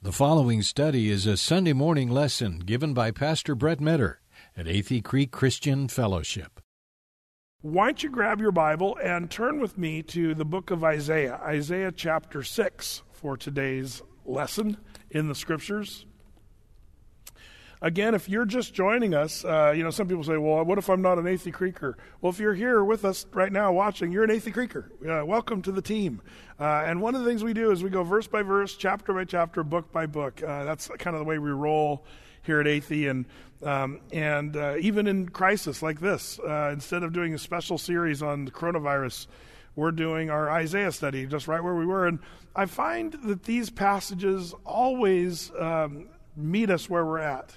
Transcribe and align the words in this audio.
The 0.00 0.12
following 0.12 0.62
study 0.62 1.10
is 1.10 1.26
a 1.26 1.36
Sunday 1.36 1.72
morning 1.72 2.08
lesson 2.08 2.60
given 2.60 2.94
by 2.94 3.10
Pastor 3.10 3.56
Brett 3.56 3.80
Meador 3.80 4.20
at 4.56 4.66
Athey 4.66 5.02
Creek 5.02 5.32
Christian 5.32 5.88
Fellowship. 5.88 6.60
Why 7.62 7.86
don't 7.86 8.04
you 8.04 8.08
grab 8.08 8.40
your 8.40 8.52
Bible 8.52 8.96
and 9.02 9.28
turn 9.28 9.58
with 9.58 9.76
me 9.76 10.04
to 10.04 10.36
the 10.36 10.44
book 10.44 10.70
of 10.70 10.84
Isaiah, 10.84 11.40
Isaiah 11.42 11.90
chapter 11.90 12.44
6, 12.44 13.02
for 13.10 13.36
today's 13.36 14.00
lesson 14.24 14.76
in 15.10 15.26
the 15.26 15.34
scriptures. 15.34 16.06
Again, 17.80 18.16
if 18.16 18.28
you're 18.28 18.44
just 18.44 18.74
joining 18.74 19.14
us, 19.14 19.44
uh, 19.44 19.72
you 19.76 19.84
know, 19.84 19.90
some 19.90 20.08
people 20.08 20.24
say, 20.24 20.36
well, 20.36 20.64
what 20.64 20.78
if 20.78 20.88
I'm 20.88 21.00
not 21.00 21.18
an 21.18 21.26
Athey 21.26 21.52
Creeker? 21.52 21.96
Well, 22.20 22.30
if 22.30 22.40
you're 22.40 22.54
here 22.54 22.82
with 22.82 23.04
us 23.04 23.24
right 23.32 23.52
now 23.52 23.72
watching, 23.72 24.10
you're 24.10 24.24
an 24.24 24.30
Athey 24.30 24.52
Creeker. 24.52 24.90
Uh, 25.08 25.24
welcome 25.24 25.62
to 25.62 25.70
the 25.70 25.80
team. 25.80 26.20
Uh, 26.58 26.82
and 26.86 27.00
one 27.00 27.14
of 27.14 27.22
the 27.22 27.28
things 27.28 27.44
we 27.44 27.52
do 27.52 27.70
is 27.70 27.84
we 27.84 27.90
go 27.90 28.02
verse 28.02 28.26
by 28.26 28.42
verse, 28.42 28.74
chapter 28.74 29.12
by 29.12 29.24
chapter, 29.24 29.62
book 29.62 29.92
by 29.92 30.06
book. 30.06 30.42
Uh, 30.42 30.64
that's 30.64 30.88
kind 30.98 31.14
of 31.14 31.20
the 31.20 31.24
way 31.24 31.38
we 31.38 31.50
roll 31.50 32.04
here 32.42 32.58
at 32.58 32.66
Athey. 32.66 33.08
And, 33.08 33.26
um, 33.62 34.00
and 34.12 34.56
uh, 34.56 34.74
even 34.80 35.06
in 35.06 35.28
crisis 35.28 35.80
like 35.80 36.00
this, 36.00 36.40
uh, 36.40 36.70
instead 36.72 37.04
of 37.04 37.12
doing 37.12 37.32
a 37.32 37.38
special 37.38 37.78
series 37.78 38.24
on 38.24 38.44
the 38.44 38.50
coronavirus, 38.50 39.28
we're 39.76 39.92
doing 39.92 40.30
our 40.30 40.50
Isaiah 40.50 40.90
study 40.90 41.26
just 41.26 41.46
right 41.46 41.62
where 41.62 41.76
we 41.76 41.86
were. 41.86 42.08
And 42.08 42.18
I 42.56 42.66
find 42.66 43.12
that 43.22 43.44
these 43.44 43.70
passages 43.70 44.52
always 44.64 45.52
um, 45.56 46.08
meet 46.36 46.70
us 46.70 46.90
where 46.90 47.04
we're 47.04 47.20
at. 47.20 47.56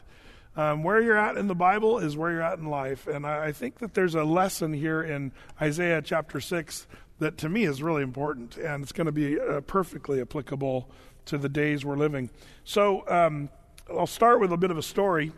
Um, 0.56 0.84
where 0.84 1.02
you're 1.02 1.18
at 1.18 1.38
in 1.38 1.48
the 1.48 1.56
Bible 1.56 2.00
is 2.00 2.18
where 2.18 2.32
you're 2.32 2.42
at 2.42 2.60
in 2.60 2.66
life. 2.66 3.08
And 3.08 3.26
I, 3.26 3.46
I 3.46 3.52
think 3.54 3.80
that 3.80 3.94
there's 3.94 4.16
a 4.16 4.24
lesson 4.24 4.74
here 4.74 5.02
in 5.02 5.32
Isaiah 5.62 6.02
chapter 6.02 6.42
6 6.42 6.88
that 7.20 7.38
to 7.38 7.50
me 7.50 7.64
is 7.64 7.82
really 7.82 8.04
important. 8.04 8.58
And 8.58 8.84
it's 8.84 8.92
going 8.92 9.06
to 9.06 9.14
be 9.14 9.40
uh, 9.40 9.62
perfectly 9.62 10.20
applicable 10.20 10.90
to 11.26 11.38
the 11.38 11.48
days 11.48 11.86
we're 11.86 11.96
living. 11.96 12.30
So 12.66 13.08
um, 13.08 13.50
I'll 13.90 14.08
start 14.08 14.42
with 14.42 14.52
a 14.52 14.58
bit 14.58 14.72
of 14.72 14.78
a 14.78 14.84
story. 14.84 15.32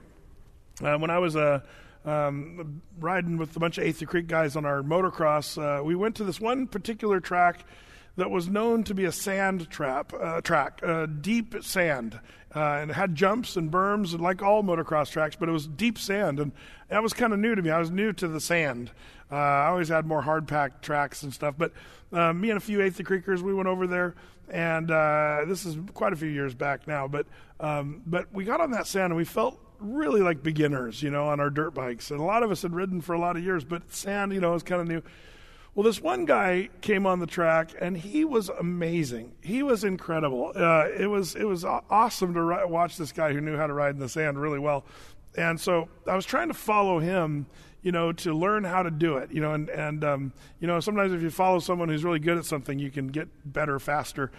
Uh, 0.81 0.97
when 0.97 1.11
I 1.11 1.19
was 1.19 1.35
uh, 1.35 1.59
um, 2.05 2.81
riding 2.99 3.37
with 3.37 3.55
a 3.55 3.59
bunch 3.59 3.77
of 3.77 3.83
Athey 3.83 4.07
Creek 4.07 4.27
guys 4.27 4.55
on 4.55 4.65
our 4.65 4.81
motocross, 4.81 5.61
uh, 5.61 5.83
we 5.83 5.93
went 5.93 6.15
to 6.15 6.23
this 6.23 6.41
one 6.41 6.67
particular 6.67 7.19
track 7.19 7.65
that 8.15 8.29
was 8.29 8.47
known 8.47 8.83
to 8.83 8.93
be 8.93 9.05
a 9.05 9.11
sand 9.11 9.69
trap 9.69 10.13
uh, 10.13 10.41
track, 10.41 10.79
uh, 10.83 11.05
deep 11.05 11.63
sand, 11.63 12.19
uh, 12.55 12.59
and 12.81 12.91
it 12.91 12.93
had 12.93 13.15
jumps 13.15 13.55
and 13.55 13.71
berms, 13.71 14.13
and 14.13 14.21
like 14.21 14.41
all 14.41 14.63
motocross 14.63 15.09
tracks. 15.09 15.35
But 15.35 15.49
it 15.49 15.51
was 15.53 15.67
deep 15.67 15.97
sand, 15.97 16.39
and 16.39 16.51
that 16.89 17.01
was 17.01 17.13
kind 17.13 17.33
of 17.33 17.39
new 17.39 17.55
to 17.55 17.61
me. 17.61 17.69
I 17.69 17.79
was 17.79 17.91
new 17.91 18.13
to 18.13 18.27
the 18.27 18.39
sand. 18.39 18.91
Uh, 19.31 19.35
I 19.35 19.67
always 19.67 19.89
had 19.89 20.05
more 20.05 20.21
hard 20.21 20.47
packed 20.47 20.83
tracks 20.83 21.23
and 21.23 21.33
stuff. 21.33 21.55
But 21.57 21.71
uh, 22.11 22.33
me 22.33 22.51
and 22.51 22.57
a 22.57 22.61
few 22.61 22.79
Athey 22.79 23.03
Creekers, 23.03 23.41
we 23.41 23.53
went 23.53 23.67
over 23.67 23.87
there, 23.87 24.13
and 24.47 24.91
uh, 24.91 25.45
this 25.47 25.65
is 25.65 25.77
quite 25.93 26.13
a 26.13 26.15
few 26.15 26.29
years 26.29 26.53
back 26.53 26.87
now. 26.87 27.07
But 27.07 27.25
um, 27.59 28.03
but 28.05 28.31
we 28.31 28.45
got 28.45 28.61
on 28.61 28.71
that 28.71 28.85
sand, 28.85 29.05
and 29.05 29.15
we 29.15 29.25
felt 29.25 29.59
really 29.79 30.21
like 30.21 30.43
beginners, 30.43 31.01
you 31.01 31.09
know, 31.09 31.27
on 31.27 31.39
our 31.39 31.49
dirt 31.49 31.73
bikes. 31.73 32.11
And 32.11 32.19
a 32.19 32.23
lot 32.23 32.43
of 32.43 32.51
us 32.51 32.61
had 32.61 32.73
ridden 32.73 33.01
for 33.01 33.13
a 33.13 33.19
lot 33.19 33.35
of 33.35 33.43
years, 33.43 33.63
but 33.63 33.91
sand, 33.91 34.33
you 34.33 34.39
know, 34.39 34.51
was 34.51 34.63
kind 34.63 34.81
of 34.81 34.87
new. 34.87 35.01
Well, 35.75 35.83
this 35.83 36.01
one 36.01 36.25
guy 36.25 36.69
came 36.81 37.07
on 37.07 37.19
the 37.19 37.25
track, 37.25 37.71
and 37.81 37.97
he 37.97 38.25
was 38.25 38.49
amazing. 38.49 39.33
He 39.41 39.63
was 39.63 39.83
incredible. 39.83 40.51
Uh, 40.55 40.87
it 40.95 41.07
was 41.07 41.35
it 41.35 41.45
was 41.45 41.65
awesome 41.65 42.33
to 42.35 42.41
ri- 42.43 42.65
watch 42.65 42.95
this 42.97 43.11
guy 43.11 43.33
who 43.33 43.41
knew 43.41 43.57
how 43.57 43.65
to 43.65 43.73
ride 43.73 43.95
in 43.95 43.99
the 43.99 44.09
sand 44.09 44.39
really 44.39 44.59
well. 44.59 44.85
And 45.35 45.59
so 45.59 45.89
I 46.07 46.15
was 46.15 46.27
trying 46.27 46.49
to 46.49 46.53
follow 46.53 46.99
him, 46.99 47.47
you 47.81 47.91
know, 47.91 48.11
to 48.11 48.35
learn 48.35 48.63
how 48.63 48.83
to 48.83 48.91
do 48.91 49.17
it, 49.17 49.31
you 49.31 49.41
know, 49.41 49.53
and 49.53 49.67
and 49.69 50.03
um, 50.03 50.33
you 50.59 50.67
know 50.67 50.79
sometimes 50.79 51.11
if 51.11 51.23
you 51.23 51.31
follow 51.31 51.57
someone 51.57 51.89
who's 51.89 52.03
really 52.03 52.19
good 52.19 52.37
at 52.37 52.45
something, 52.45 52.77
you 52.77 52.91
can 52.91 53.07
get 53.07 53.27
better 53.51 53.79
faster. 53.79 54.31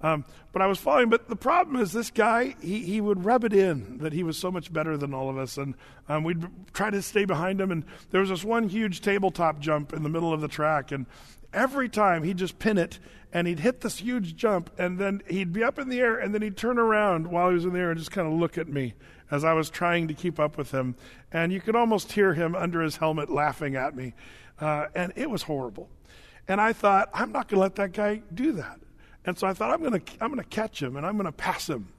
Um, 0.00 0.24
but 0.52 0.62
I 0.62 0.66
was 0.66 0.78
following. 0.78 1.08
But 1.08 1.28
the 1.28 1.36
problem 1.36 1.76
is, 1.76 1.92
this 1.92 2.10
guy, 2.10 2.54
he, 2.60 2.80
he 2.80 3.00
would 3.00 3.24
rub 3.24 3.44
it 3.44 3.52
in 3.52 3.98
that 3.98 4.12
he 4.12 4.22
was 4.22 4.36
so 4.36 4.50
much 4.50 4.72
better 4.72 4.96
than 4.96 5.12
all 5.12 5.28
of 5.28 5.38
us. 5.38 5.58
And 5.58 5.74
um, 6.08 6.24
we'd 6.24 6.46
try 6.72 6.90
to 6.90 7.02
stay 7.02 7.24
behind 7.24 7.60
him. 7.60 7.70
And 7.70 7.84
there 8.10 8.20
was 8.20 8.30
this 8.30 8.44
one 8.44 8.68
huge 8.68 9.00
tabletop 9.00 9.58
jump 9.58 9.92
in 9.92 10.02
the 10.02 10.08
middle 10.08 10.32
of 10.32 10.40
the 10.40 10.48
track. 10.48 10.92
And 10.92 11.06
every 11.52 11.88
time 11.88 12.22
he'd 12.22 12.36
just 12.36 12.58
pin 12.58 12.78
it 12.78 12.98
and 13.32 13.46
he'd 13.46 13.60
hit 13.60 13.80
this 13.80 13.98
huge 13.98 14.36
jump. 14.36 14.70
And 14.78 14.98
then 14.98 15.22
he'd 15.28 15.52
be 15.52 15.64
up 15.64 15.78
in 15.78 15.88
the 15.88 16.00
air. 16.00 16.16
And 16.16 16.32
then 16.32 16.42
he'd 16.42 16.56
turn 16.56 16.78
around 16.78 17.26
while 17.26 17.48
he 17.48 17.54
was 17.54 17.64
in 17.64 17.72
the 17.72 17.78
air 17.78 17.90
and 17.90 17.98
just 17.98 18.12
kind 18.12 18.26
of 18.26 18.34
look 18.38 18.56
at 18.56 18.68
me 18.68 18.94
as 19.30 19.44
I 19.44 19.52
was 19.52 19.68
trying 19.68 20.08
to 20.08 20.14
keep 20.14 20.38
up 20.38 20.56
with 20.56 20.70
him. 20.70 20.94
And 21.32 21.52
you 21.52 21.60
could 21.60 21.76
almost 21.76 22.12
hear 22.12 22.34
him 22.34 22.54
under 22.54 22.80
his 22.80 22.96
helmet 22.96 23.30
laughing 23.30 23.76
at 23.76 23.94
me. 23.94 24.14
Uh, 24.60 24.86
and 24.94 25.12
it 25.16 25.28
was 25.28 25.42
horrible. 25.42 25.88
And 26.46 26.60
I 26.60 26.72
thought, 26.72 27.10
I'm 27.12 27.30
not 27.30 27.48
going 27.48 27.58
to 27.58 27.60
let 27.60 27.74
that 27.76 27.92
guy 27.92 28.22
do 28.32 28.52
that. 28.52 28.80
And 29.28 29.38
so 29.38 29.46
I 29.46 29.52
thought 29.52 29.70
I'm 29.70 29.80
going 29.82 30.00
to 30.00 30.12
I'm 30.22 30.32
going 30.32 30.42
to 30.42 30.48
catch 30.48 30.82
him 30.82 30.96
and 30.96 31.04
I'm 31.04 31.18
going 31.18 31.26
to 31.26 31.32
pass 31.32 31.68
him. 31.68 31.92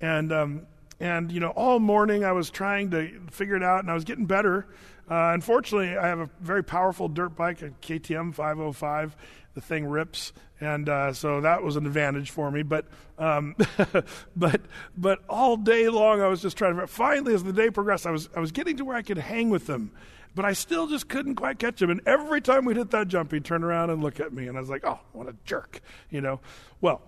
And 0.00 0.32
um, 0.32 0.62
and 1.00 1.32
you 1.32 1.40
know 1.40 1.50
all 1.50 1.80
morning 1.80 2.24
I 2.24 2.30
was 2.30 2.50
trying 2.50 2.92
to 2.92 3.20
figure 3.32 3.56
it 3.56 3.64
out 3.64 3.80
and 3.80 3.90
I 3.90 3.94
was 3.94 4.04
getting 4.04 4.26
better. 4.26 4.64
Uh, 5.10 5.32
unfortunately, 5.34 5.96
I 5.96 6.06
have 6.06 6.20
a 6.20 6.30
very 6.40 6.62
powerful 6.62 7.08
dirt 7.08 7.34
bike, 7.34 7.62
a 7.62 7.70
KTM 7.70 8.32
505. 8.32 9.16
The 9.54 9.60
thing 9.60 9.86
rips, 9.86 10.32
and 10.60 10.88
uh, 10.88 11.12
so 11.14 11.40
that 11.40 11.64
was 11.64 11.74
an 11.74 11.84
advantage 11.84 12.30
for 12.30 12.48
me. 12.48 12.62
But 12.62 12.86
um, 13.18 13.56
but 14.36 14.60
but 14.96 15.18
all 15.28 15.56
day 15.56 15.88
long 15.88 16.22
I 16.22 16.28
was 16.28 16.40
just 16.40 16.56
trying 16.56 16.76
to. 16.76 16.86
Finally, 16.86 17.34
as 17.34 17.42
the 17.42 17.52
day 17.52 17.70
progressed, 17.70 18.06
I 18.06 18.12
was 18.12 18.28
I 18.36 18.38
was 18.38 18.52
getting 18.52 18.76
to 18.76 18.84
where 18.84 18.96
I 18.96 19.02
could 19.02 19.18
hang 19.18 19.50
with 19.50 19.66
them 19.66 19.90
but 20.38 20.44
I 20.44 20.52
still 20.52 20.86
just 20.86 21.08
couldn't 21.08 21.34
quite 21.34 21.58
catch 21.58 21.82
him. 21.82 21.90
And 21.90 22.00
every 22.06 22.40
time 22.40 22.64
we'd 22.64 22.76
hit 22.76 22.92
that 22.92 23.08
jump, 23.08 23.32
he'd 23.32 23.44
turn 23.44 23.64
around 23.64 23.90
and 23.90 24.04
look 24.04 24.20
at 24.20 24.32
me. 24.32 24.46
And 24.46 24.56
I 24.56 24.60
was 24.60 24.70
like, 24.70 24.84
oh, 24.86 25.00
what 25.10 25.28
a 25.28 25.34
jerk, 25.44 25.80
you 26.10 26.20
know. 26.20 26.38
Well, 26.80 27.02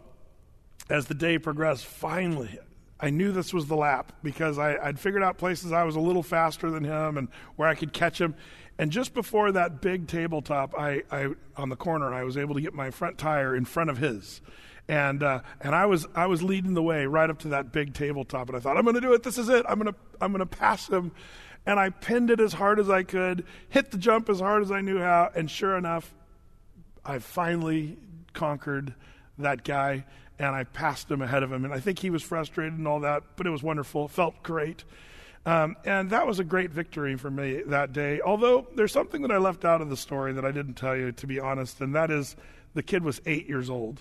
as 0.89 1.07
the 1.07 1.15
day 1.15 1.39
progressed, 1.39 1.87
finally, 1.87 2.59
I 2.99 3.11
knew 3.11 3.31
this 3.31 3.55
was 3.55 3.67
the 3.67 3.77
lap 3.77 4.15
because 4.25 4.59
I, 4.59 4.85
would 4.85 4.99
figured 4.99 5.23
out 5.23 5.39
places 5.39 5.71
I 5.71 5.85
was 5.85 5.95
a 5.95 6.01
little 6.01 6.25
faster 6.25 6.73
than 6.73 6.83
him 6.83 7.17
and 7.19 7.29
where 7.55 7.69
I 7.69 7.77
could 7.77 7.93
catch 7.93 8.21
him. 8.21 8.35
And 8.79 8.91
just 8.91 9.15
before 9.15 9.53
that 9.53 9.81
big 9.81 10.09
tabletop, 10.09 10.75
I, 10.77 11.05
I 11.13 11.29
on 11.57 11.69
the 11.69 11.77
corner, 11.77 12.13
I 12.13 12.25
was 12.25 12.37
able 12.37 12.57
to 12.57 12.61
get 12.61 12.75
my 12.75 12.91
front 12.91 13.17
tire 13.17 13.55
in 13.55 13.65
front 13.65 13.91
of 13.91 13.99
his 13.99 14.41
and 14.91 15.23
uh, 15.23 15.41
and 15.61 15.73
I 15.73 15.87
was 15.87 16.05
I 16.17 16.27
was 16.27 16.43
leading 16.43 16.75
the 16.75 16.83
way 16.83 17.07
right 17.07 17.31
up 17.31 17.39
to 17.41 17.49
that 17.51 17.71
big 17.71 17.95
tabletop, 17.95 18.49
and 18.49 18.57
I 18.57 18.61
thought 18.61 18.77
I'm 18.77 18.83
going 18.83 18.97
to 18.97 19.01
do 19.01 19.13
it. 19.13 19.23
This 19.23 19.39
is 19.39 19.49
it. 19.49 19.65
I'm 19.69 19.79
going 19.79 19.93
to 19.93 19.99
I'm 20.21 20.33
going 20.33 20.41
to 20.41 20.47
pass 20.47 20.89
him, 20.89 21.13
and 21.67 21.79
I 21.79 21.91
pinned 21.91 22.31
it 22.31 22.41
as 22.41 22.53
hard 22.53 22.79
as 22.81 22.89
I 22.89 23.03
could, 23.03 23.45
hit 23.69 23.91
the 23.91 23.99
jump 23.99 24.29
as 24.29 24.41
hard 24.41 24.63
as 24.63 24.71
I 24.71 24.81
knew 24.81 24.99
how, 24.99 25.31
and 25.35 25.51
sure 25.51 25.77
enough, 25.77 26.13
I 27.05 27.19
finally 27.19 27.97
conquered 28.33 28.95
that 29.39 29.65
guy 29.65 30.05
and 30.39 30.55
I 30.55 30.65
passed 30.65 31.11
him 31.11 31.21
ahead 31.21 31.43
of 31.43 31.53
him. 31.53 31.65
And 31.65 31.75
I 31.75 31.81
think 31.81 31.99
he 31.99 32.11
was 32.11 32.23
frustrated 32.23 32.79
and 32.79 32.89
all 32.89 33.01
that, 33.01 33.23
but 33.37 33.47
it 33.47 33.51
was 33.51 33.63
wonderful. 33.63 34.07
It 34.07 34.11
felt 34.11 34.43
great. 34.43 34.85
Um, 35.45 35.77
and 35.85 36.11
that 36.11 36.27
was 36.27 36.39
a 36.39 36.45
great 36.45 36.71
victory 36.71 37.17
for 37.17 37.31
me 37.31 37.63
that 37.67 37.93
day. 37.93 38.21
Although 38.21 38.67
there's 38.75 38.93
something 38.93 39.23
that 39.23 39.31
I 39.31 39.39
left 39.39 39.65
out 39.65 39.81
of 39.81 39.91
the 39.91 39.97
story 39.97 40.33
that 40.35 40.45
I 40.45 40.51
didn't 40.51 40.75
tell 40.75 40.97
you, 40.97 41.13
to 41.13 41.27
be 41.27 41.41
honest, 41.41 41.81
and 41.81 41.95
that 41.95 42.11
is 42.11 42.37
the 42.75 42.83
kid 42.83 43.03
was 43.03 43.21
eight 43.27 43.49
years 43.49 43.71
old. 43.71 44.01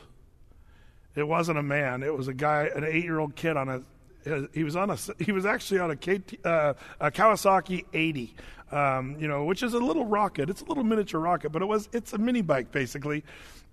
It 1.15 1.27
wasn't 1.27 1.57
a 1.57 1.63
man, 1.63 2.03
it 2.03 2.15
was 2.15 2.27
a 2.27 2.33
guy, 2.33 2.69
an 2.73 2.83
eight 2.83 3.03
year 3.03 3.19
old 3.19 3.35
kid 3.35 3.57
on 3.57 3.67
a 3.67 3.81
he 4.53 4.63
was 4.63 4.75
on 4.75 4.89
a 4.89 4.97
he 5.19 5.31
was 5.31 5.45
actually 5.45 5.79
on 5.79 5.91
a, 5.91 5.95
KT, 5.95 6.45
uh, 6.45 6.73
a 6.99 7.11
Kawasaki 7.11 7.85
80, 7.93 8.35
um, 8.71 9.15
you 9.19 9.27
know, 9.27 9.45
which 9.45 9.63
is 9.63 9.73
a 9.73 9.79
little 9.79 10.05
rocket. 10.05 10.49
It's 10.49 10.61
a 10.61 10.65
little 10.65 10.83
miniature 10.83 11.19
rocket, 11.19 11.51
but 11.51 11.61
it 11.61 11.65
was 11.65 11.89
it's 11.93 12.13
a 12.13 12.17
mini 12.17 12.41
bike 12.41 12.71
basically. 12.71 13.23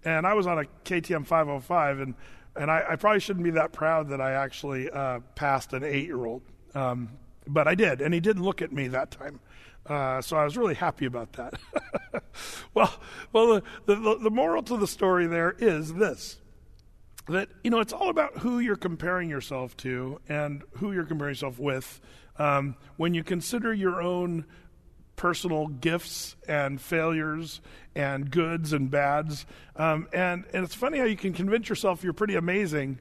And 0.05 0.27
I 0.27 0.35
was 0.35 0.47
on 0.47 0.59
a 0.59 0.65
KTM 0.85 1.27
505, 1.27 2.01
and 2.01 2.15
and 2.55 2.71
I, 2.71 2.85
I 2.91 2.97
probably 2.97 3.21
shouldn't 3.21 3.45
be 3.45 3.51
that 3.53 3.73
proud 3.73 4.09
that 4.11 4.21
I 4.21 4.33
actually 4.33 4.91
uh, 4.91 5.21
passed 5.35 5.73
an 5.73 5.83
eight 5.83 6.07
year 6.07 6.25
old, 6.25 6.43
um, 6.75 7.11
but 7.47 7.67
I 7.67 7.75
did, 7.75 8.01
and 8.01 8.15
he 8.15 8.21
didn't 8.21 8.43
look 8.43 8.63
at 8.63 8.73
me 8.73 8.89
that 8.89 9.11
time. 9.11 9.41
Uh, 9.85 10.21
so 10.21 10.37
I 10.37 10.45
was 10.45 10.57
really 10.57 10.75
happy 10.75 11.07
about 11.07 11.33
that. 11.35 11.55
well, 12.75 12.93
well, 13.33 13.61
the, 13.87 13.95
the, 13.95 14.19
the 14.19 14.31
moral 14.31 14.63
to 14.65 14.77
the 14.77 14.87
story 14.87 15.27
there 15.27 15.55
is 15.59 15.95
this 15.95 16.39
that 17.29 17.49
you 17.65 17.71
know 17.71 17.81
it's 17.81 17.93
all 17.93 18.11
about 18.11 18.39
who 18.39 18.59
you're 18.59 18.77
comparing 18.77 19.29
yourself 19.29 19.77
to 19.79 20.21
and 20.29 20.63
who 20.73 20.93
you're 20.93 21.05
comparing 21.05 21.33
yourself 21.33 21.59
with. 21.59 22.01
Um, 22.39 22.77
when 22.97 23.15
you 23.15 23.25
consider 23.25 23.73
your 23.73 24.03
own 24.03 24.45
personal 25.17 25.69
gifts 25.69 26.37
and 26.47 26.79
failures 26.81 27.63
and 27.95 28.31
goods 28.31 28.75
and 28.75 28.91
bads 28.91 29.47
um, 29.77 30.07
and 30.13 30.45
and 30.53 30.63
it's 30.63 30.75
funny 30.75 30.99
how 30.99 31.05
you 31.05 31.17
can 31.17 31.33
convince 31.33 31.71
yourself 31.71 32.05
you're 32.05 32.13
pretty 32.13 32.35
amazing 32.35 32.99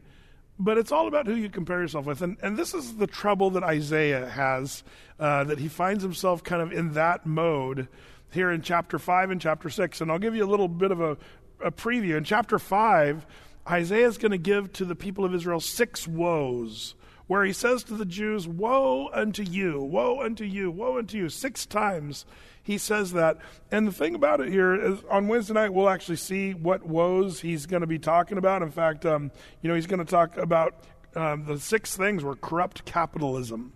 but 0.57 0.77
it's 0.77 0.91
all 0.91 1.07
about 1.07 1.27
who 1.27 1.35
you 1.35 1.49
compare 1.49 1.81
yourself 1.81 2.05
with. 2.05 2.21
And 2.21 2.37
and 2.41 2.57
this 2.57 2.73
is 2.73 2.95
the 2.95 3.07
trouble 3.07 3.49
that 3.51 3.63
Isaiah 3.63 4.27
has 4.29 4.83
uh, 5.19 5.43
that 5.45 5.59
he 5.59 5.67
finds 5.67 6.03
himself 6.03 6.43
kind 6.43 6.61
of 6.61 6.71
in 6.71 6.93
that 6.93 7.25
mode 7.25 7.87
here 8.31 8.51
in 8.51 8.61
chapter 8.61 8.99
5 8.99 9.31
and 9.31 9.39
chapter 9.39 9.69
6 9.69 10.01
and 10.01 10.11
I'll 10.11 10.19
give 10.19 10.35
you 10.35 10.43
a 10.43 10.49
little 10.49 10.67
bit 10.67 10.91
of 10.91 11.01
a, 11.01 11.17
a 11.63 11.71
preview. 11.71 12.17
In 12.17 12.23
chapter 12.23 12.59
5 12.59 13.25
Isaiah 13.69 14.07
is 14.07 14.17
going 14.17 14.31
to 14.31 14.37
give 14.37 14.71
to 14.73 14.85
the 14.85 14.95
people 14.95 15.25
of 15.25 15.33
Israel 15.33 15.59
six 15.59 16.07
woes, 16.07 16.95
where 17.27 17.43
he 17.43 17.53
says 17.53 17.83
to 17.85 17.95
the 17.95 18.05
Jews, 18.05 18.47
Woe 18.47 19.09
unto 19.11 19.41
you, 19.41 19.81
woe 19.81 20.21
unto 20.21 20.43
you, 20.43 20.69
woe 20.69 20.99
unto 20.99 21.17
you. 21.17 21.29
Six 21.29 21.65
times 21.65 22.25
he 22.61 22.77
says 22.77 23.13
that. 23.13 23.37
And 23.71 23.87
the 23.87 23.91
thing 23.91 24.15
about 24.15 24.41
it 24.41 24.49
here 24.49 24.73
is 24.75 24.99
on 25.09 25.27
Wednesday 25.27 25.53
night, 25.53 25.73
we'll 25.73 25.89
actually 25.89 26.17
see 26.17 26.53
what 26.53 26.85
woes 26.85 27.39
he's 27.39 27.65
going 27.65 27.81
to 27.81 27.87
be 27.87 27.99
talking 27.99 28.37
about. 28.37 28.61
In 28.61 28.71
fact, 28.71 29.05
um, 29.05 29.31
you 29.61 29.69
know, 29.69 29.75
he's 29.75 29.87
going 29.87 29.99
to 29.99 30.05
talk 30.05 30.37
about 30.37 30.83
um, 31.15 31.45
the 31.45 31.59
six 31.59 31.95
things 31.95 32.23
were 32.23 32.35
corrupt 32.35 32.85
capitalism. 32.85 33.73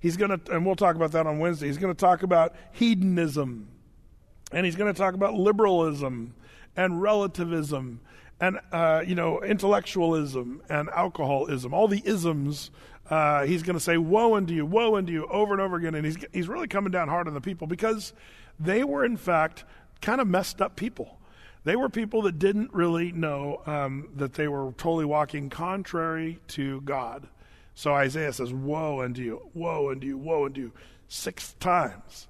He's 0.00 0.16
going 0.16 0.38
to, 0.38 0.52
and 0.52 0.64
we'll 0.64 0.76
talk 0.76 0.96
about 0.96 1.12
that 1.12 1.26
on 1.26 1.38
Wednesday. 1.38 1.66
He's 1.66 1.78
going 1.78 1.94
to 1.94 1.98
talk 1.98 2.22
about 2.22 2.54
hedonism, 2.72 3.68
and 4.52 4.64
he's 4.64 4.76
going 4.76 4.92
to 4.92 4.98
talk 4.98 5.14
about 5.14 5.34
liberalism 5.34 6.34
and 6.76 7.02
relativism 7.02 8.00
and 8.40 8.58
uh, 8.72 9.02
you 9.06 9.14
know 9.14 9.42
intellectualism 9.42 10.62
and 10.68 10.88
alcoholism, 10.90 11.74
all 11.74 11.88
the 11.88 12.02
isms. 12.04 12.70
Uh, 13.08 13.44
he's 13.44 13.62
going 13.62 13.74
to 13.74 13.80
say 13.80 13.96
"woe 13.96 14.34
unto 14.36 14.54
you, 14.54 14.64
woe 14.64 14.96
unto 14.96 15.12
you" 15.12 15.26
over 15.26 15.52
and 15.52 15.60
over 15.60 15.76
again, 15.76 15.94
and 15.94 16.04
he's 16.04 16.16
he's 16.32 16.48
really 16.48 16.68
coming 16.68 16.90
down 16.90 17.08
hard 17.08 17.28
on 17.28 17.34
the 17.34 17.40
people 17.40 17.66
because 17.66 18.12
they 18.58 18.84
were 18.84 19.04
in 19.04 19.16
fact 19.16 19.64
kind 20.00 20.20
of 20.20 20.26
messed 20.26 20.60
up 20.60 20.76
people. 20.76 21.18
They 21.64 21.76
were 21.76 21.90
people 21.90 22.22
that 22.22 22.38
didn't 22.38 22.72
really 22.72 23.12
know 23.12 23.62
um, 23.66 24.08
that 24.16 24.32
they 24.32 24.48
were 24.48 24.72
totally 24.78 25.04
walking 25.04 25.50
contrary 25.50 26.40
to 26.48 26.80
God. 26.82 27.28
So 27.74 27.94
Isaiah 27.94 28.32
says, 28.32 28.52
"Woe 28.52 29.02
unto 29.02 29.22
you, 29.22 29.50
woe 29.54 29.90
unto 29.90 30.06
you, 30.06 30.16
woe 30.16 30.46
unto 30.46 30.60
you," 30.60 30.72
six 31.08 31.54
times. 31.60 32.28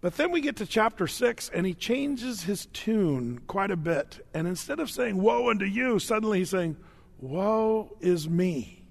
But 0.00 0.16
then 0.16 0.30
we 0.30 0.40
get 0.40 0.56
to 0.56 0.66
chapter 0.66 1.08
6, 1.08 1.50
and 1.52 1.66
he 1.66 1.74
changes 1.74 2.42
his 2.42 2.66
tune 2.66 3.40
quite 3.48 3.72
a 3.72 3.76
bit. 3.76 4.24
And 4.32 4.46
instead 4.46 4.78
of 4.78 4.90
saying, 4.90 5.20
Woe 5.20 5.50
unto 5.50 5.64
you, 5.64 5.98
suddenly 5.98 6.38
he's 6.38 6.50
saying, 6.50 6.76
Woe 7.18 7.96
is 8.00 8.28
me. 8.28 8.84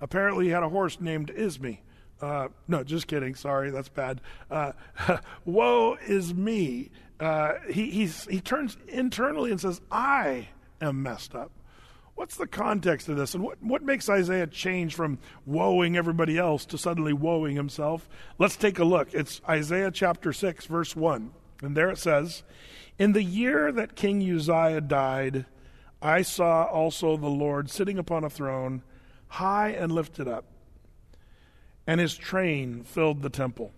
Apparently, 0.00 0.46
he 0.46 0.50
had 0.50 0.62
a 0.62 0.68
horse 0.68 1.00
named 1.00 1.32
Isme. 1.36 1.78
Uh, 2.20 2.48
no, 2.66 2.82
just 2.82 3.06
kidding. 3.06 3.36
Sorry, 3.36 3.70
that's 3.70 3.88
bad. 3.88 4.20
Uh, 4.50 4.72
Woe 5.44 5.96
is 6.06 6.34
me. 6.34 6.90
Uh, 7.20 7.54
he, 7.70 8.06
he 8.28 8.40
turns 8.40 8.76
internally 8.88 9.52
and 9.52 9.60
says, 9.60 9.80
I 9.90 10.48
am 10.80 11.02
messed 11.02 11.34
up. 11.34 11.52
What's 12.18 12.36
the 12.36 12.48
context 12.48 13.08
of 13.08 13.16
this? 13.16 13.34
And 13.34 13.44
what, 13.44 13.62
what 13.62 13.84
makes 13.84 14.08
Isaiah 14.08 14.48
change 14.48 14.96
from 14.96 15.20
woeing 15.48 15.94
everybody 15.94 16.36
else 16.36 16.66
to 16.66 16.76
suddenly 16.76 17.12
woeing 17.12 17.54
himself? 17.54 18.08
Let's 18.38 18.56
take 18.56 18.80
a 18.80 18.84
look. 18.84 19.14
It's 19.14 19.40
Isaiah 19.48 19.92
chapter 19.92 20.32
6, 20.32 20.66
verse 20.66 20.96
1. 20.96 21.30
And 21.62 21.76
there 21.76 21.90
it 21.90 21.98
says, 21.98 22.42
In 22.98 23.12
the 23.12 23.22
year 23.22 23.70
that 23.70 23.94
King 23.94 24.20
Uzziah 24.28 24.80
died, 24.80 25.46
I 26.02 26.22
saw 26.22 26.64
also 26.64 27.16
the 27.16 27.28
Lord 27.28 27.70
sitting 27.70 27.98
upon 28.00 28.24
a 28.24 28.30
throne, 28.30 28.82
high 29.28 29.68
and 29.68 29.92
lifted 29.92 30.26
up, 30.26 30.44
and 31.86 32.00
his 32.00 32.16
train 32.16 32.82
filled 32.82 33.22
the 33.22 33.30
temple. 33.30 33.70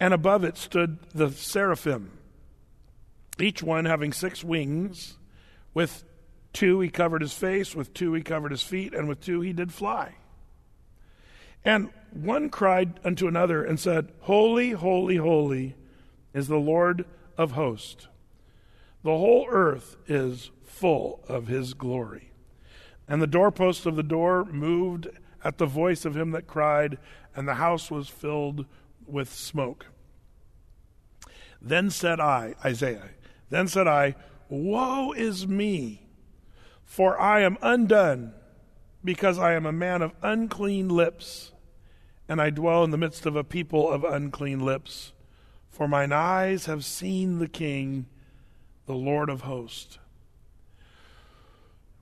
And 0.00 0.12
above 0.12 0.42
it 0.42 0.56
stood 0.56 0.98
the 1.14 1.30
seraphim, 1.30 2.18
each 3.38 3.62
one 3.62 3.84
having 3.84 4.12
six 4.12 4.42
wings, 4.42 5.16
with 5.74 6.02
two 6.54 6.80
he 6.80 6.88
covered 6.88 7.20
his 7.20 7.34
face, 7.34 7.74
with 7.74 7.92
two 7.92 8.14
he 8.14 8.22
covered 8.22 8.52
his 8.52 8.62
feet, 8.62 8.94
and 8.94 9.06
with 9.06 9.20
two 9.20 9.42
he 9.42 9.52
did 9.52 9.72
fly. 9.72 10.14
And 11.64 11.90
one 12.12 12.48
cried 12.48 13.00
unto 13.04 13.26
another 13.26 13.64
and 13.64 13.78
said, 13.78 14.12
Holy, 14.20 14.70
holy, 14.70 15.16
holy 15.16 15.74
is 16.32 16.48
the 16.48 16.56
Lord 16.56 17.04
of 17.36 17.52
hosts. 17.52 18.08
The 19.02 19.10
whole 19.10 19.46
earth 19.50 19.96
is 20.06 20.50
full 20.64 21.22
of 21.28 21.48
his 21.48 21.74
glory. 21.74 22.30
And 23.08 23.20
the 23.20 23.26
doorposts 23.26 23.84
of 23.84 23.96
the 23.96 24.02
door 24.02 24.44
moved 24.44 25.08
at 25.42 25.58
the 25.58 25.66
voice 25.66 26.04
of 26.04 26.16
him 26.16 26.30
that 26.30 26.46
cried, 26.46 26.98
and 27.36 27.46
the 27.46 27.54
house 27.54 27.90
was 27.90 28.08
filled 28.08 28.64
with 29.06 29.30
smoke. 29.32 29.86
Then 31.60 31.90
said 31.90 32.20
I, 32.20 32.54
Isaiah, 32.64 33.10
then 33.50 33.68
said 33.68 33.86
I, 33.86 34.16
Woe 34.48 35.12
is 35.12 35.46
me! 35.46 36.03
For 36.94 37.20
I 37.20 37.40
am 37.40 37.58
undone, 37.60 38.34
because 39.02 39.36
I 39.36 39.54
am 39.54 39.66
a 39.66 39.72
man 39.72 40.00
of 40.00 40.12
unclean 40.22 40.88
lips, 40.88 41.50
and 42.28 42.40
I 42.40 42.50
dwell 42.50 42.84
in 42.84 42.92
the 42.92 42.96
midst 42.96 43.26
of 43.26 43.34
a 43.34 43.42
people 43.42 43.90
of 43.90 44.04
unclean 44.04 44.60
lips. 44.60 45.12
For 45.70 45.88
mine 45.88 46.12
eyes 46.12 46.66
have 46.66 46.84
seen 46.84 47.40
the 47.40 47.48
King, 47.48 48.06
the 48.86 48.94
Lord 48.94 49.28
of 49.28 49.40
hosts. 49.40 49.98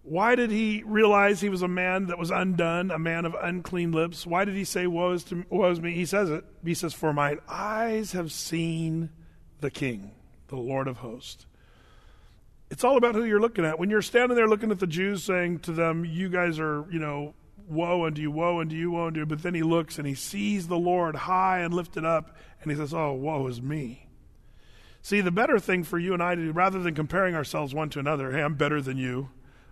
Why 0.02 0.34
did 0.34 0.50
he 0.50 0.82
realize 0.84 1.40
he 1.40 1.48
was 1.48 1.62
a 1.62 1.68
man 1.68 2.08
that 2.08 2.18
was 2.18 2.30
undone, 2.30 2.90
a 2.90 2.98
man 2.98 3.24
of 3.24 3.34
unclean 3.40 3.92
lips? 3.92 4.26
Why 4.26 4.44
did 4.44 4.56
he 4.56 4.64
say, 4.64 4.86
Woe 4.86 5.12
is, 5.12 5.24
to, 5.24 5.46
woe 5.48 5.70
is 5.70 5.80
me? 5.80 5.94
He 5.94 6.04
says 6.04 6.28
it. 6.28 6.44
He 6.62 6.74
says, 6.74 6.92
For 6.92 7.14
mine 7.14 7.38
eyes 7.48 8.12
have 8.12 8.30
seen 8.30 9.08
the 9.62 9.70
King, 9.70 10.10
the 10.48 10.56
Lord 10.56 10.86
of 10.86 10.98
hosts. 10.98 11.46
It's 12.72 12.84
all 12.84 12.96
about 12.96 13.14
who 13.14 13.24
you're 13.24 13.38
looking 13.38 13.66
at. 13.66 13.78
When 13.78 13.90
you're 13.90 14.00
standing 14.00 14.34
there 14.34 14.48
looking 14.48 14.70
at 14.70 14.78
the 14.78 14.86
Jews 14.86 15.22
saying 15.22 15.58
to 15.60 15.72
them, 15.72 16.06
You 16.06 16.30
guys 16.30 16.58
are, 16.58 16.86
you 16.90 16.98
know, 16.98 17.34
woe 17.68 18.06
unto 18.06 18.22
you, 18.22 18.30
woe 18.30 18.60
unto 18.60 18.74
you, 18.74 18.92
woe 18.92 19.08
unto 19.08 19.20
you. 19.20 19.26
But 19.26 19.42
then 19.42 19.52
he 19.52 19.62
looks 19.62 19.98
and 19.98 20.06
he 20.06 20.14
sees 20.14 20.68
the 20.68 20.78
Lord 20.78 21.14
high 21.14 21.58
and 21.58 21.74
lifted 21.74 22.06
up, 22.06 22.34
and 22.62 22.72
he 22.72 22.78
says, 22.78 22.94
Oh, 22.94 23.12
woe 23.12 23.46
is 23.46 23.60
me. 23.60 24.08
See, 25.02 25.20
the 25.20 25.30
better 25.30 25.58
thing 25.58 25.84
for 25.84 25.98
you 25.98 26.14
and 26.14 26.22
I 26.22 26.34
to 26.34 26.40
do, 26.40 26.50
rather 26.52 26.78
than 26.78 26.94
comparing 26.94 27.34
ourselves 27.34 27.74
one 27.74 27.90
to 27.90 27.98
another, 27.98 28.32
hey, 28.32 28.40
I'm 28.40 28.54
better 28.54 28.80
than 28.80 28.96
you, 28.96 29.28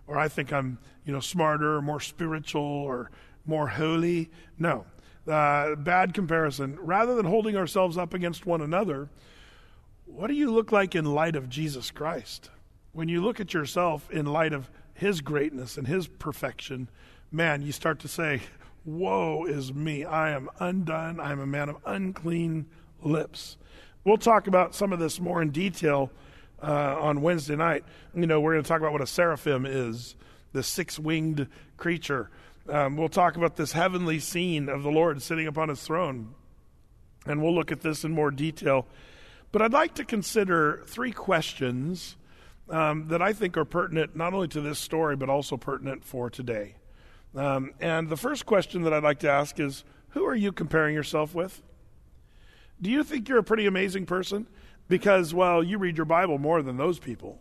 or 0.07 0.19
I 0.19 0.29
think 0.29 0.53
I'm, 0.53 0.79
you 1.07 1.15
know, 1.15 1.21
smarter, 1.21 1.77
or 1.77 1.83
more 1.83 2.01
spiritual, 2.01 2.61
or 2.63 3.11
more 3.47 3.69
holy. 3.69 4.31
No. 4.59 4.85
Uh, 5.27 5.75
bad 5.75 6.13
comparison. 6.13 6.79
Rather 6.79 7.15
than 7.15 7.25
holding 7.25 7.57
ourselves 7.57 7.97
up 7.97 8.13
against 8.13 8.45
one 8.45 8.61
another, 8.61 9.09
what 10.05 10.27
do 10.27 10.35
you 10.35 10.51
look 10.51 10.71
like 10.71 10.95
in 10.95 11.07
light 11.07 11.35
of 11.35 11.49
Jesus 11.49 11.91
Christ? 11.91 12.51
When 12.93 13.09
you 13.09 13.23
look 13.23 13.41
at 13.41 13.55
yourself 13.55 14.11
in 14.11 14.27
light 14.27 14.53
of 14.53 14.71
his 14.95 15.21
greatness 15.21 15.77
and 15.77 15.87
his 15.87 16.07
perfection, 16.07 16.89
man, 17.31 17.63
you 17.63 17.73
start 17.73 18.01
to 18.01 18.09
say, 18.09 18.43
Woe 18.85 19.45
is 19.45 19.73
me. 19.75 20.05
I 20.05 20.31
am 20.31 20.49
undone. 20.59 21.21
I 21.21 21.33
am 21.33 21.41
a 21.41 21.47
man 21.47 21.69
of 21.69 21.77
unclean 21.85 22.67
lips. 23.03 23.57
We'll 24.05 24.17
talk 24.17 24.47
about 24.47 24.75
some 24.75 24.93
of 24.93 24.99
this 24.99 25.21
more 25.21 25.43
in 25.43 25.51
detail 25.51 26.11
uh, 26.63 26.97
on 26.99 27.21
Wednesday 27.21 27.57
night. 27.57 27.85
You 28.15 28.27
know, 28.27 28.41
we're 28.41 28.55
going 28.55 28.65
to 28.65 28.69
talk 28.69 28.81
about 28.81 28.93
what 28.93 29.03
a 29.03 29.07
seraphim 29.07 29.67
is, 29.67 30.17
the 30.53 30.63
six 30.63 30.99
winged 30.99 31.47
creature. 31.77 32.31
Um, 32.69 32.97
we'll 32.97 33.09
talk 33.09 33.37
about 33.37 33.57
this 33.57 33.73
heavenly 33.73 34.19
scene 34.19 34.69
of 34.69 34.83
the 34.83 34.91
Lord 34.91 35.21
sitting 35.23 35.47
upon 35.47 35.69
his 35.69 35.83
throne. 35.83 36.35
And 37.27 37.43
we'll 37.43 37.55
look 37.55 37.71
at 37.71 37.83
this 37.83 38.05
in 38.05 38.13
more 38.13 38.31
detail. 38.31 38.87
But 39.53 39.61
I'd 39.61 39.73
like 39.73 39.95
to 39.97 40.05
consider 40.05 40.83
three 40.87 41.13
questions 41.13 42.17
um, 42.71 43.09
that 43.09 43.21
I 43.21 43.33
think 43.33 43.57
are 43.57 43.65
pertinent 43.65 44.17
not 44.17 44.33
only 44.33 44.49
to 44.49 44.61
this 44.61 44.79
story, 44.79 45.17
but 45.17 45.29
also 45.29 45.57
pertinent 45.57 46.05
for 46.05 46.31
today. 46.31 46.77
Um, 47.35 47.73
and 47.81 48.09
the 48.09 48.17
first 48.17 48.47
question 48.47 48.83
that 48.83 48.93
I'd 48.93 49.03
like 49.03 49.21
to 49.21 49.31
ask 49.31 49.61
is 49.61 49.85
Who 50.11 50.25
are 50.25 50.35
you 50.35 50.53
comparing 50.53 50.95
yourself 50.95 51.35
with? 51.35 51.63
Do 52.81 52.91
you 52.91 53.05
think 53.05 53.29
you're 53.29 53.39
a 53.39 53.45
pretty 53.45 53.67
amazing 53.67 54.07
person? 54.07 54.47
Because, 54.89 55.35
well, 55.35 55.63
you 55.63 55.79
read 55.79 55.97
your 55.97 56.07
Bible 56.07 56.39
more 56.39 56.63
than 56.63 56.77
those 56.77 56.99
people. 56.99 57.41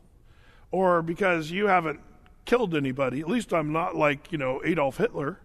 Or 0.71 1.01
because 1.01 1.49
you 1.49 1.67
haven't 1.67 1.99
killed 2.45 2.75
anybody. 2.75 3.21
At 3.21 3.27
least 3.27 3.53
I'm 3.53 3.71
not 3.71 3.95
like, 3.95 4.31
you 4.31 4.37
know, 4.37 4.61
Adolf 4.63 4.97
Hitler. 4.97 5.39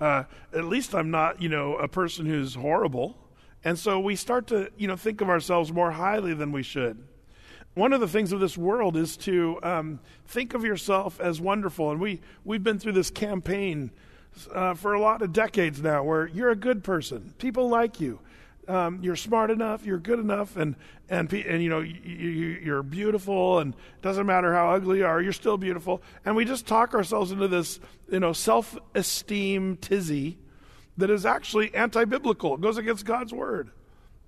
Uh, 0.00 0.24
at 0.52 0.64
least 0.64 0.94
I'm 0.94 1.10
not, 1.10 1.42
you 1.42 1.48
know, 1.48 1.76
a 1.76 1.88
person 1.88 2.24
who's 2.24 2.54
horrible. 2.54 3.18
And 3.62 3.78
so 3.78 4.00
we 4.00 4.16
start 4.16 4.46
to, 4.48 4.70
you 4.78 4.88
know, 4.88 4.96
think 4.96 5.20
of 5.20 5.28
ourselves 5.28 5.72
more 5.72 5.90
highly 5.90 6.32
than 6.32 6.50
we 6.52 6.62
should 6.62 7.02
one 7.74 7.92
of 7.92 8.00
the 8.00 8.08
things 8.08 8.32
of 8.32 8.40
this 8.40 8.56
world 8.56 8.96
is 8.96 9.16
to 9.18 9.58
um, 9.62 10.00
think 10.26 10.54
of 10.54 10.64
yourself 10.64 11.20
as 11.20 11.40
wonderful. 11.40 11.90
And 11.90 12.00
we, 12.00 12.20
we've 12.44 12.62
been 12.62 12.78
through 12.78 12.92
this 12.92 13.10
campaign 13.10 13.90
uh, 14.52 14.74
for 14.74 14.94
a 14.94 15.00
lot 15.00 15.22
of 15.22 15.32
decades 15.32 15.82
now 15.82 16.02
where 16.04 16.26
you're 16.28 16.50
a 16.50 16.56
good 16.56 16.84
person, 16.84 17.34
people 17.38 17.68
like 17.68 18.00
you. 18.00 18.20
Um, 18.66 19.00
you're 19.02 19.16
smart 19.16 19.50
enough, 19.50 19.84
you're 19.84 19.98
good 19.98 20.18
enough, 20.18 20.56
and 20.56 20.74
and 21.10 21.30
and 21.30 21.62
you 21.62 21.68
know 21.68 21.80
you, 21.80 22.58
you're 22.62 22.82
beautiful, 22.82 23.58
and 23.58 23.74
doesn't 24.00 24.24
matter 24.24 24.54
how 24.54 24.70
ugly 24.70 25.00
you 25.00 25.06
are, 25.06 25.20
you're 25.20 25.34
still 25.34 25.58
beautiful. 25.58 26.00
And 26.24 26.34
we 26.34 26.46
just 26.46 26.66
talk 26.66 26.94
ourselves 26.94 27.30
into 27.30 27.46
this, 27.46 27.78
you 28.10 28.20
know, 28.20 28.32
self-esteem 28.32 29.76
tizzy 29.82 30.38
that 30.96 31.10
is 31.10 31.26
actually 31.26 31.74
anti-biblical. 31.74 32.54
It 32.54 32.62
goes 32.62 32.78
against 32.78 33.04
God's 33.04 33.34
word. 33.34 33.70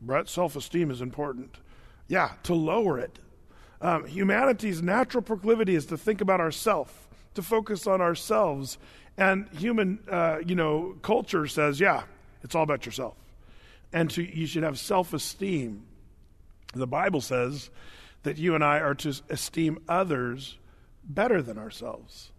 Brett, 0.02 0.28
self-esteem 0.28 0.90
is 0.90 1.00
important. 1.00 1.56
Yeah, 2.06 2.32
to 2.42 2.52
lower 2.52 2.98
it 2.98 3.18
um, 3.80 4.06
humanity's 4.06 4.83
natural 4.83 5.23
proclivity 5.23 5.75
is 5.75 5.87
to 5.87 5.99
think 5.99 6.21
about 6.21 6.40
ourself, 6.40 7.09
to 7.35 7.42
focus 7.42 7.87
on 7.87 8.00
ourselves. 8.00 8.78
And 9.18 9.49
human, 9.50 9.99
uh, 10.11 10.38
you 10.45 10.54
know, 10.54 10.97
culture 11.02 11.47
says, 11.47 11.80
yeah, 11.80 12.04
it's 12.42 12.54
all 12.54 12.62
about 12.62 12.87
yourself. 12.87 13.14
And 13.92 14.11
to, 14.11 14.23
you 14.23 14.47
should 14.47 14.62
have 14.62 14.78
self 14.78 15.12
esteem. 15.12 15.85
The 16.75 16.87
Bible 16.87 17.21
says 17.21 17.71
that 18.25 18.37
you 18.38 18.54
and 18.54 18.64
I 18.64 18.80
are 18.80 18.95
to 18.97 19.14
esteem 19.30 19.78
others 19.88 20.59
better 21.04 21.40
than 21.40 21.59
ourselves. 21.59 22.30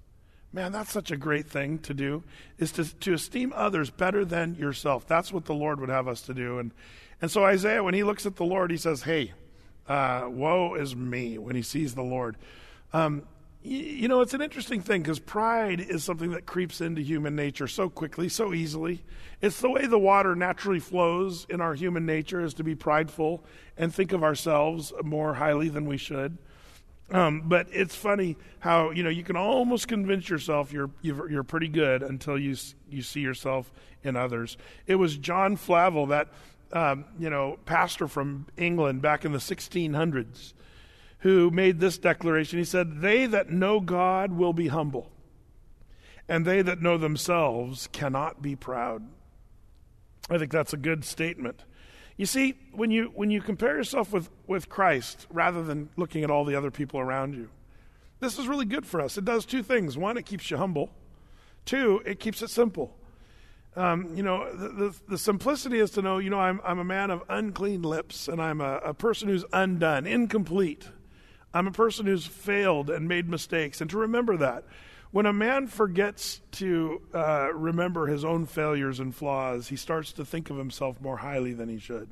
Man, 0.53 0.71
that's 0.71 0.91
such 0.91 1.11
a 1.11 1.17
great 1.17 1.47
thing 1.47 1.79
to 1.79 1.93
do, 1.93 2.23
is 2.57 2.71
to, 2.73 2.85
to 2.99 3.13
esteem 3.13 3.53
others 3.55 3.89
better 3.89 4.25
than 4.25 4.55
yourself. 4.55 5.07
That's 5.07 5.31
what 5.31 5.45
the 5.45 5.53
Lord 5.53 5.79
would 5.79 5.89
have 5.89 6.07
us 6.07 6.21
to 6.23 6.33
do. 6.33 6.59
And, 6.59 6.71
and 7.21 7.29
so 7.29 7.43
Isaiah, 7.43 7.83
when 7.83 7.93
he 7.93 8.03
looks 8.03 8.25
at 8.25 8.35
the 8.35 8.45
Lord, 8.45 8.71
he 8.71 8.77
says, 8.77 9.03
hey, 9.03 9.33
uh, 9.87 10.27
woe 10.29 10.75
is 10.75 10.95
me 10.95 11.37
when 11.37 11.55
he 11.55 11.61
sees 11.61 11.95
the 11.95 12.03
Lord. 12.03 12.37
Um, 12.93 13.23
you 13.63 14.07
know, 14.07 14.21
it's 14.21 14.33
an 14.33 14.41
interesting 14.41 14.81
thing 14.81 15.01
because 15.01 15.19
pride 15.19 15.81
is 15.81 16.03
something 16.03 16.31
that 16.31 16.45
creeps 16.45 16.79
into 16.79 17.01
human 17.01 17.35
nature 17.35 17.67
so 17.67 17.89
quickly, 17.89 18.29
so 18.29 18.53
easily. 18.53 19.03
It's 19.41 19.59
the 19.59 19.69
way 19.69 19.85
the 19.87 19.99
water 19.99 20.35
naturally 20.35 20.79
flows 20.79 21.45
in 21.49 21.59
our 21.59 21.73
human 21.73 22.05
nature 22.05 22.39
is 22.39 22.53
to 22.55 22.63
be 22.63 22.75
prideful 22.75 23.43
and 23.75 23.93
think 23.93 24.13
of 24.13 24.23
ourselves 24.23 24.93
more 25.03 25.33
highly 25.33 25.69
than 25.69 25.85
we 25.85 25.97
should. 25.97 26.37
Um, 27.09 27.43
but 27.45 27.67
it's 27.71 27.95
funny 27.95 28.37
how 28.59 28.91
you 28.91 29.01
know 29.01 29.09
you 29.09 29.23
can 29.23 29.37
almost 29.37 29.87
convince 29.87 30.29
yourself 30.29 30.73
you're 30.73 30.89
you're, 31.01 31.29
you're 31.31 31.43
pretty 31.43 31.69
good 31.69 32.03
until 32.03 32.37
you 32.37 32.55
you 32.89 33.01
see 33.01 33.21
yourself 33.21 33.71
in 34.03 34.15
others. 34.15 34.57
It 34.87 34.95
was 34.95 35.17
John 35.17 35.55
Flavel, 35.55 36.07
that 36.07 36.27
um, 36.73 37.05
you 37.19 37.29
know 37.29 37.57
pastor 37.65 38.07
from 38.07 38.47
England 38.57 39.01
back 39.01 39.25
in 39.25 39.31
the 39.31 39.37
1600s, 39.39 40.53
who 41.19 41.49
made 41.51 41.79
this 41.79 41.97
declaration. 41.97 42.59
He 42.59 42.65
said, 42.65 43.01
"They 43.01 43.25
that 43.25 43.49
know 43.49 43.79
God 43.79 44.33
will 44.33 44.53
be 44.53 44.67
humble, 44.67 45.11
and 46.27 46.45
they 46.45 46.61
that 46.61 46.81
know 46.81 46.97
themselves 46.97 47.87
cannot 47.91 48.41
be 48.41 48.55
proud." 48.55 49.03
I 50.29 50.37
think 50.37 50.51
that's 50.51 50.73
a 50.73 50.77
good 50.77 51.05
statement. 51.05 51.63
You 52.17 52.25
see, 52.25 52.55
when 52.71 52.89
you, 52.89 53.11
when 53.15 53.29
you 53.29 53.41
compare 53.41 53.77
yourself 53.77 54.11
with, 54.11 54.29
with 54.47 54.69
Christ 54.69 55.27
rather 55.29 55.63
than 55.63 55.89
looking 55.95 56.23
at 56.23 56.31
all 56.31 56.45
the 56.45 56.55
other 56.55 56.71
people 56.71 56.99
around 56.99 57.35
you, 57.35 57.49
this 58.19 58.39
is 58.39 58.47
really 58.47 58.65
good 58.65 58.85
for 58.85 58.99
us. 58.99 59.17
It 59.17 59.25
does 59.25 59.45
two 59.45 59.61
things. 59.61 59.97
One, 59.97 60.17
it 60.17 60.25
keeps 60.25 60.49
you 60.49 60.57
humble. 60.57 60.89
Two, 61.65 62.01
it 62.05 62.19
keeps 62.19 62.41
it 62.41 62.49
simple. 62.49 62.95
Um, 63.77 64.15
you 64.15 64.23
know, 64.23 64.51
the, 64.51 64.69
the, 64.69 64.95
the, 65.09 65.17
simplicity 65.19 65.77
is 65.77 65.91
to 65.91 66.01
know, 66.01 66.17
you 66.17 66.31
know, 66.31 66.39
I'm, 66.39 66.59
I'm 66.65 66.79
a 66.79 66.83
man 66.83 67.11
of 67.11 67.21
unclean 67.29 67.83
lips 67.83 68.27
and 68.27 68.41
I'm 68.41 68.59
a, 68.59 68.77
a 68.77 68.93
person 68.95 69.27
who's 69.27 69.45
undone, 69.53 70.07
incomplete. 70.07 70.89
I'm 71.53 71.67
a 71.67 71.71
person 71.71 72.07
who's 72.07 72.25
failed 72.25 72.89
and 72.89 73.07
made 73.07 73.29
mistakes. 73.29 73.79
And 73.79 73.89
to 73.91 73.97
remember 73.99 74.35
that. 74.37 74.63
When 75.11 75.27
a 75.27 75.33
man 75.33 75.67
forgets 75.67 76.41
to 76.53 77.01
uh, 77.13 77.53
remember 77.53 78.07
his 78.07 78.25
own 78.25 78.45
failures 78.47 78.99
and 78.99 79.15
flaws, 79.15 79.67
he 79.67 79.75
starts 79.75 80.11
to 80.13 80.25
think 80.25 80.49
of 80.49 80.57
himself 80.57 80.99
more 80.99 81.17
highly 81.17 81.53
than 81.53 81.69
he 81.69 81.77
should. 81.77 82.09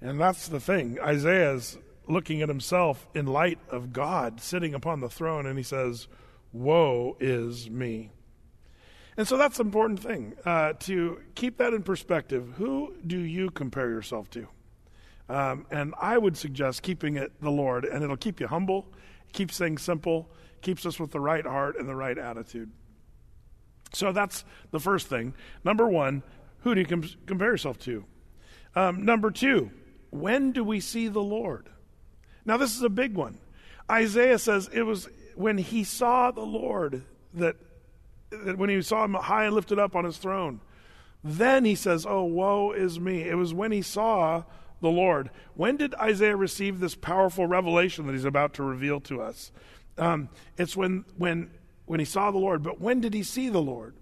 And 0.00 0.18
that's 0.18 0.48
the 0.48 0.58
thing. 0.58 0.98
Isaiah's 1.00 1.76
looking 2.08 2.42
at 2.42 2.48
himself 2.48 3.06
in 3.14 3.26
light 3.26 3.58
of 3.68 3.92
God 3.92 4.40
sitting 4.40 4.74
upon 4.74 5.00
the 5.00 5.08
throne, 5.08 5.46
and 5.46 5.58
he 5.58 5.62
says, 5.62 6.08
Woe 6.52 7.16
is 7.20 7.70
me. 7.70 8.10
And 9.20 9.28
so 9.28 9.36
that's 9.36 9.60
an 9.60 9.66
important 9.66 10.00
thing 10.00 10.32
uh, 10.46 10.72
to 10.78 11.20
keep 11.34 11.58
that 11.58 11.74
in 11.74 11.82
perspective. 11.82 12.54
Who 12.56 12.94
do 13.06 13.18
you 13.18 13.50
compare 13.50 13.90
yourself 13.90 14.30
to? 14.30 14.48
Um, 15.28 15.66
and 15.70 15.94
I 16.00 16.16
would 16.16 16.38
suggest 16.38 16.82
keeping 16.82 17.16
it 17.16 17.30
the 17.42 17.50
Lord, 17.50 17.84
and 17.84 18.02
it'll 18.02 18.16
keep 18.16 18.40
you 18.40 18.46
humble, 18.46 18.86
keep 19.34 19.50
things 19.50 19.82
simple, 19.82 20.30
keeps 20.62 20.86
us 20.86 20.98
with 20.98 21.10
the 21.10 21.20
right 21.20 21.44
heart 21.44 21.76
and 21.78 21.86
the 21.86 21.94
right 21.94 22.16
attitude. 22.16 22.70
So 23.92 24.10
that's 24.10 24.42
the 24.70 24.80
first 24.80 25.08
thing. 25.08 25.34
Number 25.64 25.86
one, 25.86 26.22
who 26.60 26.74
do 26.74 26.80
you 26.80 26.86
com- 26.86 27.04
compare 27.26 27.50
yourself 27.50 27.78
to? 27.80 28.06
Um, 28.74 29.04
number 29.04 29.30
two, 29.30 29.70
when 30.08 30.52
do 30.52 30.64
we 30.64 30.80
see 30.80 31.08
the 31.08 31.20
Lord? 31.20 31.68
Now, 32.46 32.56
this 32.56 32.74
is 32.74 32.82
a 32.82 32.88
big 32.88 33.16
one. 33.16 33.36
Isaiah 33.90 34.38
says 34.38 34.70
it 34.72 34.84
was 34.84 35.10
when 35.34 35.58
he 35.58 35.84
saw 35.84 36.30
the 36.30 36.40
Lord 36.40 37.04
that 37.34 37.56
when 38.56 38.70
he 38.70 38.80
saw 38.82 39.04
him 39.04 39.14
high 39.14 39.44
and 39.44 39.54
lifted 39.54 39.78
up 39.78 39.94
on 39.96 40.04
his 40.04 40.18
throne. 40.18 40.60
Then 41.22 41.64
he 41.64 41.74
says, 41.74 42.06
Oh, 42.08 42.24
woe 42.24 42.72
is 42.72 42.98
me. 42.98 43.22
It 43.22 43.34
was 43.34 43.52
when 43.52 43.72
he 43.72 43.82
saw 43.82 44.44
the 44.80 44.88
Lord. 44.88 45.30
When 45.54 45.76
did 45.76 45.94
Isaiah 45.94 46.36
receive 46.36 46.80
this 46.80 46.94
powerful 46.94 47.46
revelation 47.46 48.06
that 48.06 48.12
he's 48.12 48.24
about 48.24 48.54
to 48.54 48.62
reveal 48.62 49.00
to 49.02 49.20
us? 49.20 49.52
Um, 49.98 50.30
it's 50.56 50.76
when, 50.76 51.04
when, 51.16 51.50
when 51.84 52.00
he 52.00 52.06
saw 52.06 52.30
the 52.30 52.38
Lord. 52.38 52.62
But 52.62 52.80
when 52.80 53.00
did 53.00 53.12
he 53.12 53.22
see 53.22 53.48
the 53.48 53.62
Lord? 53.62 53.94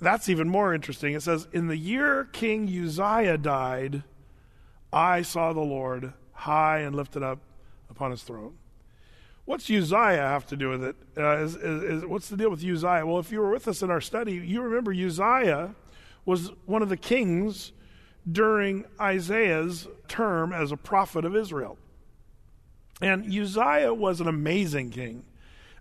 That's 0.00 0.28
even 0.28 0.48
more 0.48 0.72
interesting. 0.72 1.14
It 1.14 1.22
says, 1.22 1.48
In 1.52 1.66
the 1.66 1.76
year 1.76 2.28
King 2.32 2.68
Uzziah 2.68 3.38
died, 3.38 4.04
I 4.92 5.22
saw 5.22 5.52
the 5.52 5.60
Lord 5.60 6.12
high 6.32 6.80
and 6.80 6.94
lifted 6.94 7.22
up 7.24 7.40
upon 7.90 8.12
his 8.12 8.22
throne. 8.22 8.54
What's 9.48 9.70
Uzziah 9.70 10.28
have 10.28 10.44
to 10.48 10.58
do 10.58 10.68
with 10.68 10.84
it? 10.84 10.96
Uh, 11.16 11.38
is, 11.38 11.56
is, 11.56 11.82
is, 11.82 12.04
what's 12.04 12.28
the 12.28 12.36
deal 12.36 12.50
with 12.50 12.62
Uzziah? 12.62 13.06
Well, 13.06 13.18
if 13.18 13.32
you 13.32 13.40
were 13.40 13.50
with 13.50 13.66
us 13.66 13.80
in 13.80 13.90
our 13.90 14.02
study, 14.02 14.34
you 14.34 14.60
remember 14.60 14.92
Uzziah 14.92 15.74
was 16.26 16.52
one 16.66 16.82
of 16.82 16.90
the 16.90 16.98
kings 16.98 17.72
during 18.30 18.84
Isaiah's 19.00 19.88
term 20.06 20.52
as 20.52 20.70
a 20.70 20.76
prophet 20.76 21.24
of 21.24 21.34
Israel. 21.34 21.78
And 23.00 23.24
Uzziah 23.24 23.94
was 23.94 24.20
an 24.20 24.28
amazing 24.28 24.90
king. 24.90 25.24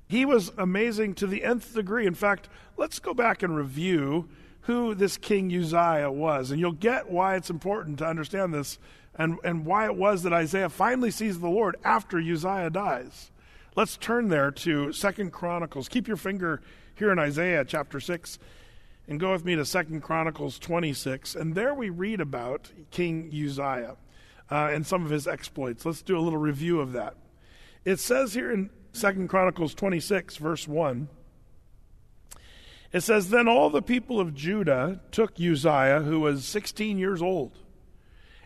He 0.07 0.23
was 0.23 0.53
amazing 0.57 1.15
to 1.15 1.27
the 1.27 1.43
nth 1.43 1.73
degree. 1.73 2.05
In 2.07 2.15
fact, 2.15 2.47
let's 2.77 2.99
go 2.99 3.13
back 3.13 3.43
and 3.43 3.53
review 3.53 4.29
who 4.61 4.95
this 4.95 5.17
king 5.17 5.53
Uzziah 5.53 6.09
was. 6.09 6.51
And 6.51 6.61
you'll 6.61 6.71
get 6.71 7.09
why 7.09 7.35
it's 7.35 7.49
important 7.49 7.99
to 7.99 8.05
understand 8.05 8.53
this 8.53 8.79
and, 9.15 9.37
and 9.43 9.65
why 9.65 9.87
it 9.87 9.95
was 9.97 10.23
that 10.23 10.31
Isaiah 10.31 10.69
finally 10.69 11.11
sees 11.11 11.41
the 11.41 11.49
Lord 11.49 11.75
after 11.83 12.17
Uzziah 12.17 12.69
dies. 12.69 13.29
Let's 13.77 13.95
turn 13.95 14.29
there 14.29 14.49
to 14.49 14.91
Second 14.91 15.31
Chronicles. 15.31 15.87
Keep 15.87 16.07
your 16.07 16.17
finger 16.17 16.63
here 16.95 17.11
in 17.11 17.19
Isaiah 17.19 17.63
chapter 17.63 17.99
6 17.99 18.39
and 19.07 19.19
go 19.19 19.31
with 19.31 19.45
me 19.45 19.55
to 19.55 19.63
Second 19.65 20.01
Chronicles 20.01 20.57
26. 20.57 21.35
And 21.35 21.53
there 21.53 21.75
we 21.75 21.91
read 21.91 22.19
about 22.19 22.71
King 22.89 23.29
Uzziah 23.31 23.95
uh, 24.49 24.69
and 24.71 24.83
some 24.83 25.05
of 25.05 25.11
his 25.11 25.27
exploits. 25.27 25.85
Let's 25.85 26.01
do 26.01 26.17
a 26.17 26.21
little 26.21 26.39
review 26.39 26.79
of 26.79 26.93
that. 26.93 27.17
It 27.85 27.99
says 27.99 28.33
here 28.33 28.51
in 28.51 28.71
Second 28.93 29.27
Chronicles 29.27 29.75
26, 29.75 30.37
verse 30.37 30.67
1, 30.67 31.07
it 32.91 33.01
says, 33.01 33.29
Then 33.29 33.47
all 33.47 33.69
the 33.69 33.83
people 33.83 34.19
of 34.19 34.33
Judah 34.33 35.01
took 35.11 35.39
Uzziah, 35.39 36.01
who 36.01 36.21
was 36.21 36.45
16 36.45 36.97
years 36.97 37.21
old, 37.21 37.59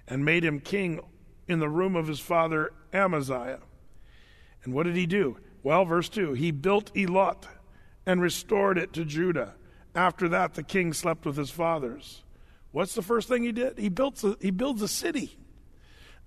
and 0.10 0.26
made 0.26 0.44
him 0.44 0.60
king 0.60 1.00
in 1.48 1.60
the 1.60 1.70
room 1.70 1.96
of 1.96 2.08
his 2.08 2.20
father 2.20 2.74
Amaziah. 2.92 3.60
And 4.64 4.74
what 4.74 4.84
did 4.84 4.96
he 4.96 5.06
do? 5.06 5.38
Well, 5.64 5.86
verse 5.86 6.10
2 6.10 6.34
He 6.34 6.52
built 6.52 6.92
Eloth 6.96 7.48
and 8.06 8.22
restored 8.22 8.78
it 8.78 8.94
to 8.94 9.06
Judah. 9.06 9.54
After 9.94 10.30
that, 10.30 10.54
the 10.54 10.64
king 10.64 10.94
slept 10.94 11.26
with 11.26 11.38
his 11.38 11.52
fathers. 11.52 12.24
What's 12.72 12.96
the 12.96 13.02
first 13.02 13.28
thing 13.28 13.44
he 13.44 13.52
did? 13.52 13.78
He, 13.78 13.90
built 13.90 14.24
a, 14.24 14.38
he 14.40 14.52
builds 14.52 14.82
a 14.82 14.88
city. 14.88 15.38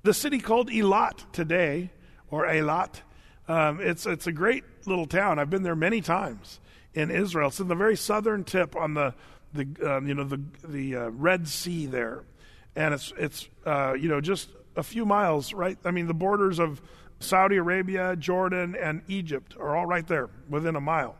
The 0.03 0.13
city 0.13 0.39
called 0.39 0.69
Elat 0.69 1.25
today, 1.33 1.91
or 2.31 2.47
Elat, 2.47 3.01
um, 3.49 3.81
it's, 3.81 4.07
it's 4.07 4.27
a 4.27 4.33
great 4.33 4.65
little 4.87 5.07
town. 5.07 5.39
I've 5.39 5.49
been 5.49 5.63
there 5.63 5.77
many 5.77 6.03
times 6.03 6.61
in 6.93 7.11
Israel. 7.11 7.49
It's 7.49 7.61
in 7.61 7.69
the 7.69 7.75
very 7.75 7.97
southern 7.97 8.45
tip 8.45 8.77
on 8.77 8.95
the, 8.95 9.15
the 9.55 9.97
um, 9.97 10.07
you 10.07 10.15
know, 10.15 10.25
the, 10.25 10.43
the 10.63 10.97
uh, 10.97 11.09
Red 11.09 11.49
Sea 11.49 11.87
there. 11.87 12.25
And 12.77 12.93
it's, 12.93 13.13
it's 13.17 13.49
uh, 13.65 13.95
you 13.95 14.09
know, 14.09 14.21
just 14.21 14.51
a 14.77 14.83
few 14.83 15.07
miles, 15.07 15.55
right? 15.55 15.79
I 15.85 15.91
mean, 15.91 16.07
the 16.07 16.15
borders 16.15 16.59
of 16.59 16.83
Saudi 17.25 17.57
Arabia, 17.57 18.17
Jordan, 18.17 18.77
and 18.77 19.03
Egypt 19.09 19.57
are 19.59 19.77
all 19.77 19.87
right 19.87 20.07
there 20.07 20.29
within 20.49 20.77
a 20.77 20.81
mile, 20.81 21.17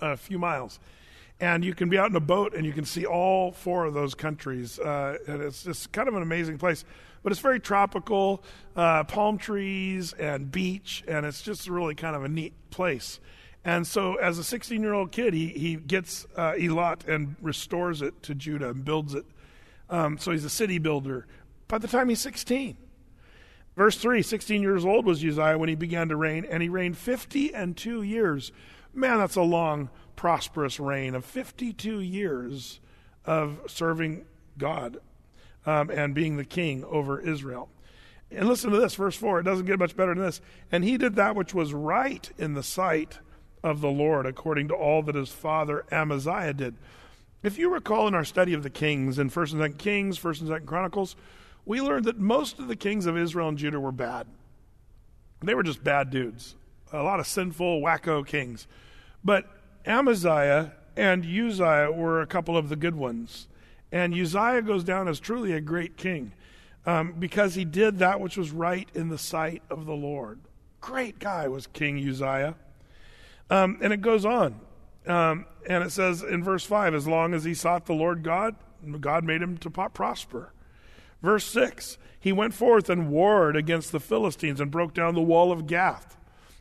a, 0.00 0.16
few 0.16 0.38
miles 0.38 0.78
and 1.42 1.64
you 1.64 1.74
can 1.74 1.88
be 1.88 1.98
out 1.98 2.08
in 2.08 2.14
a 2.14 2.20
boat 2.20 2.54
and 2.54 2.64
you 2.64 2.72
can 2.72 2.84
see 2.84 3.04
all 3.04 3.50
four 3.50 3.84
of 3.84 3.94
those 3.94 4.14
countries. 4.14 4.78
Uh, 4.78 5.18
and 5.26 5.42
it's 5.42 5.64
just 5.64 5.90
kind 5.90 6.06
of 6.06 6.14
an 6.14 6.22
amazing 6.22 6.56
place. 6.56 6.84
But 7.24 7.32
it's 7.32 7.40
very 7.40 7.58
tropical, 7.58 8.44
uh, 8.76 9.02
palm 9.04 9.38
trees 9.38 10.12
and 10.12 10.50
beach, 10.50 11.02
and 11.08 11.26
it's 11.26 11.42
just 11.42 11.68
really 11.68 11.96
kind 11.96 12.14
of 12.14 12.22
a 12.22 12.28
neat 12.28 12.52
place. 12.70 13.18
And 13.64 13.86
so, 13.86 14.16
as 14.16 14.38
a 14.38 14.44
16 14.44 14.82
year 14.82 14.92
old 14.92 15.12
kid, 15.12 15.34
he, 15.34 15.48
he 15.48 15.76
gets 15.76 16.26
uh, 16.36 16.52
Elat 16.52 17.06
and 17.06 17.36
restores 17.40 18.02
it 18.02 18.22
to 18.24 18.34
Judah 18.34 18.70
and 18.70 18.84
builds 18.84 19.14
it. 19.14 19.24
Um, 19.90 20.18
so, 20.18 20.32
he's 20.32 20.44
a 20.44 20.50
city 20.50 20.78
builder 20.78 21.26
by 21.68 21.78
the 21.78 21.88
time 21.88 22.08
he's 22.08 22.20
16. 22.20 22.76
Verse 23.76 23.96
3 23.96 24.22
16 24.22 24.62
years 24.62 24.84
old 24.84 25.06
was 25.06 25.24
Uzziah 25.24 25.58
when 25.58 25.68
he 25.68 25.74
began 25.74 26.08
to 26.08 26.16
reign, 26.16 26.46
and 26.48 26.62
he 26.62 26.68
reigned 26.68 26.98
50 26.98 27.54
and 27.54 27.76
two 27.76 28.02
years. 28.02 28.52
Man, 28.94 29.18
that's 29.18 29.36
a 29.36 29.42
long 29.42 29.88
prosperous 30.16 30.78
reign 30.78 31.14
of 31.14 31.24
52 31.24 32.00
years 32.00 32.80
of 33.24 33.60
serving 33.66 34.26
God 34.58 34.98
um, 35.64 35.90
and 35.90 36.14
being 36.14 36.36
the 36.36 36.44
king 36.44 36.84
over 36.84 37.18
Israel. 37.18 37.68
And 38.30 38.48
listen 38.48 38.70
to 38.70 38.80
this, 38.80 38.94
verse 38.94 39.16
4. 39.16 39.40
It 39.40 39.44
doesn't 39.44 39.66
get 39.66 39.78
much 39.78 39.96
better 39.96 40.14
than 40.14 40.24
this. 40.24 40.40
And 40.70 40.84
he 40.84 40.96
did 40.96 41.16
that 41.16 41.36
which 41.36 41.54
was 41.54 41.74
right 41.74 42.30
in 42.38 42.54
the 42.54 42.62
sight 42.62 43.18
of 43.62 43.80
the 43.80 43.90
Lord, 43.90 44.26
according 44.26 44.68
to 44.68 44.74
all 44.74 45.02
that 45.02 45.14
his 45.14 45.30
father 45.30 45.84
Amaziah 45.90 46.54
did. 46.54 46.74
If 47.42 47.58
you 47.58 47.70
recall 47.70 48.08
in 48.08 48.14
our 48.14 48.24
study 48.24 48.54
of 48.54 48.62
the 48.62 48.70
kings 48.70 49.18
in 49.18 49.30
1st 49.30 49.52
and 49.52 49.74
2nd 49.74 49.78
Kings, 49.78 50.18
1st 50.18 50.40
and 50.42 50.50
2nd 50.50 50.66
Chronicles, 50.66 51.16
we 51.64 51.80
learned 51.80 52.06
that 52.06 52.18
most 52.18 52.58
of 52.58 52.68
the 52.68 52.76
kings 52.76 53.06
of 53.06 53.16
Israel 53.16 53.48
and 53.48 53.58
Judah 53.58 53.80
were 53.80 53.92
bad. 53.92 54.26
They 55.40 55.54
were 55.54 55.62
just 55.62 55.82
bad 55.82 56.10
dudes. 56.10 56.54
A 56.92 57.02
lot 57.02 57.20
of 57.20 57.26
sinful, 57.26 57.80
wacko 57.80 58.26
kings. 58.26 58.66
But 59.24 59.46
Amaziah 59.86 60.72
and 60.96 61.24
Uzziah 61.24 61.90
were 61.90 62.20
a 62.20 62.26
couple 62.26 62.56
of 62.56 62.68
the 62.68 62.76
good 62.76 62.94
ones. 62.94 63.48
And 63.90 64.14
Uzziah 64.14 64.62
goes 64.62 64.84
down 64.84 65.08
as 65.08 65.20
truly 65.20 65.52
a 65.52 65.60
great 65.60 65.96
king 65.96 66.32
um, 66.86 67.14
because 67.18 67.54
he 67.54 67.64
did 67.64 67.98
that 67.98 68.20
which 68.20 68.36
was 68.36 68.50
right 68.50 68.88
in 68.94 69.08
the 69.08 69.18
sight 69.18 69.62
of 69.70 69.86
the 69.86 69.94
Lord. 69.94 70.40
Great 70.80 71.18
guy 71.18 71.48
was 71.48 71.66
King 71.66 71.96
Uzziah. 72.08 72.56
Um, 73.50 73.78
and 73.82 73.92
it 73.92 74.00
goes 74.00 74.24
on. 74.24 74.60
Um, 75.06 75.46
and 75.68 75.84
it 75.84 75.90
says 75.90 76.22
in 76.22 76.42
verse 76.42 76.64
5 76.64 76.94
as 76.94 77.06
long 77.06 77.34
as 77.34 77.44
he 77.44 77.54
sought 77.54 77.86
the 77.86 77.92
Lord 77.92 78.22
God, 78.22 78.56
God 79.00 79.24
made 79.24 79.42
him 79.42 79.58
to 79.58 79.70
prosper. 79.70 80.52
Verse 81.22 81.44
6 81.46 81.98
he 82.22 82.32
went 82.32 82.54
forth 82.54 82.88
and 82.88 83.10
warred 83.10 83.56
against 83.56 83.90
the 83.90 83.98
Philistines 83.98 84.60
and 84.60 84.70
broke 84.70 84.94
down 84.94 85.16
the 85.16 85.20
wall 85.20 85.50
of 85.50 85.66
Gath. 85.66 86.16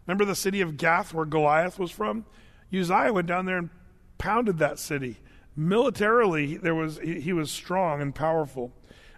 Remember 0.07 0.25
the 0.25 0.35
city 0.35 0.59
of 0.59 0.75
Gath 0.75 1.13
where 1.13 1.23
Goliath 1.23 1.77
was 1.77 1.91
from? 1.91 2.25
Uzziah 2.73 3.13
went 3.13 3.27
down 3.27 3.45
there 3.45 3.59
and 3.59 3.69
pounded 4.17 4.57
that 4.57 4.79
city. 4.79 5.17
Militarily, 5.55 6.57
there 6.57 6.73
was 6.73 6.97
he, 6.97 7.21
he 7.21 7.31
was 7.31 7.51
strong 7.51 8.01
and 8.01 8.15
powerful. 8.15 8.73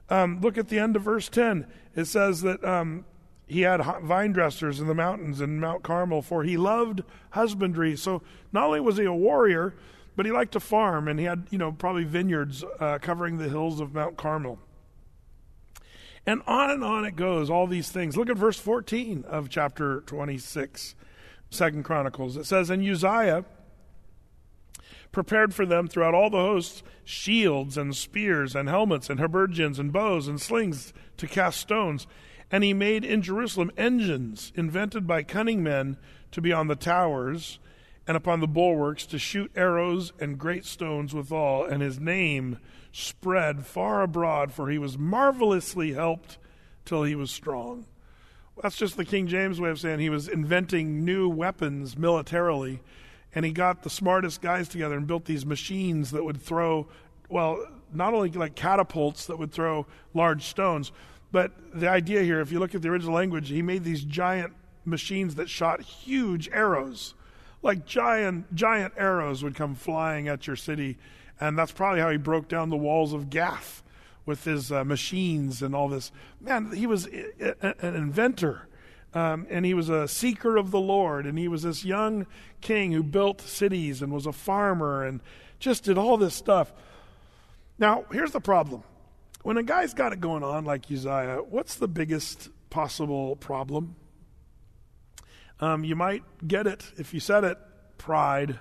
Um, 0.10 0.42
look 0.42 0.58
at 0.58 0.68
the 0.68 0.80
end 0.80 0.98
of 0.98 1.04
verse 1.04 1.30
10. 1.30 1.66
It 1.96 2.06
says 2.06 2.42
that 2.42 2.62
um, 2.66 3.06
he 3.48 3.62
had 3.62 3.82
vine 4.04 4.34
dressers 4.34 4.82
in 4.82 4.88
the 4.88 4.94
mountains 4.94 5.40
in 5.40 5.62
Mount 5.62 5.82
Carmel, 5.82 6.22
for 6.22 6.44
he 6.44 6.58
loved 6.58 7.04
husbandry. 7.30 7.96
So 7.96 8.22
not 8.52 8.66
only 8.66 8.82
was 8.82 8.98
he 8.98 9.06
a 9.06 9.14
warrior, 9.14 9.76
but 10.18 10.26
he 10.26 10.32
liked 10.34 10.52
to 10.54 10.60
farm, 10.60 11.08
and 11.08 11.20
he 11.20 11.26
had, 11.26 11.48
you 11.52 11.58
know, 11.58 11.72
probably 11.72 12.04
vineyards 12.04 12.66
uh, 12.82 13.00
covering 13.02 13.38
the 13.38 13.48
hills 13.48 13.80
of 13.80 13.94
Mount 13.94 14.18
Carmel. 14.18 14.60
And 16.26 16.42
on 16.48 16.70
and 16.70 16.84
on 16.84 17.06
it 17.06 17.16
goes, 17.16 17.50
all 17.50 17.68
these 17.68 17.90
things. 17.90 18.16
Look 18.16 18.30
at 18.30 18.38
verse 18.38 18.58
14 18.58 19.26
of 19.28 19.50
chapter 19.50 20.02
26, 20.02 20.96
Second 21.50 21.84
Chronicles. 21.84 22.38
It 22.38 22.46
says, 22.46 22.70
And 22.70 22.88
Uzziah 22.88 23.44
prepared 25.12 25.54
for 25.54 25.66
them 25.66 25.88
throughout 25.88 26.14
all 26.16 26.30
the 26.30 26.38
hosts 26.38 26.82
shields 27.04 27.78
and 27.78 27.96
spears 27.96 28.56
and 28.56 28.70
helmets 28.70 29.10
and 29.10 29.20
habergeons 29.20 29.80
and 29.80 29.92
bows 29.92 30.28
and 30.28 30.42
slings 30.42 30.94
to 31.18 31.28
cast 31.28 31.60
stones. 31.60 32.08
And 32.50 32.64
he 32.64 32.74
made 32.74 33.04
in 33.04 33.22
Jerusalem 33.22 33.72
engines 33.78 34.54
invented 34.56 35.06
by 35.06 35.24
cunning 35.24 35.62
men 35.62 35.98
to 36.32 36.42
be 36.42 36.54
on 36.54 36.68
the 36.68 36.76
towers 36.76 37.60
and 38.08 38.18
upon 38.18 38.40
the 38.40 38.48
bulwarks 38.48 39.06
to 39.08 39.20
shoot 39.20 39.52
arrows 39.56 40.14
and 40.20 40.38
great 40.38 40.66
stones 40.66 41.14
withal. 41.14 41.66
And 41.66 41.82
his 41.82 42.00
name 42.00 42.60
spread 42.94 43.66
far 43.66 44.04
abroad, 44.04 44.54
for 44.54 44.70
he 44.70 44.78
was 44.78 44.98
marvelously 44.98 45.94
helped 45.94 46.38
till 46.86 47.04
he 47.04 47.16
was 47.16 47.32
strong. 47.32 47.86
That's 48.62 48.78
just 48.78 48.96
the 48.96 49.04
King 49.04 49.28
James 49.28 49.60
way 49.60 49.72
of 49.72 49.80
saying 49.80 50.00
he 50.00 50.12
was 50.12 50.28
inventing 50.28 51.04
new 51.04 51.28
weapons 51.28 51.98
militarily. 51.98 52.82
And 53.34 53.44
he 53.44 53.52
got 53.52 53.82
the 53.82 53.90
smartest 53.90 54.42
guys 54.42 54.68
together 54.68 54.96
and 54.96 55.08
built 55.08 55.26
these 55.26 55.44
machines 55.44 56.12
that 56.12 56.24
would 56.24 56.40
throw, 56.40 56.88
well, 57.30 57.66
not 57.92 58.14
only 58.14 58.30
like 58.30 58.54
catapults 58.54 59.26
that 59.26 59.40
would 59.40 59.52
throw 59.52 59.88
large 60.14 60.44
stones, 60.44 60.92
but 61.32 61.52
the 61.74 61.90
idea 61.90 62.22
here, 62.22 62.42
if 62.42 62.52
you 62.52 62.60
look 62.60 62.76
at 62.76 62.84
the 62.84 62.90
original 62.90 63.16
language, 63.16 63.50
he 63.50 63.64
made 63.64 63.84
these 63.84 64.04
giant 64.04 64.54
machines 64.86 65.34
that 65.36 65.50
shot 65.50 65.82
huge 65.82 66.48
arrows. 66.50 67.16
Like 67.64 67.88
giant, 67.88 68.54
giant 68.54 68.94
arrows 68.98 69.42
would 69.42 69.56
come 69.56 69.74
flying 69.74 70.28
at 70.28 70.46
your 70.46 70.56
city 70.56 71.00
and 71.40 71.58
that's 71.58 71.72
probably 71.72 72.02
how 72.02 72.10
he 72.10 72.18
broke 72.18 72.48
down 72.48 72.70
the 72.70 72.78
walls 72.78 73.14
of 73.14 73.30
Gath 73.30 73.84
with 74.26 74.46
his 74.46 74.72
uh, 74.72 74.84
machines 74.84 75.62
and 75.62 75.76
all 75.76 75.90
this. 75.90 76.12
Man, 76.40 76.72
he 76.72 76.88
was 76.88 77.06
an 77.08 77.76
inventor. 77.82 78.68
Um, 79.16 79.46
and 79.52 79.64
he 79.64 79.76
was 79.76 79.90
a 79.90 80.08
seeker 80.08 80.58
of 80.58 80.72
the 80.72 80.80
Lord, 80.80 81.28
and 81.28 81.38
he 81.38 81.48
was 81.48 81.62
this 81.62 81.86
young 81.86 82.26
king 82.62 82.92
who 82.94 83.04
built 83.04 83.42
cities 83.42 84.02
and 84.02 84.12
was 84.12 84.26
a 84.26 84.32
farmer 84.32 85.06
and 85.06 85.22
just 85.60 85.84
did 85.84 86.00
all 86.00 86.18
this 86.18 86.34
stuff. 86.34 86.74
Now, 87.78 88.06
here's 88.12 88.32
the 88.32 88.42
problem. 88.42 88.84
When 89.44 89.58
a 89.58 89.64
guy's 89.64 89.94
got 89.94 90.14
it 90.14 90.20
going 90.20 90.42
on 90.42 90.66
like 90.66 90.92
Uzziah, 90.92 91.42
what's 91.48 91.76
the 91.76 91.88
biggest 91.88 92.50
possible 92.72 93.36
problem? 93.36 93.96
Um, 95.60 95.84
you 95.84 95.96
might 95.96 96.24
get 96.48 96.66
it 96.66 96.84
if 96.98 97.14
you 97.14 97.20
said 97.20 97.44
it 97.44 97.58
pride. 97.98 98.58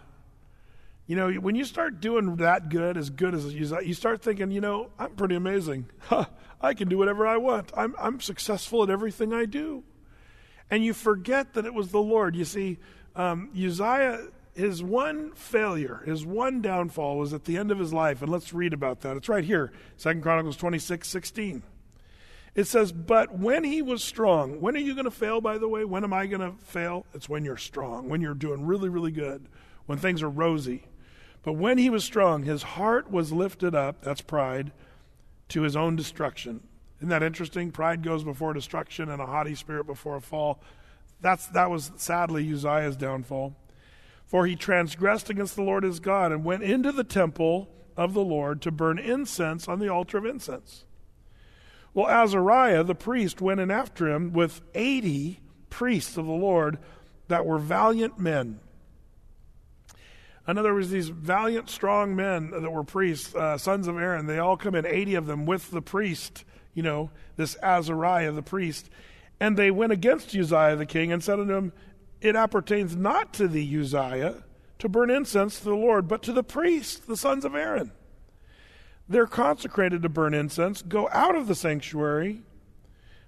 You 1.13 1.17
know, 1.17 1.31
when 1.31 1.57
you 1.57 1.67
start 1.67 2.01
doing 2.01 2.37
that 2.37 2.71
good, 2.71 2.97
as 2.97 3.11
good 3.11 3.35
as 3.35 3.53
you, 3.53 3.93
start 3.93 4.23
thinking, 4.23 4.51
you 4.51 4.63
know, 4.63 4.89
I'm 4.99 5.11
pretty 5.11 5.35
amazing. 5.35 5.91
I 6.63 6.73
can 6.73 6.89
do 6.89 6.97
whatever 6.97 7.27
I 7.27 7.37
want. 7.37 7.71
I'm, 7.77 7.95
I'm 7.99 8.19
successful 8.19 8.83
at 8.83 8.89
everything 8.89 9.35
I 9.35 9.45
do. 9.45 9.85
And 10.71 10.83
you 10.83 10.95
forget 10.95 11.53
that 11.53 11.67
it 11.67 11.75
was 11.75 11.91
the 11.91 12.01
Lord. 12.01 12.35
You 12.35 12.47
see, 12.47 12.79
um, 13.15 13.51
Uzziah, 13.55 14.29
his 14.55 14.83
one 14.83 15.33
failure, 15.33 16.01
his 16.07 16.25
one 16.25 16.63
downfall 16.63 17.19
was 17.19 17.35
at 17.35 17.45
the 17.45 17.59
end 17.59 17.71
of 17.71 17.79
his 17.79 17.93
life. 17.93 18.23
And 18.23 18.33
let's 18.33 18.55
read 18.55 18.73
about 18.73 19.03
that. 19.03 19.19
It's 19.19 19.29
right 19.29 19.45
here, 19.45 19.71
Second 19.99 20.23
Chronicles 20.23 20.57
26, 20.57 21.07
16. 21.07 21.63
It 22.55 22.65
says, 22.65 22.91
But 22.91 23.39
when 23.39 23.65
he 23.65 23.83
was 23.83 24.03
strong, 24.03 24.63
when 24.63 24.75
are 24.77 24.81
you 24.81 24.95
going 24.95 25.05
to 25.05 25.11
fail, 25.11 25.43
by 25.43 25.59
the 25.59 25.69
way? 25.69 25.85
When 25.85 26.05
am 26.05 26.15
I 26.15 26.25
going 26.25 26.41
to 26.41 26.57
fail? 26.65 27.05
It's 27.13 27.29
when 27.29 27.45
you're 27.45 27.59
strong, 27.59 28.09
when 28.09 28.23
you're 28.23 28.33
doing 28.33 28.65
really, 28.65 28.89
really 28.89 29.13
good, 29.13 29.47
when 29.85 29.99
things 29.99 30.23
are 30.23 30.31
rosy. 30.31 30.87
But 31.43 31.55
when 31.55 31.79
he 31.79 31.91
was 31.91 32.05
strong, 32.05 32.45
his 32.45 32.63
heart 32.63 33.11
was 33.11 33.33
lifted 33.33 33.75
up, 33.75 34.03
that's 34.03 34.21
pride, 34.21 34.73
to 35.49 35.63
his 35.63 35.77
own 35.77 35.97
destruction. 35.97 36.61
Isn't 36.99 37.09
that 37.09 37.23
interesting? 37.23 37.73
Pride 37.73 38.03
goes 38.03 38.23
before 38.23 38.53
destruction 38.53 39.09
and 39.09 39.21
a 39.21 39.27
haughty 39.27 39.57
spirit 39.57 39.87
before 39.87 40.17
a 40.17 40.21
fall. 40.21 40.63
That's, 41.21 41.47
that 41.49 41.71
was 41.71 41.91
sadly 41.97 42.51
Uzziah's 42.53 42.97
downfall. 42.97 43.57
For 44.27 44.47
he 44.47 44.55
transgressed 44.55 45.29
against 45.29 45.57
the 45.57 45.63
Lord 45.63 45.83
his 45.83 46.01
God 46.01 46.31
and 46.31 46.45
went 46.45 46.63
into 46.63 46.93
the 46.93 47.05
temple 47.05 47.69
of 47.97 48.15
the 48.15 48.25
Lord 48.25 48.63
to 48.63 48.71
burn 48.71 48.99
incense 48.99 49.69
on 49.69 49.81
the 49.81 49.89
altar 49.89 50.17
of 50.17 50.25
incense. 50.25 50.85
Well, 51.93 52.09
Azariah 52.09 52.85
the 52.85 52.95
priest 52.95 53.41
went 53.41 53.61
in 53.61 53.71
after 53.71 54.09
him 54.09 54.33
with 54.33 54.63
80 54.75 55.41
priests 55.71 56.17
of 56.17 56.27
the 56.27 56.33
Lord 56.33 56.79
that 57.29 57.45
were 57.45 57.59
valiant 57.59 58.19
men 58.19 58.61
in 60.49 60.59
other 60.59 60.75
words, 60.75 60.91
these 60.91 61.09
valiant, 61.09 61.71
strong 61.71 62.17
men 62.17 62.51
that 62.51 62.71
were 62.71 62.83
priests, 62.83 63.35
uh, 63.35 63.57
sons 63.57 63.87
of 63.87 63.97
Aaron, 63.97 64.27
they 64.27 64.39
all 64.39 64.57
come 64.57 64.75
in, 64.75 64.85
80 64.85 65.15
of 65.15 65.27
them, 65.27 65.47
with 65.47 65.71
the 65.71 65.83
priest, 65.83 66.45
you 66.75 66.83
know, 66.83 67.11
this 67.37 67.57
Azariah, 67.63 68.33
the 68.33 68.43
priest. 68.43 68.91
And 69.39 69.57
they 69.57 69.71
went 69.71 69.93
against 69.93 70.35
Uzziah 70.35 70.77
the 70.77 70.87
king 70.87 71.13
and 71.13 71.23
said 71.23 71.39
unto 71.39 71.55
him, 71.55 71.73
It 72.21 72.35
appertains 72.35 72.97
not 72.97 73.33
to 73.35 73.47
thee, 73.47 73.79
Uzziah, 73.81 74.43
to 74.81 74.89
burn 74.89 75.11
incense 75.11 75.59
to 75.59 75.65
the 75.65 75.75
Lord, 75.75 76.09
but 76.09 76.23
to 76.25 76.33
the 76.33 76.43
priests, 76.43 76.99
the 76.99 77.17
sons 77.17 77.45
of 77.45 77.55
Aaron. 77.55 77.93
They're 79.09 79.27
consecrated 79.27 80.03
to 80.03 80.09
burn 80.09 80.35
incense. 80.35 80.83
Go 80.83 81.09
out 81.13 81.37
of 81.37 81.47
the 81.47 81.55
sanctuary, 81.55 82.43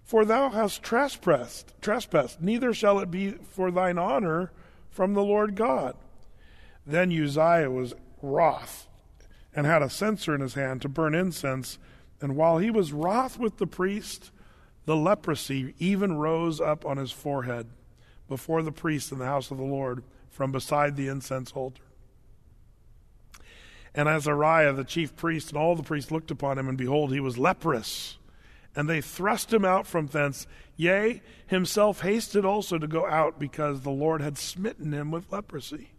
for 0.02 0.24
thou 0.24 0.50
hast 0.50 0.82
trespassed, 0.82 1.74
trespassed. 1.80 2.40
Neither 2.40 2.74
shall 2.74 2.98
it 2.98 3.10
be 3.10 3.32
for 3.32 3.70
thine 3.70 3.98
honor 3.98 4.50
from 4.90 5.14
the 5.14 5.22
Lord 5.22 5.54
God. 5.54 5.94
Then 6.86 7.10
Uzziah 7.10 7.70
was 7.70 7.94
wroth 8.20 8.86
and 9.54 9.66
had 9.66 9.82
a 9.82 9.90
censer 9.90 10.34
in 10.34 10.40
his 10.40 10.54
hand 10.54 10.82
to 10.82 10.88
burn 10.88 11.14
incense. 11.14 11.78
And 12.20 12.36
while 12.36 12.58
he 12.58 12.70
was 12.70 12.92
wroth 12.92 13.38
with 13.38 13.58
the 13.58 13.66
priest, 13.66 14.30
the 14.84 14.96
leprosy 14.96 15.74
even 15.78 16.18
rose 16.18 16.60
up 16.60 16.84
on 16.84 16.96
his 16.96 17.12
forehead 17.12 17.68
before 18.28 18.62
the 18.62 18.72
priest 18.72 19.12
in 19.12 19.18
the 19.18 19.26
house 19.26 19.50
of 19.50 19.58
the 19.58 19.64
Lord 19.64 20.02
from 20.30 20.52
beside 20.52 20.96
the 20.96 21.08
incense 21.08 21.52
altar. 21.52 21.82
And 23.94 24.08
Azariah, 24.08 24.72
the 24.72 24.84
chief 24.84 25.14
priest, 25.14 25.50
and 25.50 25.58
all 25.58 25.76
the 25.76 25.82
priests 25.84 26.10
looked 26.10 26.32
upon 26.32 26.58
him, 26.58 26.68
and 26.68 26.76
behold, 26.76 27.12
he 27.12 27.20
was 27.20 27.38
leprous. 27.38 28.18
And 28.74 28.88
they 28.88 29.00
thrust 29.00 29.52
him 29.52 29.64
out 29.64 29.86
from 29.86 30.08
thence. 30.08 30.48
Yea, 30.76 31.22
himself 31.46 32.00
hasted 32.00 32.44
also 32.44 32.76
to 32.76 32.88
go 32.88 33.06
out, 33.06 33.38
because 33.38 33.82
the 33.82 33.90
Lord 33.90 34.20
had 34.20 34.36
smitten 34.36 34.92
him 34.92 35.12
with 35.12 35.30
leprosy. 35.30 35.93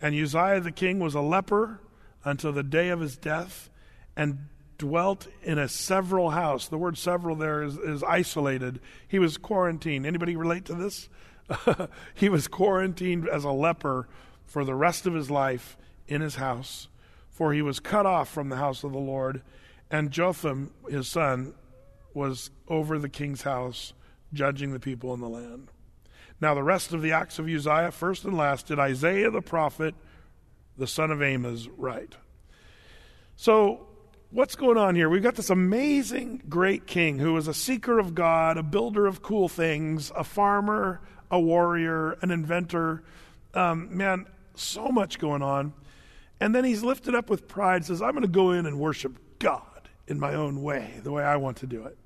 And 0.00 0.14
Uzziah 0.14 0.60
the 0.60 0.72
king 0.72 0.98
was 0.98 1.14
a 1.14 1.20
leper 1.20 1.80
until 2.24 2.52
the 2.52 2.62
day 2.62 2.88
of 2.88 3.00
his 3.00 3.16
death 3.16 3.70
and 4.16 4.46
dwelt 4.78 5.28
in 5.42 5.58
a 5.58 5.68
several 5.68 6.30
house. 6.30 6.68
The 6.68 6.78
word 6.78 6.96
several 6.96 7.36
there 7.36 7.62
is, 7.62 7.76
is 7.76 8.02
isolated. 8.02 8.80
He 9.06 9.18
was 9.18 9.36
quarantined. 9.36 10.06
Anybody 10.06 10.36
relate 10.36 10.64
to 10.66 10.74
this? 10.74 11.08
he 12.14 12.28
was 12.28 12.48
quarantined 12.48 13.28
as 13.28 13.44
a 13.44 13.50
leper 13.50 14.08
for 14.46 14.64
the 14.64 14.74
rest 14.74 15.06
of 15.06 15.14
his 15.14 15.30
life 15.30 15.76
in 16.08 16.20
his 16.20 16.36
house, 16.36 16.88
for 17.28 17.52
he 17.52 17.62
was 17.62 17.78
cut 17.78 18.06
off 18.06 18.28
from 18.28 18.48
the 18.48 18.56
house 18.56 18.82
of 18.82 18.92
the 18.92 18.98
Lord. 18.98 19.42
And 19.90 20.10
Jotham, 20.10 20.72
his 20.88 21.08
son, 21.08 21.54
was 22.14 22.50
over 22.68 22.98
the 22.98 23.08
king's 23.08 23.42
house, 23.42 23.92
judging 24.32 24.72
the 24.72 24.80
people 24.80 25.12
in 25.14 25.20
the 25.20 25.28
land. 25.28 25.68
Now, 26.40 26.54
the 26.54 26.62
rest 26.62 26.92
of 26.92 27.02
the 27.02 27.12
acts 27.12 27.38
of 27.38 27.46
Uzziah, 27.46 27.90
first 27.90 28.24
and 28.24 28.36
last, 28.36 28.66
did 28.66 28.78
Isaiah 28.78 29.30
the 29.30 29.42
prophet, 29.42 29.94
the 30.76 30.86
son 30.86 31.10
of 31.10 31.20
Amos, 31.20 31.68
write. 31.76 32.14
So, 33.36 33.86
what's 34.30 34.54
going 34.54 34.78
on 34.78 34.94
here? 34.94 35.10
We've 35.10 35.22
got 35.22 35.34
this 35.34 35.50
amazing, 35.50 36.44
great 36.48 36.86
king 36.86 37.18
who 37.18 37.36
is 37.36 37.46
a 37.46 37.54
seeker 37.54 37.98
of 37.98 38.14
God, 38.14 38.56
a 38.56 38.62
builder 38.62 39.06
of 39.06 39.22
cool 39.22 39.48
things, 39.48 40.10
a 40.16 40.24
farmer, 40.24 41.00
a 41.30 41.38
warrior, 41.38 42.12
an 42.22 42.30
inventor. 42.30 43.02
Um, 43.52 43.94
man, 43.94 44.26
so 44.54 44.88
much 44.88 45.18
going 45.18 45.42
on. 45.42 45.74
And 46.40 46.54
then 46.54 46.64
he's 46.64 46.82
lifted 46.82 47.14
up 47.14 47.28
with 47.28 47.48
pride, 47.48 47.84
says, 47.84 48.00
I'm 48.00 48.12
going 48.12 48.22
to 48.22 48.28
go 48.28 48.52
in 48.52 48.64
and 48.64 48.78
worship 48.78 49.18
God 49.38 49.90
in 50.06 50.18
my 50.18 50.34
own 50.34 50.62
way, 50.62 51.00
the 51.02 51.12
way 51.12 51.22
I 51.22 51.36
want 51.36 51.58
to 51.58 51.66
do 51.66 51.84
it, 51.84 51.98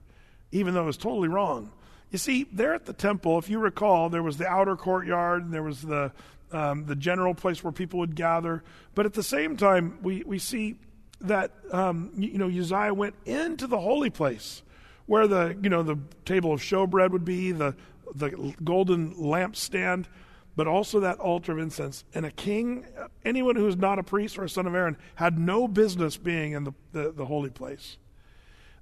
even 0.50 0.74
though 0.74 0.88
it's 0.88 0.98
totally 0.98 1.28
wrong. 1.28 1.70
You 2.14 2.18
see, 2.18 2.46
there 2.52 2.74
at 2.74 2.86
the 2.86 2.92
temple, 2.92 3.40
if 3.40 3.50
you 3.50 3.58
recall, 3.58 4.08
there 4.08 4.22
was 4.22 4.36
the 4.36 4.46
outer 4.46 4.76
courtyard, 4.76 5.42
and 5.42 5.52
there 5.52 5.64
was 5.64 5.82
the 5.82 6.12
um, 6.52 6.86
the 6.86 6.94
general 6.94 7.34
place 7.34 7.64
where 7.64 7.72
people 7.72 7.98
would 7.98 8.14
gather. 8.14 8.62
But 8.94 9.04
at 9.04 9.14
the 9.14 9.22
same 9.24 9.56
time, 9.56 9.98
we, 10.00 10.22
we 10.22 10.38
see 10.38 10.76
that 11.22 11.50
um, 11.72 12.12
you 12.16 12.38
know 12.38 12.46
Uzziah 12.46 12.94
went 12.94 13.16
into 13.24 13.66
the 13.66 13.80
holy 13.80 14.10
place, 14.10 14.62
where 15.06 15.26
the 15.26 15.58
you 15.60 15.68
know 15.68 15.82
the 15.82 15.98
table 16.24 16.52
of 16.52 16.60
showbread 16.60 17.10
would 17.10 17.24
be, 17.24 17.50
the 17.50 17.74
the 18.14 18.54
golden 18.62 19.16
lampstand, 19.16 20.04
but 20.54 20.68
also 20.68 21.00
that 21.00 21.18
altar 21.18 21.50
of 21.50 21.58
incense. 21.58 22.04
And 22.14 22.24
a 22.24 22.30
king, 22.30 22.86
anyone 23.24 23.56
who 23.56 23.66
is 23.66 23.76
not 23.76 23.98
a 23.98 24.04
priest 24.04 24.38
or 24.38 24.44
a 24.44 24.48
son 24.48 24.68
of 24.68 24.74
Aaron, 24.76 24.96
had 25.16 25.36
no 25.36 25.66
business 25.66 26.16
being 26.16 26.52
in 26.52 26.62
the, 26.62 26.74
the, 26.92 27.10
the 27.10 27.24
holy 27.24 27.50
place. 27.50 27.96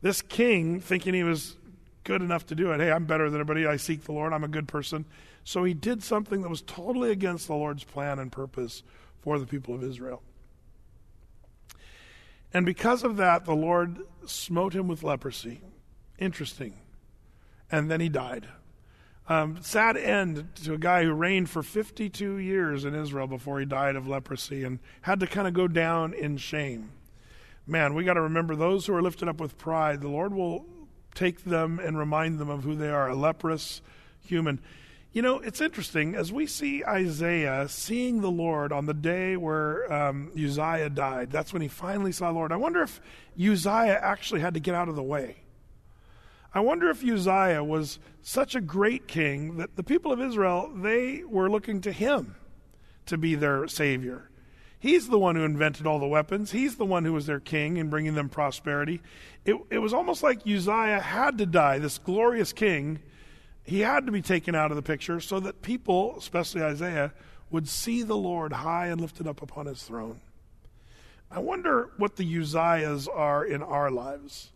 This 0.02 0.20
king, 0.20 0.80
thinking 0.80 1.14
he 1.14 1.22
was 1.22 1.56
good 2.04 2.22
enough 2.22 2.46
to 2.46 2.54
do 2.54 2.72
it, 2.72 2.80
hey, 2.80 2.90
I'm 2.90 3.04
better 3.04 3.30
than 3.30 3.40
everybody. 3.40 3.66
I 3.66 3.76
seek 3.76 4.04
the 4.04 4.12
Lord. 4.12 4.32
I'm 4.32 4.44
a 4.44 4.48
good 4.48 4.68
person. 4.68 5.04
So 5.44 5.64
he 5.64 5.74
did 5.74 6.02
something 6.02 6.42
that 6.42 6.48
was 6.48 6.62
totally 6.62 7.10
against 7.10 7.46
the 7.46 7.54
Lord's 7.54 7.84
plan 7.84 8.18
and 8.18 8.30
purpose 8.30 8.82
for 9.20 9.38
the 9.38 9.46
people 9.46 9.74
of 9.74 9.82
Israel. 9.82 10.22
And 12.54 12.66
because 12.66 13.02
of 13.02 13.16
that, 13.16 13.44
the 13.44 13.54
Lord 13.54 14.00
smote 14.26 14.74
him 14.74 14.88
with 14.88 15.02
leprosy. 15.02 15.62
Interesting. 16.18 16.74
And 17.70 17.90
then 17.90 18.00
he 18.00 18.08
died. 18.08 18.46
Um, 19.28 19.58
sad 19.62 19.96
end 19.96 20.48
to 20.64 20.74
a 20.74 20.78
guy 20.78 21.04
who 21.04 21.12
reigned 21.12 21.48
for 21.48 21.62
52 21.62 22.36
years 22.38 22.84
in 22.84 22.94
Israel 22.94 23.26
before 23.26 23.60
he 23.60 23.66
died 23.66 23.96
of 23.96 24.08
leprosy 24.08 24.64
and 24.64 24.80
had 25.02 25.20
to 25.20 25.26
kind 25.26 25.46
of 25.46 25.54
go 25.54 25.68
down 25.68 26.12
in 26.12 26.36
shame. 26.36 26.90
Man, 27.66 27.94
we 27.94 28.04
got 28.04 28.14
to 28.14 28.20
remember 28.20 28.56
those 28.56 28.86
who 28.86 28.94
are 28.94 29.02
lifted 29.02 29.28
up 29.28 29.40
with 29.40 29.56
pride, 29.56 30.00
the 30.00 30.08
Lord 30.08 30.34
will 30.34 30.66
take 31.14 31.44
them 31.44 31.78
and 31.78 31.98
remind 31.98 32.38
them 32.38 32.48
of 32.48 32.64
who 32.64 32.74
they 32.74 32.88
are 32.88 33.08
a 33.08 33.14
leprous 33.14 33.80
human. 34.24 34.60
You 35.12 35.20
know, 35.20 35.40
it's 35.40 35.60
interesting 35.60 36.14
as 36.14 36.32
we 36.32 36.46
see 36.46 36.82
Isaiah 36.84 37.68
seeing 37.68 38.22
the 38.22 38.30
Lord 38.30 38.72
on 38.72 38.86
the 38.86 38.94
day 38.94 39.36
where 39.36 39.92
um, 39.92 40.32
Uzziah 40.34 40.88
died. 40.88 41.30
That's 41.30 41.52
when 41.52 41.60
he 41.60 41.68
finally 41.68 42.12
saw 42.12 42.28
the 42.28 42.38
Lord. 42.38 42.50
I 42.50 42.56
wonder 42.56 42.82
if 42.82 43.00
Uzziah 43.38 44.00
actually 44.02 44.40
had 44.40 44.54
to 44.54 44.60
get 44.60 44.74
out 44.74 44.88
of 44.88 44.96
the 44.96 45.02
way. 45.02 45.36
I 46.54 46.60
wonder 46.60 46.88
if 46.88 47.04
Uzziah 47.04 47.62
was 47.62 47.98
such 48.22 48.54
a 48.54 48.60
great 48.60 49.06
king 49.06 49.56
that 49.58 49.76
the 49.76 49.82
people 49.82 50.12
of 50.12 50.20
Israel 50.20 50.70
they 50.74 51.24
were 51.24 51.50
looking 51.50 51.80
to 51.82 51.92
him 51.92 52.34
to 53.06 53.18
be 53.18 53.34
their 53.34 53.66
savior. 53.68 54.30
He's 54.82 55.08
the 55.08 55.18
one 55.18 55.36
who 55.36 55.44
invented 55.44 55.86
all 55.86 55.98
the 55.98 56.06
weapons. 56.06 56.50
He's 56.50 56.76
the 56.76 56.84
one 56.84 57.04
who 57.04 57.14
was 57.14 57.26
their 57.26 57.40
king 57.40 57.78
and 57.78 57.88
bringing 57.88 58.14
them 58.14 58.28
prosperity. 58.28 59.00
It, 59.44 59.56
it 59.70 59.78
was 59.78 59.94
almost 59.94 60.22
like 60.22 60.46
Uzziah 60.46 61.00
had 61.00 61.38
to 61.38 61.46
die, 61.46 61.78
this 61.78 61.98
glorious 61.98 62.52
king 62.52 62.98
he 63.64 63.80
had 63.80 64.06
to 64.06 64.12
be 64.12 64.22
taken 64.22 64.54
out 64.54 64.70
of 64.70 64.76
the 64.76 64.82
picture 64.82 65.20
so 65.20 65.40
that 65.40 65.62
people, 65.62 66.16
especially 66.18 66.62
Isaiah, 66.62 67.12
would 67.50 67.68
see 67.68 68.02
the 68.02 68.16
Lord 68.16 68.52
high 68.52 68.88
and 68.88 69.00
lifted 69.00 69.26
up 69.26 69.42
upon 69.42 69.66
his 69.66 69.82
throne. 69.82 70.20
I 71.30 71.38
wonder 71.38 71.90
what 71.96 72.16
the 72.16 72.24
Uzziahs 72.24 73.08
are 73.12 73.44
in 73.44 73.62
our 73.62 73.90
lives. 73.90 74.50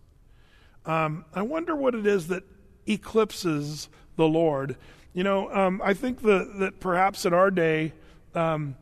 Um, 0.85 1.25
I 1.35 1.43
wonder 1.43 1.75
what 1.75 1.95
it 1.95 2.07
is 2.07 2.29
that 2.29 2.45
eclipses 2.87 3.89
the 4.17 4.27
Lord. 4.27 4.77
You 5.13 5.25
know, 5.25 5.53
um, 5.53 5.81
I 5.83 5.95
think 5.95 6.23
that, 6.23 6.59
that 6.59 6.81
perhaps 6.81 7.25
in 7.25 7.33
our 7.33 7.51
day, 7.51 7.93
um, 8.35 8.77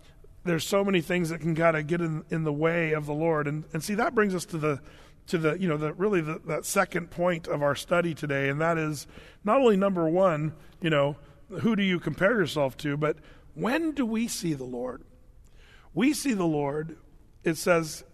there's 0.44 0.66
so 0.66 0.84
many 0.84 1.00
things 1.00 1.30
that 1.30 1.40
can 1.40 1.54
kind 1.54 1.76
of 1.76 1.86
get 1.86 2.00
in, 2.00 2.24
in 2.30 2.44
the 2.44 2.52
way 2.52 2.92
of 2.92 3.06
the 3.06 3.14
Lord. 3.14 3.46
And, 3.46 3.64
and 3.72 3.82
see, 3.82 3.94
that 3.94 4.14
brings 4.14 4.34
us 4.34 4.44
to 4.46 4.58
the 4.58 4.80
to 5.26 5.38
the 5.38 5.58
you 5.58 5.68
know 5.68 5.76
the 5.76 5.92
really 5.94 6.20
the, 6.20 6.40
that 6.46 6.64
second 6.64 7.10
point 7.10 7.46
of 7.46 7.62
our 7.62 7.74
study 7.74 8.14
today 8.14 8.48
and 8.48 8.60
that 8.60 8.76
is 8.76 9.06
not 9.42 9.60
only 9.60 9.76
number 9.76 10.08
one 10.08 10.52
you 10.80 10.90
know 10.90 11.16
who 11.60 11.74
do 11.74 11.82
you 11.82 11.98
compare 11.98 12.32
yourself 12.32 12.76
to 12.76 12.96
but 12.96 13.16
when 13.54 13.92
do 13.92 14.04
we 14.04 14.28
see 14.28 14.52
the 14.52 14.64
lord? 14.64 15.02
We 15.94 16.12
see 16.12 16.34
the 16.34 16.44
lord 16.44 16.96
it 17.42 17.56
says 17.56 18.04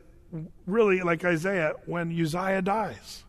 really 0.66 1.00
like 1.00 1.24
isaiah 1.24 1.74
when 1.86 2.10
uzziah 2.12 2.62
dies. 2.62 3.24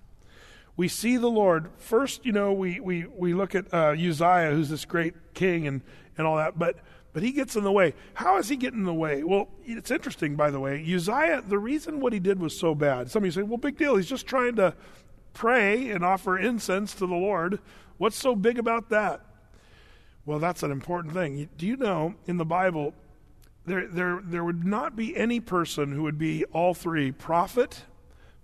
We 0.77 0.87
see 0.87 1.17
the 1.17 1.29
lord. 1.29 1.69
First 1.77 2.25
you 2.25 2.31
know 2.31 2.53
we 2.53 2.79
we, 2.79 3.05
we 3.05 3.33
look 3.33 3.55
at 3.55 3.73
uh, 3.73 3.95
uzziah 3.97 4.51
who's 4.51 4.69
this 4.69 4.85
great 4.85 5.33
king 5.33 5.65
and 5.65 5.81
and 6.17 6.27
all 6.27 6.37
that 6.37 6.59
but 6.59 6.77
but 7.13 7.23
he 7.23 7.31
gets 7.31 7.55
in 7.55 7.63
the 7.63 7.71
way. 7.71 7.93
How 8.13 8.37
is 8.37 8.49
he 8.49 8.55
getting 8.55 8.79
in 8.79 8.85
the 8.85 8.93
way? 8.93 9.23
Well, 9.23 9.49
it's 9.65 9.91
interesting, 9.91 10.35
by 10.35 10.51
the 10.51 10.59
way. 10.59 10.81
Uzziah, 10.81 11.43
the 11.45 11.59
reason 11.59 11.99
what 11.99 12.13
he 12.13 12.19
did 12.19 12.39
was 12.39 12.57
so 12.57 12.73
bad. 12.73 13.11
Some 13.11 13.23
of 13.23 13.25
you 13.25 13.31
say, 13.31 13.43
well, 13.43 13.57
big 13.57 13.77
deal. 13.77 13.95
He's 13.95 14.09
just 14.09 14.27
trying 14.27 14.55
to 14.55 14.73
pray 15.33 15.89
and 15.89 16.03
offer 16.05 16.37
incense 16.37 16.93
to 16.95 17.07
the 17.07 17.15
Lord. 17.15 17.59
What's 17.97 18.17
so 18.17 18.35
big 18.35 18.57
about 18.57 18.89
that? 18.89 19.21
Well, 20.25 20.39
that's 20.39 20.63
an 20.63 20.71
important 20.71 21.13
thing. 21.13 21.49
Do 21.57 21.65
you 21.65 21.77
know 21.77 22.15
in 22.27 22.37
the 22.37 22.45
Bible, 22.45 22.93
there, 23.65 23.87
there, 23.87 24.21
there 24.23 24.43
would 24.43 24.65
not 24.65 24.95
be 24.95 25.15
any 25.15 25.39
person 25.39 25.91
who 25.91 26.03
would 26.03 26.17
be 26.17 26.45
all 26.45 26.73
three 26.73 27.11
prophet, 27.11 27.83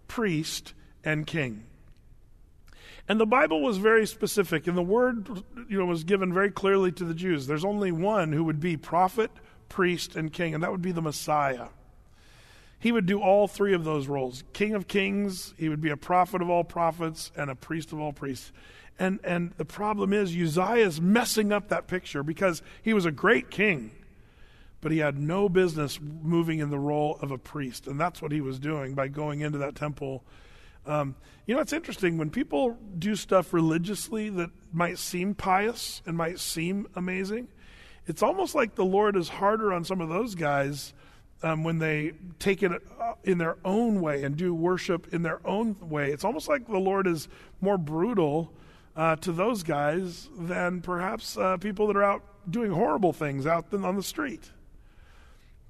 priest, 0.07 0.73
and 1.03 1.25
king. 1.25 1.63
And 3.09 3.19
the 3.19 3.25
Bible 3.25 3.61
was 3.61 3.77
very 3.77 4.05
specific, 4.05 4.67
and 4.67 4.77
the 4.77 4.81
word 4.81 5.43
you 5.69 5.77
know, 5.77 5.85
was 5.85 6.03
given 6.03 6.33
very 6.33 6.51
clearly 6.51 6.91
to 6.93 7.05
the 7.05 7.13
Jews. 7.13 7.47
There's 7.47 7.63
only 7.63 7.91
one 7.91 8.33
who 8.33 8.43
would 8.43 8.59
be 8.59 8.75
prophet, 8.75 9.31
priest, 9.69 10.15
and 10.15 10.31
king, 10.31 10.53
and 10.53 10.61
that 10.61 10.71
would 10.71 10.81
be 10.81 10.91
the 10.91 11.01
Messiah. 11.01 11.67
He 12.79 12.91
would 12.91 13.05
do 13.05 13.21
all 13.21 13.47
three 13.47 13.73
of 13.73 13.83
those 13.83 14.07
roles 14.07 14.43
King 14.53 14.75
of 14.75 14.87
kings, 14.87 15.53
he 15.57 15.69
would 15.69 15.81
be 15.81 15.89
a 15.89 15.97
prophet 15.97 16.41
of 16.41 16.49
all 16.49 16.63
prophets, 16.63 17.31
and 17.35 17.49
a 17.49 17.55
priest 17.55 17.93
of 17.93 17.99
all 17.99 18.11
priests. 18.11 18.51
And, 18.99 19.19
and 19.23 19.53
the 19.57 19.65
problem 19.65 20.11
is, 20.11 20.35
Uzziah 20.35 20.85
is 20.85 20.99
messing 20.99 21.51
up 21.51 21.69
that 21.69 21.87
picture 21.87 22.23
because 22.23 22.61
he 22.81 22.93
was 22.93 23.05
a 23.05 23.11
great 23.11 23.51
king, 23.51 23.91
but 24.81 24.91
he 24.91 24.97
had 24.97 25.17
no 25.17 25.49
business 25.49 25.99
moving 26.01 26.59
in 26.59 26.71
the 26.71 26.79
role 26.79 27.19
of 27.21 27.31
a 27.31 27.37
priest. 27.37 27.87
And 27.87 27.99
that's 27.99 28.21
what 28.21 28.31
he 28.31 28.41
was 28.41 28.59
doing 28.59 28.95
by 28.95 29.07
going 29.07 29.41
into 29.41 29.59
that 29.59 29.75
temple 29.75 30.23
um, 30.87 31.15
you 31.45 31.55
know, 31.55 31.61
it's 31.61 31.73
interesting 31.73 32.17
when 32.17 32.29
people 32.29 32.77
do 32.97 33.15
stuff 33.15 33.53
religiously 33.53 34.29
that 34.29 34.49
might 34.71 34.97
seem 34.97 35.35
pious 35.35 36.01
and 36.05 36.17
might 36.17 36.39
seem 36.39 36.87
amazing. 36.95 37.47
It's 38.05 38.23
almost 38.23 38.55
like 38.55 38.75
the 38.75 38.85
Lord 38.85 39.15
is 39.15 39.29
harder 39.29 39.73
on 39.73 39.83
some 39.83 40.01
of 40.01 40.09
those 40.09 40.33
guys 40.33 40.93
um, 41.43 41.63
when 41.63 41.79
they 41.79 42.13
take 42.39 42.63
it 42.63 42.71
uh, 42.71 43.13
in 43.23 43.37
their 43.37 43.57
own 43.63 44.01
way 44.01 44.23
and 44.23 44.35
do 44.35 44.53
worship 44.53 45.13
in 45.13 45.23
their 45.23 45.45
own 45.45 45.75
way. 45.81 46.11
It's 46.11 46.23
almost 46.23 46.47
like 46.47 46.67
the 46.67 46.79
Lord 46.79 47.05
is 47.05 47.27
more 47.61 47.77
brutal 47.77 48.53
uh, 48.95 49.17
to 49.17 49.31
those 49.31 49.63
guys 49.63 50.29
than 50.37 50.81
perhaps 50.81 51.37
uh, 51.37 51.57
people 51.57 51.87
that 51.87 51.97
are 51.97 52.03
out 52.03 52.23
doing 52.49 52.71
horrible 52.71 53.13
things 53.13 53.45
out 53.45 53.73
on 53.73 53.95
the 53.95 54.03
street. 54.03 54.51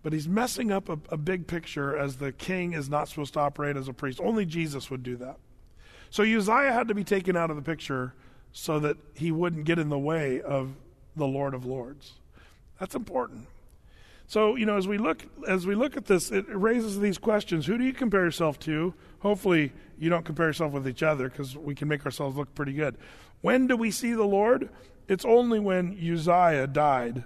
But 0.08 0.14
he's 0.14 0.30
messing 0.30 0.72
up 0.72 0.88
a, 0.88 0.98
a 1.10 1.18
big 1.18 1.48
picture 1.48 1.98
as 1.98 2.16
the 2.16 2.32
king 2.32 2.72
is 2.72 2.88
not 2.88 3.10
supposed 3.10 3.34
to 3.34 3.42
operate 3.42 3.76
as 3.76 3.90
a 3.90 3.94
priest. 3.94 4.22
Only 4.24 4.46
Jesus 4.46 4.90
would 4.90 5.04
do 5.04 5.18
that. 5.18 5.36
So 6.12 6.24
Uzziah 6.24 6.72
had 6.72 6.88
to 6.88 6.94
be 6.94 7.04
taken 7.04 7.36
out 7.36 7.50
of 7.50 7.58
the 7.58 7.62
picture 7.62 8.14
so 8.54 8.80
that 8.80 8.96
he 9.16 9.34
wouldn't 9.34 9.66
get 9.66 9.80
in 9.80 9.90
the 9.90 10.00
way 10.00 10.40
of 10.40 10.70
the 11.18 11.28
Lord 11.28 11.54
of 11.54 11.66
Lords. 11.66 12.14
That's 12.80 12.96
important. 12.96 13.48
So, 14.28 14.56
you 14.56 14.66
know, 14.66 14.78
as 14.78 14.88
we 14.88 14.98
look 14.98 15.26
as 15.46 15.68
we 15.68 15.76
look 15.76 15.98
at 15.98 16.06
this, 16.06 16.32
it 16.32 16.46
raises 16.48 17.02
these 17.02 17.18
questions. 17.18 17.66
Who 17.66 17.78
do 17.78 17.84
you 17.84 17.92
compare 17.92 18.24
yourself 18.24 18.58
to? 18.60 18.94
Hopefully, 19.20 19.74
you 20.00 20.10
don't 20.10 20.24
compare 20.24 20.48
yourself 20.48 20.72
with 20.72 20.88
each 20.88 21.04
other 21.04 21.28
because 21.28 21.58
we 21.58 21.76
can 21.76 21.90
make 21.90 22.06
ourselves 22.06 22.38
look 22.38 22.56
pretty 22.56 22.72
good. 22.72 22.96
When 23.42 23.68
do 23.68 23.76
we 23.76 23.92
see 23.92 24.14
the 24.14 24.24
Lord? 24.24 24.70
It's 25.10 25.26
only 25.26 25.60
when 25.60 25.98
Uzziah 26.00 26.68
died. 26.68 27.26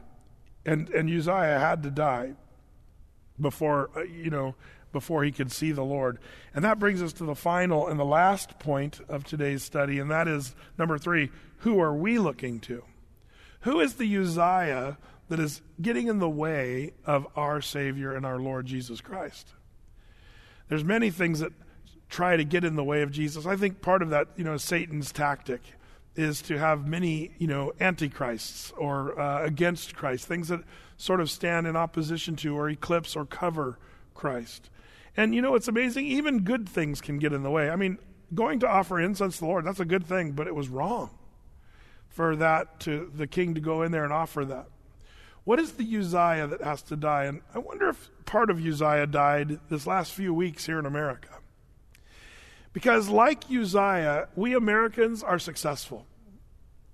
And 0.66 0.90
and 0.90 1.08
Uzziah 1.08 1.60
had 1.60 1.84
to 1.84 1.92
die 1.92 2.34
before, 3.40 3.90
uh, 3.96 4.02
you 4.02 4.30
know, 4.30 4.56
before 4.92 5.24
he 5.24 5.32
could 5.32 5.52
see 5.52 5.72
the 5.72 5.84
Lord. 5.84 6.20
And 6.54 6.64
that 6.66 6.80
brings 6.80 7.02
us 7.02 7.14
to 7.14 7.26
the 7.26 7.36
final 7.36 7.88
and 7.88 8.00
the 8.00 8.06
last 8.06 8.60
point 8.60 9.00
of 9.08 9.24
today's 9.24 9.64
study, 9.64 10.00
and 10.00 10.12
that 10.12 10.28
is 10.28 10.56
number 10.78 10.98
three 10.98 11.32
who 11.60 11.80
are 11.80 11.94
we 11.94 12.18
looking 12.18 12.60
to? 12.62 12.84
Who 13.62 13.80
is 13.80 13.94
the 13.94 14.18
Uzziah 14.18 14.98
that 15.30 15.40
is 15.40 15.62
getting 15.80 16.08
in 16.08 16.18
the 16.18 16.30
way 16.30 16.94
of 17.06 17.28
our 17.36 17.62
Savior 17.62 18.16
and 18.16 18.26
our 18.26 18.40
Lord 18.40 18.66
Jesus 18.66 19.00
Christ? 19.00 19.54
There's 20.70 20.84
many 20.84 21.12
things 21.12 21.40
that 21.40 21.54
try 22.10 22.36
to 22.36 22.44
get 22.44 22.64
in 22.64 22.76
the 22.76 22.84
way 22.84 23.04
of 23.04 23.12
Jesus. 23.12 23.46
I 23.46 23.56
think 23.56 23.82
part 23.82 24.02
of 24.02 24.10
that, 24.10 24.28
you 24.36 24.44
know, 24.44 24.58
Satan's 24.58 25.12
tactic 25.12 25.62
is 26.16 26.42
to 26.44 26.58
have 26.58 26.88
many, 26.88 27.32
you 27.38 27.48
know, 27.48 27.72
antichrists 27.80 28.72
or 28.78 29.18
uh, 29.20 29.44
against 29.44 29.96
Christ, 29.96 30.28
things 30.28 30.50
that 30.50 30.62
sort 31.02 31.20
of 31.20 31.32
stand 31.32 31.66
in 31.66 31.76
opposition 31.76 32.36
to 32.36 32.56
or 32.56 32.70
eclipse 32.70 33.16
or 33.16 33.26
cover 33.26 33.80
Christ. 34.14 34.70
And 35.18 35.34
you 35.34 35.42
know, 35.42 35.56
it's 35.56 35.68
amazing, 35.68 36.06
even 36.06 36.44
good 36.44 36.70
things 36.70 37.02
can 37.02 37.18
get 37.18 37.34
in 37.34 37.42
the 37.42 37.50
way. 37.50 37.72
I 37.72 37.76
mean, 37.76 37.98
going 38.36 38.60
to 38.60 38.68
offer 38.68 39.00
incense 39.00 39.36
to 39.36 39.40
the 39.42 39.48
Lord, 39.48 39.66
that's 39.66 39.80
a 39.80 39.86
good 39.86 40.06
thing, 40.06 40.34
but 40.34 40.46
it 40.46 40.54
was 40.54 40.70
wrong 40.70 41.10
for 42.08 42.36
that 42.36 42.80
to 42.82 43.12
the 43.16 43.26
king 43.26 43.56
to 43.56 43.60
go 43.60 43.82
in 43.82 43.92
there 43.92 44.04
and 44.04 44.14
offer 44.14 44.46
that. 44.46 44.68
What 45.44 45.60
is 45.60 45.72
the 45.72 45.98
Uzziah 45.98 46.46
that 46.46 46.62
has 46.62 46.84
to 46.84 46.96
die? 46.96 47.24
And 47.26 47.42
I 47.56 47.58
wonder 47.58 47.90
if 47.90 48.10
part 48.26 48.52
of 48.52 48.64
Uzziah 48.64 49.08
died 49.08 49.60
this 49.70 49.88
last 49.88 50.14
few 50.14 50.36
weeks 50.36 50.68
here 50.68 50.78
in 50.78 50.86
America. 50.86 51.40
Because, 52.74 53.10
like 53.10 53.46
Uzziah, 53.52 54.28
we 54.36 54.54
Americans 54.54 55.24
are 55.24 55.40
successful. 55.40 56.06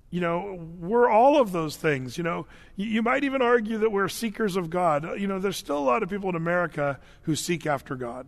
You 0.10 0.22
know, 0.22 0.68
we're 0.80 1.10
all 1.10 1.40
of 1.40 1.52
those 1.52 1.76
things. 1.76 2.18
You 2.18 2.24
know, 2.24 2.48
you, 2.76 3.02
might 3.02 3.24
even 3.24 3.42
argue 3.42 3.78
that 3.80 3.92
we're 3.92 4.08
seekers 4.08 4.56
of 4.56 4.70
God. 4.70 5.20
You 5.20 5.28
know, 5.28 5.40
there's 5.40 5.58
still 5.58 5.78
a 5.78 5.80
lot 5.80 6.02
of 6.02 6.10
people 6.10 6.30
in 6.30 6.36
America 6.36 7.00
who 7.24 7.36
seek 7.36 7.66
after 7.66 7.96
God. 7.96 8.28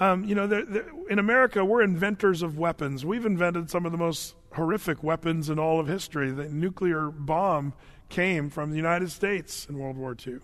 Um, 0.00 0.24
you 0.24 0.34
know, 0.34 0.48
they're, 0.48 0.64
they're, 0.64 0.90
in 1.08 1.20
America, 1.20 1.64
we're 1.64 1.82
inventors 1.82 2.42
of 2.42 2.58
weapons. 2.58 3.04
We've 3.04 3.24
invented 3.24 3.70
some 3.70 3.86
of 3.86 3.92
the 3.92 3.98
most 3.98 4.34
horrific 4.54 5.04
weapons 5.04 5.48
in 5.48 5.60
all 5.60 5.78
of 5.78 5.86
history. 5.86 6.32
The 6.32 6.48
nuclear 6.48 7.10
bomb 7.10 7.74
came 8.08 8.50
from 8.50 8.70
the 8.70 8.76
United 8.76 9.12
States 9.12 9.66
in 9.68 9.78
World 9.78 9.96
War 9.96 10.16
II. 10.26 10.38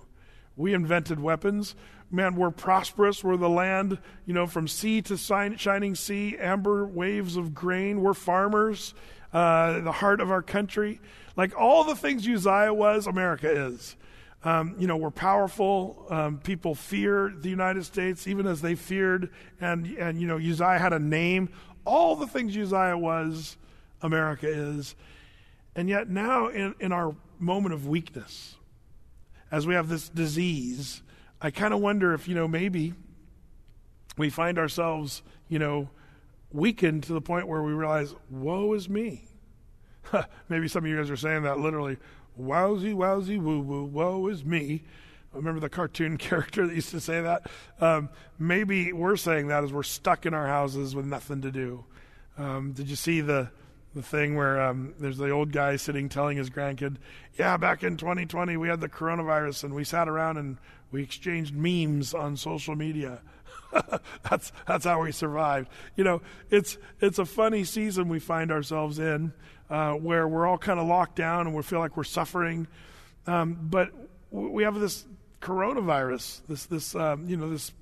We 0.57 0.73
invented 0.75 1.19
weapons. 1.19 1.75
Man, 2.13 2.37
we're 2.37 2.51
prosperous. 2.51 3.25
We're 3.25 3.37
the 3.37 3.49
land, 3.49 3.99
you 4.27 4.35
know, 4.35 4.47
from 4.47 4.69
sea 4.69 5.03
to 5.03 5.17
shining 5.17 5.95
sea, 5.95 6.37
amber 6.39 6.87
waves 6.87 7.37
of 7.37 7.55
grain. 7.55 8.01
We're 8.01 8.15
farmers 8.15 8.95
uh, 9.33 9.81
the 9.81 9.93
heart 9.93 10.21
of 10.21 10.31
our 10.31 10.43
country. 10.43 11.01
Like 11.37 11.59
all 11.59 11.85
the 11.85 11.95
things 11.95 12.27
Uzziah 12.27 12.75
was, 12.75 13.07
America 13.07 13.51
is. 13.51 13.97
Um, 14.43 14.75
you 14.79 14.87
know, 14.87 14.97
we're 14.97 15.11
powerful. 15.11 16.07
Um, 16.09 16.39
people 16.39 16.75
fear 16.75 17.33
the 17.37 17.51
United 17.51 17.85
States, 17.85 18.27
even 18.27 18.47
as 18.47 18.63
they 18.63 18.75
feared. 18.75 19.31
And, 19.61 19.87
and, 19.99 20.21
you 20.21 20.27
know, 20.27 20.37
Uzziah 20.37 20.79
had 20.79 20.93
a 20.93 20.99
name. 20.99 21.51
All 21.85 22.17
the 22.17 22.27
things 22.27 22.57
Uzziah 22.57 22.97
was, 22.97 23.57
America 24.03 24.49
is. 24.49 24.95
And 25.77 25.89
yet 25.89 26.09
now, 26.09 26.49
in, 26.49 26.75
in 26.81 26.93
our 26.93 27.15
moment 27.39 27.75
of 27.75 27.87
weakness, 27.87 28.57
as 29.53 29.67
we 29.67 29.75
have 29.75 29.89
this 29.89 30.09
disease, 30.09 31.03
I 31.41 31.51
kind 31.51 31.75
of 31.75 31.81
wonder 31.81 32.15
if, 32.15 32.29
you 32.29 32.35
know, 32.35 32.49
maybe 32.49 32.95
we 34.17 34.31
find 34.31 34.59
ourselves, 34.59 35.23
you 35.49 35.59
know, 35.59 35.91
weakened 36.53 37.05
to 37.05 37.13
the 37.13 37.21
point 37.21 37.49
where 37.49 37.63
we 37.63 37.73
realize, 37.73 38.15
woe 38.29 38.73
is 38.75 38.89
me. 38.89 39.25
Maybe 40.49 40.69
some 40.69 40.85
of 40.85 40.91
you 40.91 40.97
guys 40.97 41.11
are 41.11 41.17
saying 41.17 41.43
that 41.45 41.59
literally, 41.61 41.99
wowsy, 42.39 42.95
wowsy, 42.95 43.41
woo 43.41 43.61
woo, 43.61 43.85
woe 43.85 44.27
is 44.29 44.45
me. 44.45 44.85
Remember 45.33 45.61
the 45.61 45.69
cartoon 45.69 46.17
character 46.19 46.67
that 46.67 46.75
used 46.75 46.91
to 46.91 47.01
say 47.01 47.21
that? 47.21 47.51
Um, 47.81 48.09
maybe 48.39 48.93
we're 48.93 49.17
saying 49.17 49.49
that 49.49 49.63
as 49.63 49.73
we're 49.73 49.83
stuck 49.83 50.27
in 50.27 50.35
our 50.35 50.47
houses 50.47 50.95
with 50.95 51.07
nothing 51.07 51.43
to 51.43 51.51
do. 51.51 51.85
Um, 52.37 52.73
did 52.73 52.89
you 52.89 52.97
see 52.97 53.21
the 53.21 53.51
the 53.95 54.03
thing 54.03 54.37
where 54.37 54.61
um, 54.61 54.95
there's 54.99 55.19
the 55.19 55.31
old 55.31 55.53
guy 55.53 55.77
sitting 55.77 56.09
telling 56.09 56.37
his 56.37 56.51
grandkid, 56.51 56.97
"Yeah, 57.39 57.57
back 57.57 57.83
in 57.83 57.97
2020 57.97 58.57
we 58.57 58.69
had 58.69 58.81
the 58.81 58.89
coronavirus 58.89 59.65
and 59.65 59.75
we 59.75 59.85
sat 59.85 60.09
around 60.09 60.37
and 60.37 60.59
we 60.91 61.03
exchanged 61.03 61.55
memes 61.55 62.15
on 62.15 62.37
social 62.37 62.77
media." 62.77 63.21
that's 64.29 64.53
that's 64.67 64.85
how 64.85 65.03
we 65.03 65.13
survived. 65.13 65.69
You 65.97 66.05
know, 66.05 66.23
it's 66.51 66.79
it's 67.01 67.19
a 67.19 67.25
funny 67.25 67.65
season 67.65 68.09
we 68.09 68.19
find 68.19 68.51
ourselves 68.51 68.99
in, 68.99 69.33
uh, 69.69 69.93
where 69.93 70.27
we're 70.27 70.47
all 70.47 70.59
kind 70.59 70.81
of 70.81 70.87
locked 70.87 71.17
down 71.17 71.47
and 71.47 71.55
we 71.55 71.63
feel 71.63 71.79
like 71.79 71.97
we're 71.97 72.05
suffering. 72.05 72.67
Um, 73.27 73.59
but 73.63 73.91
we 74.31 74.63
have 74.65 74.79
this 74.79 75.05
coronavirus, 75.41 76.41
this 76.49 76.67
this 76.67 76.95
um, 76.95 77.29
you 77.29 77.37
know 77.37 77.51
this 77.51 77.73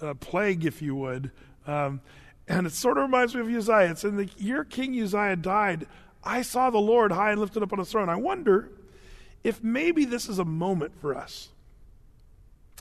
uh, 0.00 0.14
plague, 0.14 0.64
if 0.64 0.82
you 0.82 0.94
would, 0.94 1.30
um, 1.66 2.00
and 2.48 2.66
it 2.66 2.72
sort 2.72 2.96
of 2.98 3.02
reminds 3.02 3.34
me 3.34 3.42
of 3.42 3.48
Uzziah. 3.48 3.90
It's 3.90 4.04
in 4.04 4.16
the 4.16 4.28
year 4.38 4.64
King 4.64 5.00
Uzziah 5.00 5.36
died. 5.36 5.86
I 6.24 6.42
saw 6.42 6.70
the 6.70 6.78
Lord 6.78 7.12
high 7.12 7.32
and 7.32 7.40
lifted 7.40 7.62
up 7.62 7.72
on 7.72 7.78
a 7.78 7.84
throne. 7.84 8.08
I 8.08 8.16
wonder 8.16 8.70
if 9.44 9.62
maybe 9.62 10.04
this 10.04 10.28
is 10.28 10.38
a 10.38 10.44
moment 10.44 10.98
for 10.98 11.14
us 11.14 11.50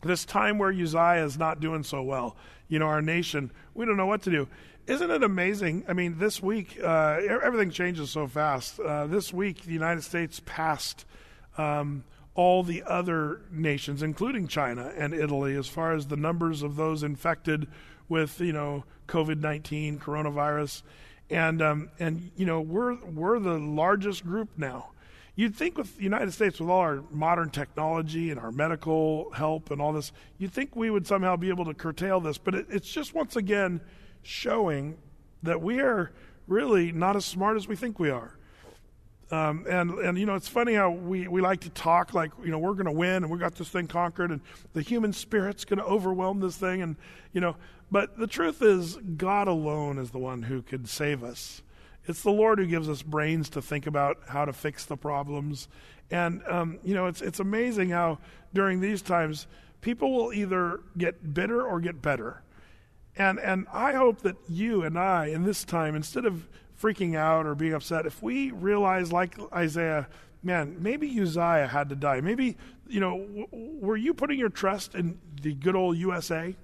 this 0.03 0.25
time 0.25 0.57
where 0.57 0.71
Uzziah 0.71 1.23
is 1.25 1.37
not 1.37 1.59
doing 1.59 1.83
so 1.83 2.01
well. 2.01 2.35
You 2.67 2.79
know, 2.79 2.87
our 2.87 3.01
nation, 3.01 3.51
we 3.73 3.85
don't 3.85 3.97
know 3.97 4.05
what 4.05 4.21
to 4.23 4.31
do. 4.31 4.47
Isn't 4.85 5.11
it 5.11 5.23
amazing? 5.23 5.83
I 5.87 5.93
mean, 5.93 6.17
this 6.17 6.41
week, 6.41 6.77
uh, 6.81 7.19
everything 7.43 7.71
changes 7.71 8.09
so 8.09 8.27
fast. 8.27 8.79
Uh, 8.79 9.07
this 9.07 9.33
week, 9.33 9.63
the 9.63 9.73
United 9.73 10.03
States 10.03 10.41
passed 10.45 11.05
um, 11.57 12.03
all 12.35 12.63
the 12.63 12.83
other 12.83 13.41
nations, 13.51 14.01
including 14.01 14.47
China 14.47 14.93
and 14.95 15.13
Italy, 15.13 15.55
as 15.55 15.67
far 15.67 15.93
as 15.93 16.07
the 16.07 16.15
numbers 16.15 16.61
of 16.61 16.75
those 16.75 17.03
infected 17.03 17.67
with, 18.09 18.39
you 18.39 18.53
know, 18.53 18.83
COVID 19.07 19.39
19, 19.39 19.99
coronavirus. 19.99 20.83
And, 21.29 21.61
um, 21.61 21.89
and, 21.99 22.31
you 22.35 22.45
know, 22.45 22.61
we're, 22.61 22.95
we're 23.05 23.39
the 23.39 23.57
largest 23.57 24.25
group 24.25 24.49
now. 24.57 24.91
You'd 25.35 25.55
think 25.55 25.77
with 25.77 25.97
the 25.97 26.03
United 26.03 26.33
States, 26.33 26.59
with 26.59 26.69
all 26.69 26.79
our 26.79 27.03
modern 27.11 27.51
technology 27.51 28.31
and 28.31 28.39
our 28.39 28.51
medical 28.51 29.31
help 29.33 29.69
and 29.69 29.79
all 29.79 29.93
this, 29.93 30.11
you'd 30.39 30.51
think 30.51 30.75
we 30.75 30.89
would 30.89 31.05
somehow 31.05 31.35
be 31.35 31.49
able 31.49 31.65
to 31.65 31.75
curtail 31.75 32.19
this. 32.19 32.37
But 32.39 32.55
it, 32.55 32.65
it's 32.69 32.89
just 32.89 33.13
once 33.13 33.35
again 33.35 33.81
showing 34.23 34.97
that 35.43 35.61
we 35.61 35.79
are 35.79 36.11
really 36.47 36.91
not 36.91 37.15
as 37.15 37.25
smart 37.25 37.55
as 37.55 37.67
we 37.67 37.75
think 37.75 37.99
we 37.99 38.09
are. 38.09 38.37
Um, 39.29 39.65
and 39.67 39.91
and 39.99 40.17
you 40.17 40.25
know 40.25 40.35
it's 40.35 40.47
funny 40.47 40.73
how 40.73 40.89
we, 40.89 41.27
we 41.27 41.41
like 41.41 41.59
to 41.61 41.69
talk 41.69 42.13
like 42.13 42.31
you 42.41 42.49
know 42.49 42.59
we're 42.59 42.73
going 42.73 42.85
to 42.85 42.93
win 42.93 43.23
and 43.23 43.29
we 43.29 43.37
got 43.37 43.55
this 43.55 43.67
thing 43.67 43.87
conquered 43.87 44.31
and 44.31 44.39
the 44.71 44.81
human 44.81 45.11
spirit's 45.11 45.65
going 45.65 45.79
to 45.79 45.85
overwhelm 45.85 46.39
this 46.39 46.55
thing 46.55 46.81
and 46.81 46.95
you 47.33 47.41
know 47.41 47.57
but 47.91 48.17
the 48.17 48.27
truth 48.27 48.61
is 48.61 48.95
God 48.95 49.49
alone 49.49 49.97
is 49.97 50.11
the 50.11 50.17
one 50.17 50.43
who 50.43 50.61
could 50.61 50.87
save 50.87 51.25
us 51.25 51.61
it's 52.07 52.21
the 52.21 52.31
Lord 52.31 52.57
who 52.57 52.65
gives 52.65 52.87
us 52.87 53.01
brains 53.01 53.49
to 53.49 53.61
think 53.61 53.85
about 53.85 54.17
how 54.27 54.45
to 54.45 54.53
fix 54.53 54.85
the 54.85 54.95
problems. 54.95 55.67
And, 56.09 56.41
um, 56.47 56.79
you 56.83 56.95
know, 56.95 57.07
it's, 57.07 57.21
it's 57.21 57.41
amazing 57.41 57.89
how 57.89 58.19
during 58.53 58.79
these 58.79 59.01
times 59.01 59.45
people 59.81 60.13
will 60.13 60.31
either 60.31 60.79
get 60.97 61.33
bitter 61.33 61.61
or 61.61 61.81
get 61.81 62.01
better. 62.01 62.41
And, 63.17 63.39
and 63.39 63.67
I 63.73 63.93
hope 63.93 64.21
that 64.21 64.37
you 64.47 64.83
and 64.83 64.97
I, 64.97 65.27
in 65.27 65.43
this 65.43 65.65
time, 65.65 65.95
instead 65.95 66.25
of 66.25 66.47
freaking 66.79 67.15
out 67.15 67.45
or 67.45 67.55
being 67.55 67.73
upset, 67.73 68.05
if 68.05 68.21
we 68.21 68.51
realize, 68.51 69.11
like 69.11 69.35
Isaiah, 69.53 70.07
man, 70.43 70.77
maybe 70.79 71.07
Uzziah 71.19 71.67
had 71.67 71.89
to 71.89 71.95
die. 71.95 72.21
Maybe, 72.21 72.57
you 72.87 72.99
know, 72.99 73.19
w- 73.19 73.47
were 73.51 73.97
you 73.97 74.13
putting 74.13 74.39
your 74.39 74.49
trust 74.49 74.95
in 74.95 75.19
the 75.41 75.53
good 75.53 75.75
old 75.75 75.97
USA? 75.97 76.55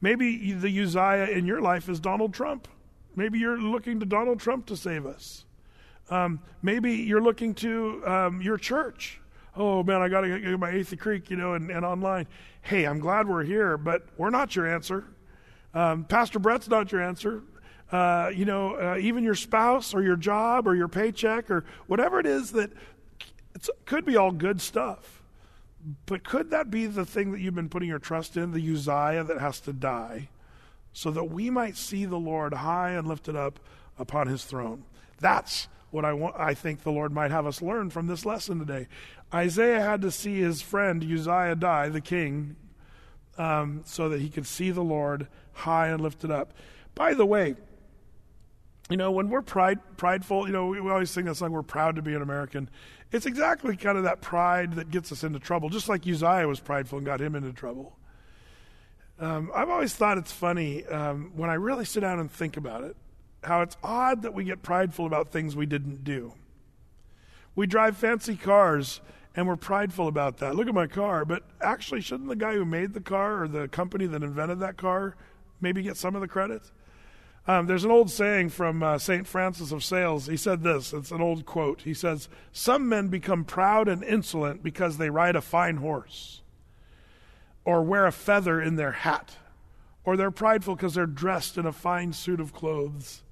Maybe 0.00 0.52
the 0.52 0.80
Uzziah 0.80 1.26
in 1.26 1.46
your 1.46 1.60
life 1.60 1.88
is 1.88 2.00
Donald 2.00 2.32
Trump. 2.32 2.68
Maybe 3.16 3.38
you're 3.38 3.58
looking 3.58 4.00
to 4.00 4.06
Donald 4.06 4.40
Trump 4.40 4.66
to 4.66 4.76
save 4.76 5.04
us. 5.04 5.44
Um, 6.10 6.40
maybe 6.62 6.92
you're 6.92 7.22
looking 7.22 7.54
to 7.56 8.02
um, 8.06 8.42
your 8.42 8.56
church. 8.56 9.20
Oh 9.56 9.82
man, 9.82 10.00
I 10.00 10.08
got 10.08 10.22
to 10.22 10.40
get 10.40 10.58
my 10.58 10.72
Athey 10.72 10.98
Creek, 10.98 11.30
you 11.30 11.36
know, 11.36 11.54
and, 11.54 11.70
and, 11.70 11.84
online. 11.84 12.26
Hey, 12.62 12.84
I'm 12.84 12.98
glad 12.98 13.28
we're 13.28 13.44
here, 13.44 13.76
but 13.76 14.06
we're 14.16 14.30
not 14.30 14.54
your 14.56 14.66
answer. 14.66 15.04
Um, 15.74 16.04
Pastor 16.04 16.38
Brett's 16.38 16.68
not 16.68 16.90
your 16.92 17.02
answer. 17.02 17.42
Uh, 17.92 18.30
you 18.34 18.44
know, 18.44 18.76
uh, 18.76 18.98
even 18.98 19.24
your 19.24 19.34
spouse 19.34 19.94
or 19.94 20.02
your 20.02 20.16
job 20.16 20.66
or 20.66 20.74
your 20.74 20.88
paycheck 20.88 21.50
or 21.50 21.64
whatever 21.86 22.20
it 22.20 22.26
is 22.26 22.52
that 22.52 22.70
it 23.54 23.68
could 23.84 24.04
be 24.04 24.16
all 24.16 24.30
good 24.30 24.60
stuff. 24.60 25.22
But 26.06 26.24
could 26.24 26.50
that 26.50 26.70
be 26.70 26.86
the 26.86 27.04
thing 27.04 27.32
that 27.32 27.40
you've 27.40 27.54
been 27.54 27.68
putting 27.68 27.88
your 27.88 27.98
trust 27.98 28.36
in, 28.36 28.52
the 28.52 28.72
Uzziah 28.72 29.24
that 29.24 29.40
has 29.40 29.60
to 29.60 29.72
die? 29.72 30.28
so 30.92 31.10
that 31.10 31.24
we 31.24 31.50
might 31.50 31.76
see 31.76 32.04
the 32.04 32.18
Lord 32.18 32.52
high 32.52 32.90
and 32.90 33.06
lifted 33.06 33.36
up 33.36 33.60
upon 33.98 34.26
his 34.26 34.44
throne. 34.44 34.84
That's 35.20 35.68
what 35.90 36.04
I 36.04 36.12
want 36.12 36.36
I 36.38 36.54
think 36.54 36.82
the 36.82 36.92
Lord 36.92 37.12
might 37.12 37.30
have 37.30 37.46
us 37.46 37.60
learn 37.60 37.90
from 37.90 38.06
this 38.06 38.24
lesson 38.24 38.58
today. 38.58 38.88
Isaiah 39.32 39.80
had 39.80 40.02
to 40.02 40.10
see 40.10 40.40
his 40.40 40.62
friend 40.62 41.02
Uzziah 41.02 41.56
die, 41.56 41.88
the 41.88 42.00
king, 42.00 42.56
um, 43.38 43.82
so 43.84 44.08
that 44.08 44.20
he 44.20 44.28
could 44.28 44.46
see 44.46 44.70
the 44.70 44.82
Lord 44.82 45.28
high 45.52 45.88
and 45.88 46.00
lifted 46.00 46.30
up. 46.30 46.52
By 46.94 47.14
the 47.14 47.26
way, 47.26 47.56
you 48.90 48.96
know, 48.96 49.12
when 49.12 49.30
we're 49.30 49.40
pride, 49.40 49.78
prideful, 49.96 50.46
you 50.46 50.52
know, 50.52 50.66
we, 50.66 50.80
we 50.80 50.90
always 50.90 51.10
sing 51.10 51.24
that 51.26 51.36
song, 51.36 51.52
we're 51.52 51.62
proud 51.62 51.96
to 51.96 52.02
be 52.02 52.14
an 52.14 52.22
American. 52.22 52.68
It's 53.12 53.24
exactly 53.24 53.76
kind 53.76 53.96
of 53.96 54.04
that 54.04 54.20
pride 54.20 54.74
that 54.74 54.90
gets 54.90 55.12
us 55.12 55.22
into 55.24 55.38
trouble, 55.38 55.68
just 55.68 55.88
like 55.88 56.06
Uzziah 56.06 56.46
was 56.46 56.60
prideful 56.60 56.98
and 56.98 57.06
got 57.06 57.20
him 57.20 57.34
into 57.36 57.52
trouble. 57.52 57.96
Um, 59.20 59.50
I've 59.54 59.68
always 59.68 59.94
thought 59.94 60.18
it's 60.18 60.32
funny 60.32 60.84
um, 60.86 61.32
when 61.36 61.50
I 61.50 61.54
really 61.54 61.84
sit 61.84 62.00
down 62.00 62.18
and 62.18 62.30
think 62.30 62.56
about 62.56 62.82
it, 62.82 62.96
how 63.44 63.62
it's 63.62 63.76
odd 63.82 64.22
that 64.22 64.34
we 64.34 64.44
get 64.44 64.62
prideful 64.62 65.06
about 65.06 65.30
things 65.30 65.54
we 65.54 65.66
didn't 65.66 66.02
do. 66.02 66.34
We 67.54 67.66
drive 67.66 67.96
fancy 67.96 68.36
cars 68.36 69.00
and 69.36 69.46
we're 69.46 69.56
prideful 69.56 70.08
about 70.08 70.38
that. 70.38 70.56
Look 70.56 70.66
at 70.66 70.74
my 70.74 70.86
car. 70.86 71.24
But 71.24 71.44
actually, 71.60 72.00
shouldn't 72.00 72.28
the 72.28 72.36
guy 72.36 72.54
who 72.54 72.64
made 72.64 72.94
the 72.94 73.00
car 73.00 73.42
or 73.42 73.48
the 73.48 73.68
company 73.68 74.06
that 74.06 74.22
invented 74.22 74.58
that 74.60 74.76
car 74.76 75.16
maybe 75.60 75.82
get 75.82 75.96
some 75.96 76.14
of 76.14 76.20
the 76.20 76.28
credit? 76.28 76.62
Um, 77.50 77.66
there's 77.66 77.82
an 77.82 77.90
old 77.90 78.12
saying 78.12 78.50
from 78.50 78.80
uh, 78.80 78.96
St. 78.96 79.26
Francis 79.26 79.72
of 79.72 79.82
Sales. 79.82 80.26
He 80.26 80.36
said 80.36 80.62
this 80.62 80.92
it's 80.92 81.10
an 81.10 81.20
old 81.20 81.46
quote. 81.46 81.80
He 81.80 81.94
says, 81.94 82.28
Some 82.52 82.88
men 82.88 83.08
become 83.08 83.44
proud 83.44 83.88
and 83.88 84.04
insolent 84.04 84.62
because 84.62 84.98
they 84.98 85.10
ride 85.10 85.34
a 85.34 85.40
fine 85.40 85.78
horse 85.78 86.42
or 87.64 87.82
wear 87.82 88.06
a 88.06 88.12
feather 88.12 88.62
in 88.62 88.76
their 88.76 88.92
hat, 88.92 89.34
or 90.04 90.16
they're 90.16 90.30
prideful 90.30 90.76
because 90.76 90.94
they're 90.94 91.06
dressed 91.06 91.58
in 91.58 91.66
a 91.66 91.72
fine 91.72 92.12
suit 92.12 92.38
of 92.38 92.52
clothes. 92.52 93.24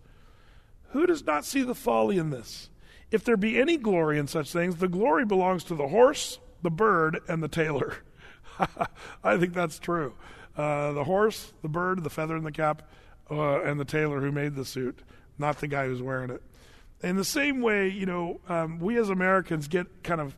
Who 0.88 1.06
does 1.06 1.24
not 1.24 1.44
see 1.44 1.62
the 1.62 1.76
folly 1.76 2.18
in 2.18 2.30
this? 2.30 2.70
If 3.12 3.22
there 3.22 3.36
be 3.36 3.60
any 3.60 3.76
glory 3.76 4.18
in 4.18 4.26
such 4.26 4.52
things, 4.52 4.76
the 4.76 4.88
glory 4.88 5.26
belongs 5.26 5.62
to 5.64 5.76
the 5.76 5.88
horse, 5.88 6.40
the 6.62 6.72
bird, 6.72 7.20
and 7.28 7.40
the 7.40 7.46
tailor. 7.46 7.98
I 9.22 9.36
think 9.36 9.54
that's 9.54 9.78
true. 9.78 10.14
Uh, 10.56 10.90
the 10.90 11.04
horse, 11.04 11.52
the 11.62 11.68
bird, 11.68 12.02
the 12.02 12.10
feather 12.10 12.36
in 12.36 12.42
the 12.42 12.50
cap, 12.50 12.82
uh, 13.30 13.62
and 13.62 13.78
the 13.78 13.84
tailor 13.84 14.20
who 14.20 14.32
made 14.32 14.54
the 14.54 14.64
suit, 14.64 15.00
not 15.38 15.58
the 15.60 15.66
guy 15.66 15.86
who's 15.86 16.02
wearing 16.02 16.30
it. 16.30 16.42
In 17.02 17.16
the 17.16 17.24
same 17.24 17.60
way, 17.60 17.88
you 17.88 18.06
know, 18.06 18.40
um, 18.48 18.80
we 18.80 18.98
as 18.98 19.08
Americans 19.08 19.68
get 19.68 20.02
kind 20.02 20.20
of 20.20 20.34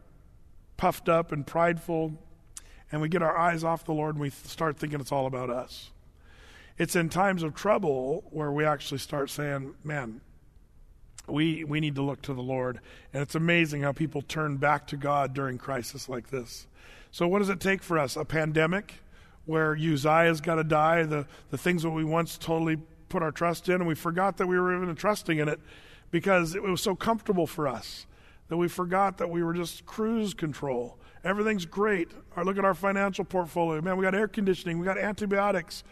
puffed 0.76 1.08
up 1.08 1.32
and 1.32 1.46
prideful, 1.46 2.12
and 2.92 3.00
we 3.00 3.08
get 3.08 3.22
our 3.22 3.36
eyes 3.36 3.64
off 3.64 3.84
the 3.84 3.92
Lord 3.92 4.16
and 4.16 4.22
we 4.22 4.30
start 4.30 4.76
thinking 4.76 5.00
it's 5.00 5.12
all 5.12 5.26
about 5.26 5.50
us. 5.50 5.90
It's 6.76 6.96
in 6.96 7.08
times 7.08 7.42
of 7.42 7.54
trouble 7.54 8.24
where 8.30 8.50
we 8.50 8.64
actually 8.64 8.98
start 8.98 9.30
saying, 9.30 9.74
man, 9.84 10.20
we, 11.26 11.62
we 11.64 11.80
need 11.80 11.94
to 11.96 12.02
look 12.02 12.22
to 12.22 12.34
the 12.34 12.42
Lord. 12.42 12.80
And 13.12 13.22
it's 13.22 13.34
amazing 13.34 13.82
how 13.82 13.92
people 13.92 14.22
turn 14.22 14.56
back 14.56 14.86
to 14.88 14.96
God 14.96 15.34
during 15.34 15.58
crisis 15.58 16.08
like 16.08 16.30
this. 16.30 16.66
So, 17.12 17.28
what 17.28 17.40
does 17.40 17.48
it 17.48 17.60
take 17.60 17.82
for 17.82 17.98
us? 17.98 18.16
A 18.16 18.24
pandemic 18.24 19.02
where 19.50 19.74
Uzziah's 19.74 20.40
got 20.40 20.54
to 20.54 20.64
die, 20.64 21.02
the, 21.02 21.26
the 21.50 21.58
things 21.58 21.82
that 21.82 21.90
we 21.90 22.04
once 22.04 22.38
totally 22.38 22.76
put 23.08 23.20
our 23.20 23.32
trust 23.32 23.68
in, 23.68 23.74
and 23.74 23.86
we 23.86 23.96
forgot 23.96 24.36
that 24.36 24.46
we 24.46 24.58
were 24.58 24.80
even 24.80 24.94
trusting 24.94 25.38
in 25.38 25.48
it 25.48 25.58
because 26.12 26.54
it 26.54 26.62
was 26.62 26.80
so 26.80 26.94
comfortable 26.94 27.48
for 27.48 27.66
us 27.66 28.06
that 28.46 28.56
we 28.56 28.68
forgot 28.68 29.18
that 29.18 29.28
we 29.28 29.42
were 29.42 29.52
just 29.52 29.84
cruise 29.86 30.34
control. 30.34 30.96
Everything's 31.24 31.66
great. 31.66 32.12
Our, 32.36 32.44
look 32.44 32.58
at 32.58 32.64
our 32.64 32.74
financial 32.74 33.24
portfolio. 33.24 33.80
Man, 33.82 33.96
we 33.96 34.04
got 34.04 34.14
air 34.14 34.28
conditioning, 34.28 34.78
we 34.78 34.86
got 34.86 34.96
antibiotics, 34.96 35.82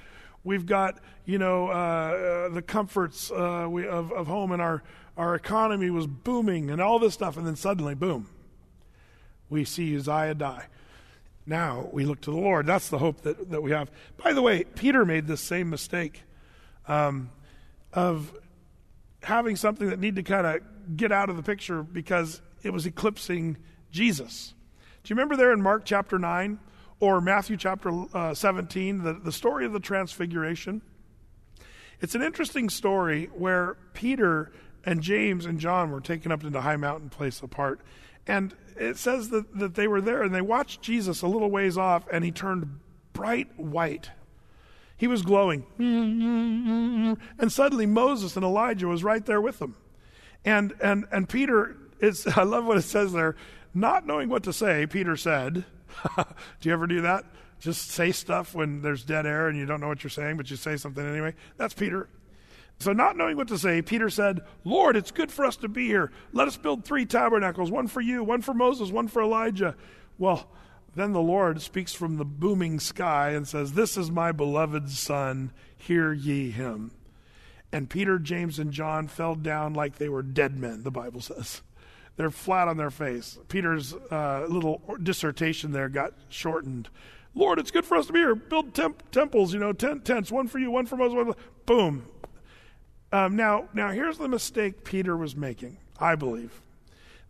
we've 0.45 0.65
got 0.65 1.01
you 1.25 1.39
know 1.39 1.67
uh, 1.67 1.71
uh, 1.71 2.49
the 2.51 2.63
comforts 2.63 3.33
uh, 3.33 3.67
we, 3.69 3.89
of, 3.89 4.13
of 4.13 4.29
home, 4.29 4.53
and 4.53 4.63
our 4.63 4.85
our 5.17 5.35
economy 5.35 5.91
was 5.91 6.07
booming, 6.07 6.71
and 6.71 6.81
all 6.81 7.01
this 7.01 7.15
stuff, 7.15 7.37
and 7.37 7.45
then 7.45 7.57
suddenly, 7.57 7.97
boom, 7.97 8.29
we 9.51 9.65
see 9.65 9.97
Uzziah 9.97 10.35
die. 10.35 10.67
Now 11.49 11.89
we 11.93 12.05
look 12.05 12.21
to 12.23 12.31
the 12.31 12.37
Lord. 12.37 12.67
That's 12.67 12.91
the 12.91 12.99
hope 12.99 13.23
that, 13.23 13.51
that 13.51 13.63
we 13.63 13.71
have. 13.71 13.91
By 14.23 14.35
the 14.35 14.43
way, 14.43 14.65
Peter 14.65 15.07
made 15.07 15.27
this 15.27 15.41
same 15.41 15.71
mistake 15.71 16.23
um, 16.87 17.31
of 17.95 18.33
having 19.23 19.57
something 19.57 19.89
that 19.89 19.99
needed 19.99 20.27
to 20.27 20.31
kind 20.31 20.47
of 20.47 20.97
get 20.97 21.11
out 21.11 21.31
of 21.31 21.37
the 21.37 21.43
picture 21.43 21.83
because 21.83 22.43
it 22.63 22.71
was 22.71 22.85
eclipsing 22.85 23.57
Jesus. 23.91 24.53
Do 25.03 25.11
you 25.11 25.17
remember 25.17 25.37
there 25.37 25.53
in 25.53 25.63
Mark 25.63 25.87
chapter 25.87 26.19
9 26.19 26.59
or 27.01 27.23
Matthew 27.23 27.57
chapter 27.57 28.05
uh, 28.13 28.35
17, 28.35 29.03
the, 29.03 29.15
the 29.15 29.33
story 29.33 29.65
of 29.65 29.73
the 29.73 29.81
transfiguration? 29.81 30.83
It's 32.03 32.15
an 32.15 32.23
interesting 32.23 32.69
story 32.69 33.31
where 33.35 33.79
Peter 33.95 34.53
and 34.85 35.01
James 35.01 35.47
and 35.47 35.59
John 35.59 35.91
were 35.91 36.03
taken 36.03 36.31
up 36.31 36.45
into 36.45 36.61
high 36.61 36.77
mountain 36.77 37.09
place 37.09 37.41
apart. 37.43 37.81
And 38.27 38.55
it 38.79 38.97
says 38.97 39.31
that, 39.31 39.59
that 39.59 39.75
they 39.75 39.89
were 39.89 40.01
there 40.01 40.23
and 40.23 40.35
they 40.35 40.41
watched 40.41 40.83
Jesus 40.83 41.23
a 41.23 41.27
little 41.27 41.51
ways 41.51 41.77
off 41.77 42.07
and 42.13 42.25
he 42.25 42.31
turned 42.31 42.81
bright 43.13 43.59
white. 43.59 44.11
He 44.97 45.07
was 45.07 45.23
glowing. 45.23 45.65
And 47.39 47.53
suddenly 47.53 47.87
Moses 47.87 48.37
and 48.37 48.45
Elijah 48.45 48.89
was 48.89 49.05
right 49.05 49.25
there 49.25 49.41
with 49.41 49.59
them. 49.59 49.77
And 50.45 50.75
and 50.83 51.07
and 51.11 51.29
Peter 51.29 51.77
is 52.01 52.27
I 52.37 52.43
love 52.43 52.65
what 52.65 52.79
it 52.79 52.83
says 52.83 53.13
there. 53.13 53.37
Not 53.75 54.07
knowing 54.07 54.29
what 54.29 54.43
to 54.45 54.53
say, 54.53 54.87
Peter 54.87 55.17
said, 55.17 55.65
Do 56.17 56.25
you 56.69 56.73
ever 56.73 56.87
do 56.87 57.03
that? 57.03 57.25
Just 57.61 57.91
say 57.91 58.13
stuff 58.13 58.55
when 58.55 58.83
there's 58.83 59.05
dead 59.05 59.27
air 59.27 59.49
and 59.49 59.59
you 59.59 59.67
don't 59.67 59.81
know 59.81 59.89
what 59.89 60.03
you're 60.03 60.11
saying, 60.11 60.37
but 60.37 60.51
you 60.51 60.57
say 60.57 60.77
something 60.77 61.05
anyway. 61.05 61.35
That's 61.57 61.75
Peter. 61.75 62.09
So, 62.81 62.93
not 62.93 63.17
knowing 63.17 63.37
what 63.37 63.49
to 63.49 63.59
say, 63.59 63.83
Peter 63.83 64.09
said, 64.09 64.41
Lord, 64.65 64.97
it's 64.97 65.11
good 65.11 65.33
for 65.33 65.45
us 65.45 65.57
to 65.57 65.69
be 65.69 65.87
here. 65.87 66.13
Let 66.33 66.47
us 66.47 66.57
build 66.57 66.85
three 66.85 67.07
tabernacles 67.07 67.71
one 67.71 67.89
for 67.89 68.01
you, 68.01 68.23
one 68.23 68.41
for 68.41 68.55
Moses, 68.55 68.91
one 68.91 69.09
for 69.09 69.21
Elijah. 69.21 69.75
Well, 70.17 70.49
then 70.95 71.13
the 71.13 71.21
Lord 71.21 71.61
speaks 71.61 71.93
from 71.93 72.17
the 72.17 72.25
booming 72.25 72.79
sky 72.79 73.31
and 73.31 73.49
says, 73.49 73.73
This 73.73 73.97
is 73.97 74.11
my 74.11 74.31
beloved 74.31 74.91
Son, 74.91 75.53
hear 75.77 76.13
ye 76.13 76.51
him. 76.51 76.93
And 77.73 77.91
Peter, 77.91 78.19
James, 78.19 78.59
and 78.59 78.73
John 78.73 79.09
fell 79.09 79.35
down 79.35 79.75
like 79.75 79.97
they 79.97 80.09
were 80.09 80.23
dead 80.23 80.57
men, 80.57 80.85
the 80.85 80.91
Bible 80.91 81.21
says. 81.21 81.63
They're 82.17 82.31
flat 82.31 82.67
on 82.67 82.77
their 82.77 82.91
face. 82.91 83.39
Peter's 83.49 83.95
uh, 83.95 84.47
little 84.49 84.83
dissertation 85.03 85.73
there 85.73 85.89
got 85.89 86.15
shortened. 86.29 86.89
Lord, 87.35 87.59
it's 87.59 87.71
good 87.71 87.85
for 87.85 87.97
us 87.97 88.07
to 88.07 88.13
be 88.13 88.19
here. 88.21 88.35
Build 88.35 88.75
temp- 88.75 89.09
temples, 89.11 89.53
you 89.53 89.61
know, 89.61 89.73
tent- 89.73 90.05
tents, 90.05 90.33
one 90.33 90.49
for 90.49 90.59
you, 90.59 90.71
one 90.71 90.87
for 90.87 90.97
Moses. 90.97 91.15
One 91.15 91.33
for... 91.33 91.39
Boom. 91.67 92.07
Um, 93.13 93.37
now, 93.37 93.69
now 93.73 93.91
here's 93.91 94.19
the 94.19 94.29
mistake 94.29 94.85
Peter 94.85 95.17
was 95.17 95.35
making, 95.35 95.79
I 95.99 96.15
believe, 96.15 96.61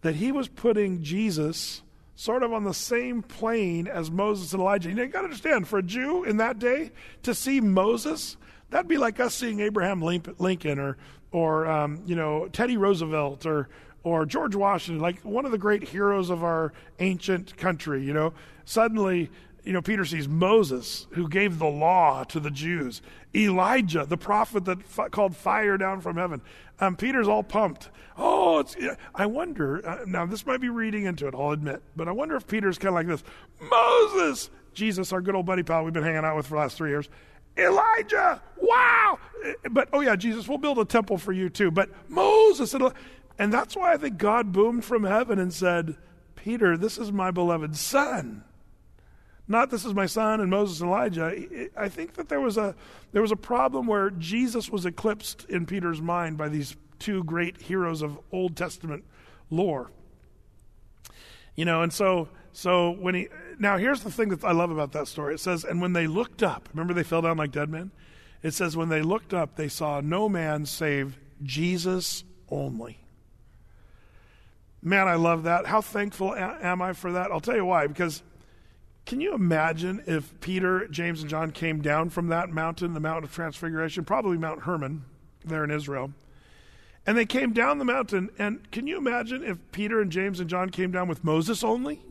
that 0.03 0.17
he 0.17 0.33
was 0.33 0.49
putting 0.49 1.03
Jesus 1.03 1.83
sort 2.17 2.43
of 2.43 2.53
on 2.53 2.65
the 2.65 2.75
same 2.75 3.23
plane 3.23 3.87
as 3.87 4.11
Moses 4.11 4.53
and 4.53 4.61
Elijah. 4.61 4.89
You, 4.89 4.97
know, 4.97 5.03
you 5.05 5.09
got 5.09 5.21
to 5.21 5.27
understand, 5.27 5.69
for 5.69 5.79
a 5.79 5.83
Jew 5.83 6.25
in 6.25 6.39
that 6.39 6.59
day, 6.59 6.91
to 7.23 7.33
see 7.33 7.61
Moses, 7.61 8.37
that'd 8.71 8.89
be 8.89 8.99
like 8.99 9.21
us 9.21 9.37
seeing 9.37 9.61
Abraham 9.61 10.03
Lincoln 10.03 10.81
or, 10.81 10.97
or 11.31 11.67
um, 11.69 12.03
you 12.07 12.17
know, 12.17 12.49
Teddy 12.49 12.77
Roosevelt 12.77 13.47
or, 13.47 13.69
or 14.03 14.27
George 14.27 14.57
Washington, 14.57 15.01
like 15.01 15.21
one 15.21 15.47
of 15.47 15.53
the 15.53 15.59
great 15.59 15.85
heroes 15.85 16.29
of 16.29 16.43
our 16.43 16.73
ancient 16.99 17.57
country, 17.57 18.05
you 18.05 18.13
know. 18.13 18.35
Suddenly, 18.65 19.31
you 19.65 19.73
know, 19.73 19.83
Peter 19.83 20.05
sees 20.05 20.29
Moses, 20.29 21.07
who 21.11 21.29
gave 21.29 21.59
the 21.59 21.67
law 21.67 22.25
to 22.25 22.41
the 22.41 22.51
Jews, 22.51 23.03
Elijah, 23.35 24.07
the 24.07 24.17
prophet 24.17 24.65
that 24.65 24.79
f- 24.79 25.11
called 25.11 25.37
fire 25.37 25.77
down 25.77 26.01
from 26.01 26.17
heaven. 26.17 26.41
Um, 26.81 26.97
Peter's 26.97 27.29
all 27.29 27.43
pumped. 27.43 27.91
Oh, 28.17 28.61
it's, 28.61 28.77
I 29.15 29.27
wonder, 29.27 29.87
uh, 29.87 30.05
now 30.07 30.27
this 30.27 30.47
might 30.47 30.61
be 30.61 30.69
reading 30.69 31.05
into 31.05 31.27
it, 31.29 31.35
I'll 31.35 31.51
admit, 31.51 31.83
but 31.97 32.09
I 32.09 32.13
wonder 32.13 32.37
if 32.37 32.47
Peter's 32.47 32.79
kind 32.79 32.89
of 32.89 32.95
like 32.95 33.07
this 33.07 33.23
Moses, 33.61 34.51
Jesus, 34.75 35.13
our 35.13 35.21
good 35.21 35.35
old 35.35 35.47
buddy 35.47 35.63
pal 35.63 35.85
we've 35.85 35.93
been 35.93 36.03
hanging 36.03 36.25
out 36.25 36.37
with 36.37 36.47
for 36.47 36.55
the 36.55 36.61
last 36.61 36.77
three 36.77 36.91
years. 36.91 37.09
Elijah, 37.57 38.41
wow. 38.57 39.19
Eh, 39.45 39.53
but, 39.71 39.89
oh 39.93 40.01
yeah, 40.01 40.17
Jesus, 40.17 40.49
we'll 40.49 40.59
build 40.59 40.79
a 40.79 40.85
temple 40.85 41.19
for 41.19 41.33
you 41.33 41.49
too. 41.49 41.71
But 41.71 41.91
Moses, 42.09 42.75
and, 42.75 42.93
and 43.39 43.53
that's 43.53 43.77
why 43.77 43.93
I 43.93 43.97
think 43.97 44.19
God 44.19 44.53
boomed 44.53 44.85
from 44.85 45.05
heaven 45.05 45.39
and 45.39 45.53
said, 45.53 45.97
Peter, 46.37 46.77
this 46.77 46.99
is 46.99 47.11
my 47.11 47.31
beloved 47.31 47.77
son 47.77 48.45
not 49.49 49.71
this 49.71 49.85
is 49.87 49.95
my 49.95 50.07
son 50.07 50.41
and 50.41 50.51
Moses 50.51 50.81
and 50.81 50.91
Elijah. 50.91 51.71
I 51.77 51.89
think 51.89 52.15
that 52.15 52.29
there 52.29 52.41
was 52.41 52.59
a 52.59 52.75
there 53.13 53.23
was 53.23 53.33
a 53.33 53.37
problem 53.37 53.87
where 53.87 54.11
Jesus 54.11 54.71
was 54.71 54.85
eclipsed 54.85 55.47
in 55.49 55.65
Peter's 55.65 56.03
mind 56.03 56.37
by 56.37 56.51
these 56.51 56.77
two 56.99 57.25
great 57.25 57.63
heroes 57.63 58.03
of 58.03 58.19
Old 58.31 58.57
Testament 58.57 59.05
lore. 59.51 59.91
You 61.57 61.65
know, 61.65 61.83
and 61.83 61.93
so 61.93 62.29
so 62.53 62.91
when 62.91 63.15
he 63.15 63.29
now 63.59 63.79
here's 63.79 64.03
the 64.03 64.11
thing 64.11 64.29
that 64.29 64.45
I 64.45 64.53
love 64.53 64.71
about 64.71 64.93
that 64.93 65.09
story. 65.09 65.35
It 65.35 65.41
says, 65.41 65.65
and 65.65 65.81
when 65.81 65.95
they 65.95 66.07
looked 66.07 66.43
up, 66.43 66.69
remember 66.73 66.93
they 66.93 67.03
fell 67.03 67.23
down 67.23 67.39
like 67.39 67.53
dead 67.53 67.71
men? 67.71 67.91
It 68.43 68.53
says 68.53 68.77
when 68.77 68.91
they 68.91 69.03
looked 69.03 69.33
up, 69.33 69.57
they 69.57 69.69
saw 69.69 70.01
no 70.01 70.29
man 70.29 70.67
save 70.67 71.19
Jesus 71.43 72.23
only. 72.51 72.99
Man, 74.83 75.09
I 75.09 75.15
love 75.15 75.45
that. 75.45 75.67
How 75.67 75.81
thankful 75.81 76.35
am 76.35 76.83
I 76.83 76.93
for 76.93 77.13
that? 77.13 77.33
I'll 77.33 77.41
tell 77.41 77.57
you 77.57 77.65
why. 77.65 77.87
Because 77.89 78.23
can 79.09 79.23
you 79.23 79.33
imagine 79.33 80.03
if 80.07 80.39
Peter, 80.41 80.87
James, 80.87 81.23
and 81.23 81.31
John 81.31 81.51
came 81.51 81.81
down 81.81 82.11
from 82.11 82.29
that 82.29 82.51
mountain, 82.51 82.93
the 82.93 83.01
Mount 83.01 83.25
of 83.25 83.33
Transfiguration, 83.33 84.05
probably 84.05 84.37
Mount 84.37 84.65
Hermon 84.65 85.03
there 85.43 85.65
in 85.65 85.71
Israel, 85.71 86.13
and 87.07 87.17
they 87.17 87.25
came 87.25 87.55
down 87.55 87.79
the 87.79 87.87
mountain, 87.87 88.29
and 88.39 88.71
can 88.71 88.87
you 88.87 88.99
imagine 88.99 89.43
if 89.43 89.57
Peter 89.73 90.03
and 90.03 90.13
James 90.13 90.41
and 90.41 90.51
John 90.51 90.69
came 90.69 90.91
down 90.91 91.09
with 91.09 91.25
Moses 91.25 91.65
only? 91.65 92.03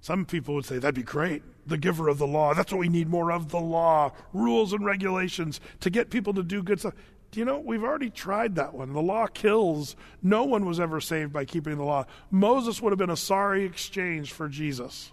Some 0.00 0.24
people 0.24 0.54
would 0.54 0.64
say 0.64 0.78
that'd 0.78 0.94
be 0.94 1.02
great. 1.02 1.42
The 1.66 1.76
giver 1.76 2.06
of 2.06 2.18
the 2.18 2.26
law. 2.28 2.54
That's 2.54 2.70
what 2.70 2.78
we 2.78 2.88
need 2.88 3.08
more 3.08 3.32
of 3.32 3.48
the 3.48 3.58
law, 3.58 4.12
rules 4.32 4.72
and 4.72 4.84
regulations 4.84 5.60
to 5.80 5.90
get 5.90 6.10
people 6.10 6.32
to 6.34 6.44
do 6.44 6.62
good 6.62 6.78
stuff. 6.78 6.94
Do 7.32 7.40
you 7.40 7.44
know, 7.44 7.58
we've 7.58 7.82
already 7.82 8.10
tried 8.10 8.54
that 8.54 8.74
one. 8.74 8.92
The 8.92 9.02
law 9.02 9.26
kills. 9.26 9.96
No 10.22 10.44
one 10.44 10.66
was 10.66 10.78
ever 10.78 11.00
saved 11.00 11.32
by 11.32 11.46
keeping 11.46 11.76
the 11.76 11.82
law. 11.82 12.06
Moses 12.30 12.80
would 12.80 12.92
have 12.92 12.98
been 12.98 13.10
a 13.10 13.16
sorry 13.16 13.64
exchange 13.64 14.32
for 14.32 14.48
Jesus. 14.48 15.10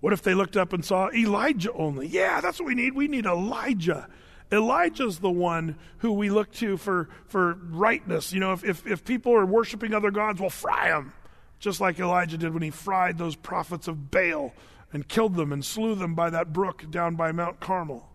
What 0.00 0.12
if 0.12 0.22
they 0.22 0.34
looked 0.34 0.56
up 0.56 0.72
and 0.72 0.84
saw 0.84 1.10
Elijah 1.10 1.72
only? 1.72 2.06
Yeah, 2.06 2.40
that's 2.40 2.60
what 2.60 2.66
we 2.66 2.74
need. 2.74 2.94
We 2.94 3.08
need 3.08 3.26
Elijah. 3.26 4.08
Elijah's 4.52 5.18
the 5.18 5.30
one 5.30 5.76
who 5.98 6.12
we 6.12 6.30
look 6.30 6.52
to 6.52 6.76
for, 6.76 7.08
for 7.26 7.54
rightness. 7.70 8.32
You 8.32 8.40
know, 8.40 8.52
if, 8.52 8.64
if, 8.64 8.86
if 8.86 9.04
people 9.04 9.34
are 9.34 9.46
worshiping 9.46 9.92
other 9.92 10.10
gods, 10.10 10.40
we'll 10.40 10.50
fry 10.50 10.90
them. 10.90 11.12
Just 11.58 11.80
like 11.80 11.98
Elijah 11.98 12.36
did 12.36 12.52
when 12.52 12.62
he 12.62 12.70
fried 12.70 13.18
those 13.18 13.34
prophets 13.34 13.88
of 13.88 14.10
Baal 14.10 14.52
and 14.92 15.08
killed 15.08 15.34
them 15.34 15.52
and 15.52 15.64
slew 15.64 15.94
them 15.94 16.14
by 16.14 16.30
that 16.30 16.52
brook 16.52 16.84
down 16.90 17.16
by 17.16 17.32
Mount 17.32 17.60
Carmel. 17.60 18.08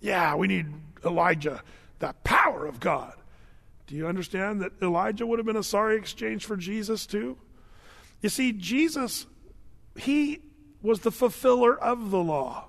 Yeah, 0.00 0.34
we 0.34 0.48
need 0.48 0.66
Elijah, 1.04 1.62
the 2.00 2.12
power 2.24 2.66
of 2.66 2.80
God. 2.80 3.14
Do 3.86 3.94
you 3.94 4.06
understand 4.06 4.60
that 4.60 4.72
Elijah 4.82 5.26
would 5.26 5.38
have 5.38 5.46
been 5.46 5.56
a 5.56 5.62
sorry 5.62 5.96
exchange 5.96 6.44
for 6.44 6.56
Jesus 6.56 7.06
too? 7.06 7.38
You 8.20 8.28
see, 8.28 8.52
Jesus, 8.52 9.26
he 9.96 10.40
was 10.82 11.00
the 11.00 11.10
fulfiller 11.10 11.76
of 11.76 12.10
the 12.10 12.22
law. 12.22 12.66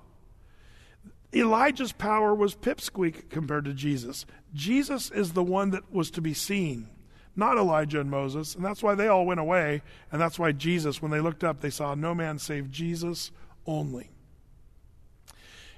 Elijah's 1.32 1.92
power 1.92 2.34
was 2.34 2.54
pipsqueak 2.56 3.30
compared 3.30 3.64
to 3.64 3.72
Jesus. 3.72 4.26
Jesus 4.52 5.10
is 5.10 5.32
the 5.32 5.44
one 5.44 5.70
that 5.70 5.92
was 5.92 6.10
to 6.12 6.20
be 6.20 6.34
seen, 6.34 6.88
not 7.36 7.56
Elijah 7.56 8.00
and 8.00 8.10
Moses. 8.10 8.54
And 8.54 8.64
that's 8.64 8.82
why 8.82 8.96
they 8.96 9.06
all 9.06 9.24
went 9.24 9.38
away. 9.38 9.82
And 10.10 10.20
that's 10.20 10.38
why 10.38 10.52
Jesus, 10.52 11.00
when 11.00 11.12
they 11.12 11.20
looked 11.20 11.44
up, 11.44 11.60
they 11.60 11.70
saw 11.70 11.94
no 11.94 12.14
man 12.14 12.38
save 12.38 12.70
Jesus 12.70 13.30
only. 13.64 14.10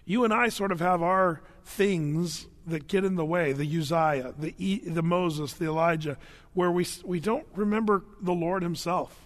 You 0.05 0.25
and 0.25 0.33
I 0.33 0.49
sort 0.49 0.73
of 0.73 0.81
have 0.81 1.03
our 1.03 1.43
things 1.65 2.47
that 2.67 2.89
get 2.89 3.05
in 3.05 3.17
the 3.17 3.25
way 3.25 3.53
the 3.53 3.79
Uzziah, 3.79 4.35
the, 4.39 4.83
the 4.87 5.03
Moses, 5.03 5.53
the 5.53 5.67
Elijah, 5.67 6.17
where 6.55 6.71
we, 6.71 6.87
we 7.05 7.21
don't 7.21 7.47
remember 7.55 8.05
the 8.21 8.33
Lord 8.33 8.63
Himself. 8.63 9.19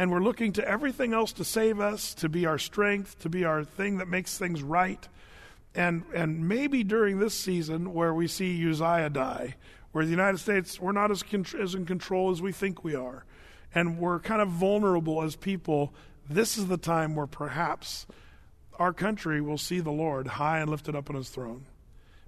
And 0.00 0.10
we're 0.10 0.22
looking 0.22 0.54
to 0.54 0.66
everything 0.66 1.12
else 1.12 1.34
to 1.34 1.44
save 1.44 1.78
us, 1.78 2.14
to 2.14 2.30
be 2.30 2.46
our 2.46 2.56
strength, 2.56 3.18
to 3.18 3.28
be 3.28 3.44
our 3.44 3.64
thing 3.64 3.98
that 3.98 4.08
makes 4.08 4.38
things 4.38 4.62
right. 4.62 5.06
And, 5.74 6.04
and 6.14 6.48
maybe 6.48 6.82
during 6.82 7.18
this 7.18 7.34
season 7.34 7.92
where 7.92 8.14
we 8.14 8.26
see 8.26 8.66
Uzziah 8.66 9.10
die, 9.10 9.56
where 9.92 10.06
the 10.06 10.10
United 10.10 10.38
States, 10.38 10.80
we're 10.80 10.92
not 10.92 11.10
as, 11.10 11.22
as 11.60 11.74
in 11.74 11.84
control 11.84 12.30
as 12.30 12.40
we 12.40 12.50
think 12.50 12.82
we 12.82 12.94
are, 12.94 13.26
and 13.74 13.98
we're 13.98 14.20
kind 14.20 14.40
of 14.40 14.48
vulnerable 14.48 15.22
as 15.22 15.36
people, 15.36 15.92
this 16.30 16.56
is 16.56 16.68
the 16.68 16.78
time 16.78 17.14
where 17.14 17.26
perhaps 17.26 18.06
our 18.78 18.94
country 18.94 19.42
will 19.42 19.58
see 19.58 19.80
the 19.80 19.92
Lord 19.92 20.26
high 20.26 20.60
and 20.60 20.70
lifted 20.70 20.96
up 20.96 21.10
on 21.10 21.16
his 21.16 21.28
throne. 21.28 21.66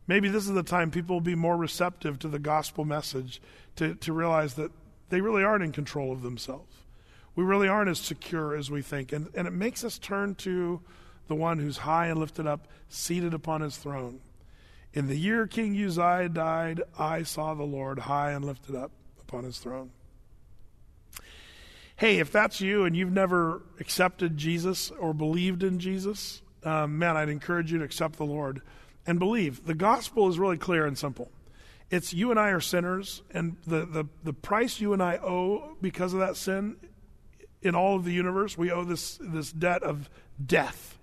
Maybe 0.06 0.28
this 0.28 0.44
is 0.44 0.52
the 0.52 0.62
time 0.62 0.90
people 0.90 1.16
will 1.16 1.20
be 1.22 1.34
more 1.34 1.56
receptive 1.56 2.18
to 2.18 2.28
the 2.28 2.38
gospel 2.38 2.84
message 2.84 3.40
to, 3.76 3.94
to 3.94 4.12
realize 4.12 4.56
that 4.56 4.72
they 5.08 5.22
really 5.22 5.42
aren't 5.42 5.64
in 5.64 5.72
control 5.72 6.12
of 6.12 6.20
themselves. 6.20 6.82
We 7.35 7.45
really 7.45 7.68
aren't 7.68 7.91
as 7.91 7.99
secure 7.99 8.55
as 8.55 8.70
we 8.70 8.83
think. 8.83 9.12
And, 9.12 9.28
and 9.35 9.49
it 9.49 9.53
makes 9.53 9.85
us 9.85 9.99
turn 9.99 10.35
to 10.37 10.80
the 11.28 11.35
one 11.35 11.59
who's 11.59 11.78
high 11.78 12.09
and 12.09 12.18
lifted 12.18 12.47
up, 12.47 12.68
seated 12.89 13.33
upon 13.33 13.61
his 13.61 13.76
throne. 13.76 14.20
In 14.93 15.07
the 15.07 15.16
year 15.16 15.47
King 15.47 15.74
Uzziah 15.83 16.28
died, 16.28 16.83
I 16.99 17.22
saw 17.22 17.55
the 17.55 17.62
Lord 17.62 18.01
high 18.01 18.33
and 18.33 18.45
lifted 18.45 18.74
up 18.74 18.91
upon 19.20 19.45
his 19.45 19.59
throne. 19.59 19.91
Hey, 21.97 22.18
if 22.18 22.30
that's 22.33 22.61
you 22.61 22.85
and 22.85 22.97
you've 22.97 23.12
never 23.12 23.62
accepted 23.80 24.37
Jesus 24.37 24.91
or 24.91 25.14
believed 25.14 25.62
in 25.62 25.78
Jesus, 25.78 26.43
um, 26.64 26.99
man, 26.99 27.16
I'd 27.16 27.28
encourage 27.28 27.72
you 27.72 27.78
to 27.78 27.85
accept 27.85 28.16
the 28.16 28.26
Lord 28.26 28.61
and 29.07 29.18
believe. 29.18 29.64
The 29.64 29.74
gospel 29.74 30.28
is 30.28 30.39
really 30.39 30.59
clear 30.59 30.85
and 30.85 30.99
simple. 30.99 31.30
It's 31.91 32.12
you 32.12 32.30
and 32.30 32.41
I 32.41 32.49
are 32.49 32.61
sinners, 32.61 33.22
and 33.33 33.57
the, 33.66 33.85
the, 33.85 34.05
the 34.24 34.33
price 34.33 34.80
you 34.80 34.93
and 34.93 35.03
I 35.03 35.16
owe 35.18 35.76
because 35.80 36.12
of 36.12 36.20
that 36.20 36.37
sin 36.37 36.76
in 37.62 37.74
all 37.74 37.96
of 37.96 38.04
the 38.04 38.12
universe, 38.12 38.58
we 38.58 38.70
owe 38.70 38.84
this, 38.84 39.18
this 39.20 39.52
debt 39.52 39.82
of 39.82 40.10
death. 40.44 40.98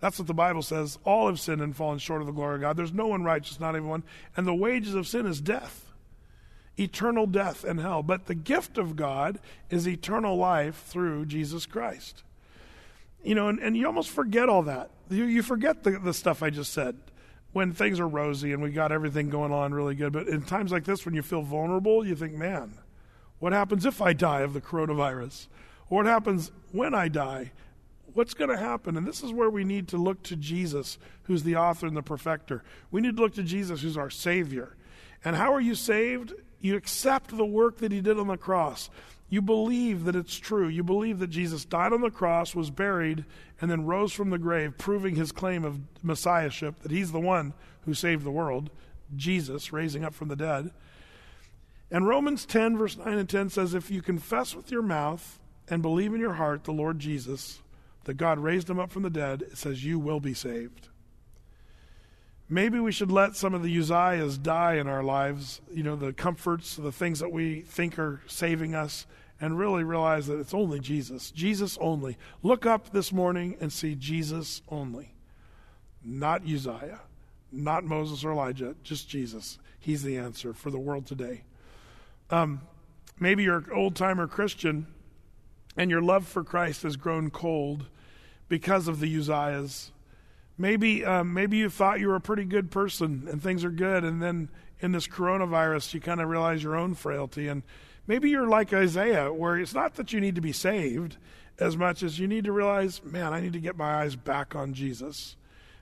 That's 0.00 0.18
what 0.18 0.28
the 0.28 0.34
Bible 0.34 0.62
says. 0.62 0.98
All 1.04 1.28
have 1.28 1.40
sinned 1.40 1.62
and 1.62 1.74
fallen 1.74 1.98
short 1.98 2.20
of 2.20 2.26
the 2.26 2.32
glory 2.32 2.56
of 2.56 2.60
God. 2.60 2.76
There's 2.76 2.92
no 2.92 3.06
one 3.06 3.24
righteous, 3.24 3.58
not 3.58 3.74
even 3.74 3.88
one. 3.88 4.02
And 4.36 4.46
the 4.46 4.54
wages 4.54 4.94
of 4.94 5.06
sin 5.06 5.26
is 5.26 5.40
death, 5.40 5.92
eternal 6.78 7.26
death 7.26 7.64
and 7.64 7.80
hell. 7.80 8.02
But 8.02 8.26
the 8.26 8.34
gift 8.34 8.76
of 8.76 8.96
God 8.96 9.38
is 9.70 9.88
eternal 9.88 10.36
life 10.36 10.84
through 10.86 11.26
Jesus 11.26 11.66
Christ. 11.66 12.22
You 13.22 13.34
know, 13.34 13.48
and, 13.48 13.58
and 13.58 13.76
you 13.76 13.86
almost 13.86 14.10
forget 14.10 14.48
all 14.48 14.62
that. 14.64 14.90
You, 15.08 15.24
you 15.24 15.42
forget 15.42 15.84
the, 15.84 15.92
the 15.92 16.12
stuff 16.12 16.42
I 16.42 16.50
just 16.50 16.72
said 16.72 16.96
when 17.54 17.72
things 17.72 17.98
are 18.00 18.08
rosy 18.08 18.52
and 18.52 18.62
we 18.62 18.70
got 18.70 18.92
everything 18.92 19.30
going 19.30 19.52
on 19.52 19.72
really 19.72 19.94
good. 19.94 20.12
But 20.12 20.28
in 20.28 20.42
times 20.42 20.70
like 20.70 20.84
this, 20.84 21.06
when 21.06 21.14
you 21.14 21.22
feel 21.22 21.40
vulnerable, 21.40 22.06
you 22.06 22.14
think, 22.14 22.34
man, 22.34 22.74
what 23.38 23.52
happens 23.52 23.86
if 23.86 24.02
I 24.02 24.12
die 24.12 24.40
of 24.40 24.52
the 24.52 24.60
coronavirus? 24.60 25.46
What 25.88 26.06
happens 26.06 26.50
when 26.72 26.94
I 26.94 27.08
die? 27.08 27.52
What's 28.14 28.34
going 28.34 28.50
to 28.50 28.56
happen? 28.56 28.96
And 28.96 29.06
this 29.06 29.22
is 29.22 29.32
where 29.32 29.50
we 29.50 29.64
need 29.64 29.88
to 29.88 29.96
look 29.96 30.22
to 30.24 30.36
Jesus, 30.36 30.98
who's 31.24 31.42
the 31.42 31.56
author 31.56 31.86
and 31.86 31.96
the 31.96 32.02
perfecter. 32.02 32.62
We 32.90 33.00
need 33.00 33.16
to 33.16 33.22
look 33.22 33.34
to 33.34 33.42
Jesus, 33.42 33.82
who's 33.82 33.96
our 33.96 34.10
Savior. 34.10 34.76
And 35.24 35.34
how 35.36 35.52
are 35.52 35.60
you 35.60 35.74
saved? 35.74 36.32
You 36.60 36.76
accept 36.76 37.36
the 37.36 37.44
work 37.44 37.78
that 37.78 37.92
He 37.92 38.00
did 38.00 38.18
on 38.18 38.28
the 38.28 38.36
cross. 38.36 38.88
You 39.28 39.42
believe 39.42 40.04
that 40.04 40.14
it's 40.14 40.36
true. 40.36 40.68
You 40.68 40.84
believe 40.84 41.18
that 41.18 41.30
Jesus 41.30 41.64
died 41.64 41.92
on 41.92 42.02
the 42.02 42.10
cross, 42.10 42.54
was 42.54 42.70
buried, 42.70 43.24
and 43.60 43.70
then 43.70 43.84
rose 43.84 44.12
from 44.12 44.30
the 44.30 44.38
grave, 44.38 44.78
proving 44.78 45.16
his 45.16 45.32
claim 45.32 45.64
of 45.64 45.80
messiahship, 46.02 46.80
that 46.80 46.92
he's 46.92 47.10
the 47.10 47.20
one 47.20 47.52
who 47.84 47.94
saved 47.94 48.24
the 48.24 48.30
world, 48.30 48.70
Jesus 49.16 49.72
raising 49.72 50.04
up 50.04 50.14
from 50.14 50.28
the 50.28 50.36
dead. 50.36 50.70
And 51.90 52.06
Romans 52.06 52.46
10, 52.46 52.76
verse 52.76 52.96
9 52.96 53.18
and 53.18 53.28
10 53.28 53.50
says, 53.50 53.74
If 53.74 53.90
you 53.90 54.02
confess 54.02 54.54
with 54.54 54.70
your 54.70 54.82
mouth 54.82 55.38
and 55.68 55.82
believe 55.82 56.12
in 56.14 56.20
your 56.20 56.34
heart 56.34 56.64
the 56.64 56.72
Lord 56.72 56.98
Jesus, 56.98 57.60
that 58.04 58.14
God 58.14 58.38
raised 58.38 58.68
him 58.68 58.78
up 58.78 58.92
from 58.92 59.02
the 59.02 59.10
dead, 59.10 59.42
it 59.42 59.58
says, 59.58 59.84
You 59.84 59.98
will 59.98 60.20
be 60.20 60.34
saved. 60.34 60.88
Maybe 62.48 62.78
we 62.78 62.92
should 62.92 63.10
let 63.10 63.36
some 63.36 63.54
of 63.54 63.62
the 63.62 63.74
Uzziahs 63.74 64.42
die 64.42 64.74
in 64.74 64.86
our 64.86 65.02
lives, 65.02 65.62
you 65.72 65.82
know, 65.82 65.96
the 65.96 66.12
comforts, 66.12 66.76
the 66.76 66.92
things 66.92 67.20
that 67.20 67.32
we 67.32 67.62
think 67.62 67.98
are 67.98 68.20
saving 68.26 68.74
us, 68.74 69.06
and 69.40 69.58
really 69.58 69.82
realize 69.82 70.26
that 70.26 70.38
it's 70.38 70.54
only 70.54 70.78
Jesus. 70.78 71.30
Jesus 71.30 71.78
only. 71.80 72.18
Look 72.42 72.66
up 72.66 72.90
this 72.92 73.12
morning 73.12 73.56
and 73.60 73.72
see 73.72 73.94
Jesus 73.94 74.60
only. 74.68 75.14
Not 76.04 76.42
Uzziah, 76.42 77.00
not 77.50 77.84
Moses 77.84 78.24
or 78.24 78.32
Elijah, 78.32 78.74
just 78.82 79.08
Jesus. 79.08 79.58
He's 79.80 80.02
the 80.02 80.18
answer 80.18 80.52
for 80.52 80.70
the 80.70 80.78
world 80.78 81.06
today. 81.06 81.44
Um, 82.30 82.60
maybe 83.18 83.42
you're 83.42 83.58
an 83.58 83.70
old 83.74 83.96
timer 83.96 84.26
Christian 84.26 84.86
and 85.76 85.90
your 85.90 86.02
love 86.02 86.26
for 86.26 86.44
Christ 86.44 86.82
has 86.82 86.96
grown 86.96 87.30
cold 87.30 87.86
because 88.48 88.88
of 88.88 89.00
the 89.00 89.16
Uzziahs 89.16 89.90
Maybe, 90.56 91.04
um, 91.04 91.34
maybe 91.34 91.56
you 91.56 91.68
thought 91.68 91.98
you 91.98 92.08
were 92.08 92.14
a 92.14 92.20
pretty 92.20 92.44
good 92.44 92.70
person 92.70 93.26
and 93.30 93.42
things 93.42 93.64
are 93.64 93.70
good, 93.70 94.04
and 94.04 94.22
then 94.22 94.48
in 94.80 94.92
this 94.92 95.08
coronavirus, 95.08 95.94
you 95.94 96.00
kind 96.00 96.20
of 96.20 96.28
realize 96.28 96.62
your 96.62 96.76
own 96.76 96.94
frailty. 96.94 97.48
And 97.48 97.62
maybe 98.06 98.30
you're 98.30 98.48
like 98.48 98.72
Isaiah, 98.72 99.32
where 99.32 99.58
it's 99.58 99.74
not 99.74 99.94
that 99.94 100.12
you 100.12 100.20
need 100.20 100.36
to 100.36 100.40
be 100.40 100.52
saved 100.52 101.16
as 101.58 101.76
much 101.76 102.02
as 102.02 102.18
you 102.18 102.28
need 102.28 102.44
to 102.44 102.52
realize, 102.52 103.02
man, 103.02 103.32
I 103.32 103.40
need 103.40 103.52
to 103.54 103.60
get 103.60 103.76
my 103.76 104.02
eyes 104.02 104.14
back 104.14 104.54
on 104.54 104.74
Jesus. 104.74 105.36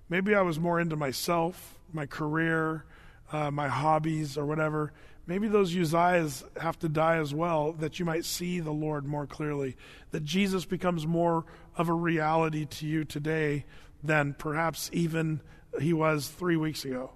Maybe 0.09 0.35
I 0.35 0.43
was 0.43 0.59
more 0.59 0.81
into 0.81 0.97
myself, 0.97 1.79
my 1.93 2.07
career, 2.07 2.85
uh, 3.31 3.51
my 3.51 3.69
hobbies, 3.69 4.39
or 4.39 4.47
whatever. 4.47 4.93
Maybe 5.33 5.49
those 5.49 5.75
Uzziahs 5.75 6.45
have 6.59 6.79
to 6.81 6.91
die 6.91 7.17
as 7.17 7.33
well, 7.33 7.73
that 7.79 7.99
you 7.99 8.05
might 8.05 8.27
see 8.27 8.61
the 8.61 8.71
Lord 8.71 9.07
more 9.07 9.27
clearly, 9.27 9.79
that 10.11 10.25
Jesus 10.25 10.67
becomes 10.67 11.07
more 11.07 11.47
of 11.75 11.89
a 11.89 11.95
reality 11.95 12.67
to 12.67 12.87
you 12.87 13.07
today 13.07 13.65
than 14.05 14.35
perhaps 14.35 14.91
even 14.93 15.41
he 15.81 15.95
was 15.95 16.29
three 16.29 16.59
weeks 16.59 16.85
ago. 16.85 17.13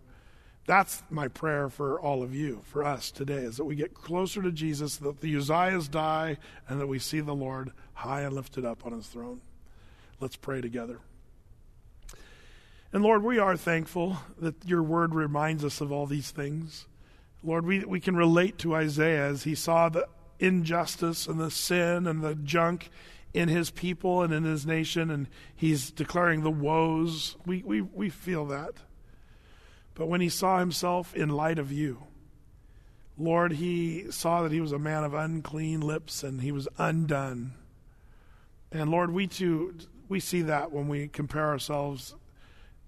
That's 0.65 1.03
my 1.11 1.29
prayer 1.29 1.69
for 1.69 2.01
all 2.01 2.23
of 2.23 2.35
you, 2.35 2.63
for 2.65 2.85
us 2.85 3.11
today, 3.11 3.43
is 3.43 3.59
that 3.59 3.67
we 3.67 3.75
get 3.75 3.93
closer 3.93 4.41
to 4.41 4.51
Jesus, 4.51 4.97
that 4.97 5.21
the 5.21 5.35
Uzziahs 5.35 5.91
die, 5.91 6.39
and 6.71 6.81
that 6.81 6.87
we 6.87 6.99
see 6.99 7.21
the 7.21 7.35
Lord 7.35 7.71
high 7.93 8.23
and 8.23 8.35
lifted 8.35 8.65
up 8.65 8.87
on 8.87 8.93
his 8.93 9.07
throne. 9.07 9.43
Let's 10.21 10.37
pray 10.37 10.63
together. 10.63 11.01
And 12.95 13.03
Lord, 13.03 13.23
we 13.23 13.39
are 13.39 13.59
thankful 13.59 14.17
that 14.39 14.55
your 14.65 14.83
word 14.83 15.15
reminds 15.15 15.67
us 15.67 15.83
of 15.83 15.93
all 15.93 16.07
these 16.07 16.31
things. 16.31 16.87
Lord, 17.47 17.65
we, 17.65 17.85
we 17.85 18.01
can 18.01 18.17
relate 18.17 18.59
to 18.59 18.75
Isaiah 18.75 19.29
as 19.29 19.45
he 19.45 19.55
saw 19.55 19.89
the 19.89 20.09
injustice 20.41 21.29
and 21.29 21.39
the 21.39 21.51
sin 21.51 22.09
and 22.09 22.23
the 22.23 22.35
junk 22.35 22.91
in 23.33 23.49
his 23.49 23.71
people 23.71 24.23
and 24.23 24.35
in 24.35 24.43
his 24.43 24.67
nation, 24.67 25.11
and 25.11 25.29
he's 25.55 25.93
declaring 25.93 26.43
the 26.43 26.51
woes. 26.51 27.37
We, 27.47 27.63
we, 27.63 27.83
we 27.83 28.11
feel 28.11 28.47
that. 28.47 28.73
But 29.95 30.09
when 30.09 30.21
he 30.21 30.29
saw 30.29 30.59
himself 30.59 31.15
in 31.15 31.29
light 31.29 31.59
of 31.61 31.71
you, 31.71 32.03
Lord, 33.17 33.53
he 33.53 34.11
saw 34.11 34.43
that 34.43 34.53
he 34.53 34.61
was 34.61 34.73
a 34.73 34.79
man 34.79 35.05
of 35.05 35.15
unclean 35.15 35.81
lips 35.81 36.23
and 36.23 36.41
he 36.41 36.53
was 36.53 36.69
undone. 36.77 37.53
And 38.73 38.91
Lord, 38.91 39.11
we 39.11 39.27
too, 39.27 39.75
we 40.09 40.21
see 40.21 40.43
that 40.43 40.73
when 40.73 40.89
we 40.89 41.09
compare 41.09 41.47
ourselves 41.47 42.15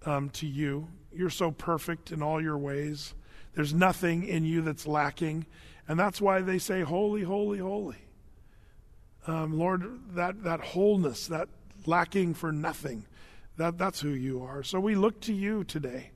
um, 0.04 0.30
to 0.30 0.46
you. 0.46 0.88
You're 1.12 1.30
so 1.30 1.50
perfect 1.50 2.10
in 2.10 2.22
all 2.22 2.42
your 2.42 2.58
ways. 2.58 3.14
There's 3.58 3.74
nothing 3.74 4.22
in 4.22 4.44
you 4.44 4.62
that's 4.62 4.86
lacking. 4.86 5.44
And 5.88 5.98
that's 5.98 6.20
why 6.20 6.42
they 6.42 6.60
say, 6.60 6.82
Holy, 6.82 7.22
holy, 7.22 7.58
holy 7.58 7.96
um, 9.26 9.58
Lord, 9.58 10.14
that, 10.14 10.44
that 10.44 10.60
wholeness, 10.60 11.26
that 11.26 11.48
lacking 11.86 12.34
for 12.34 12.50
nothing, 12.50 13.04
that, 13.56 13.76
that's 13.78 14.00
who 14.00 14.10
you 14.10 14.42
are. 14.42 14.62
So 14.62 14.78
we 14.78 14.94
look 14.94 15.20
to 15.22 15.34
you 15.34 15.64
today. 15.64 16.10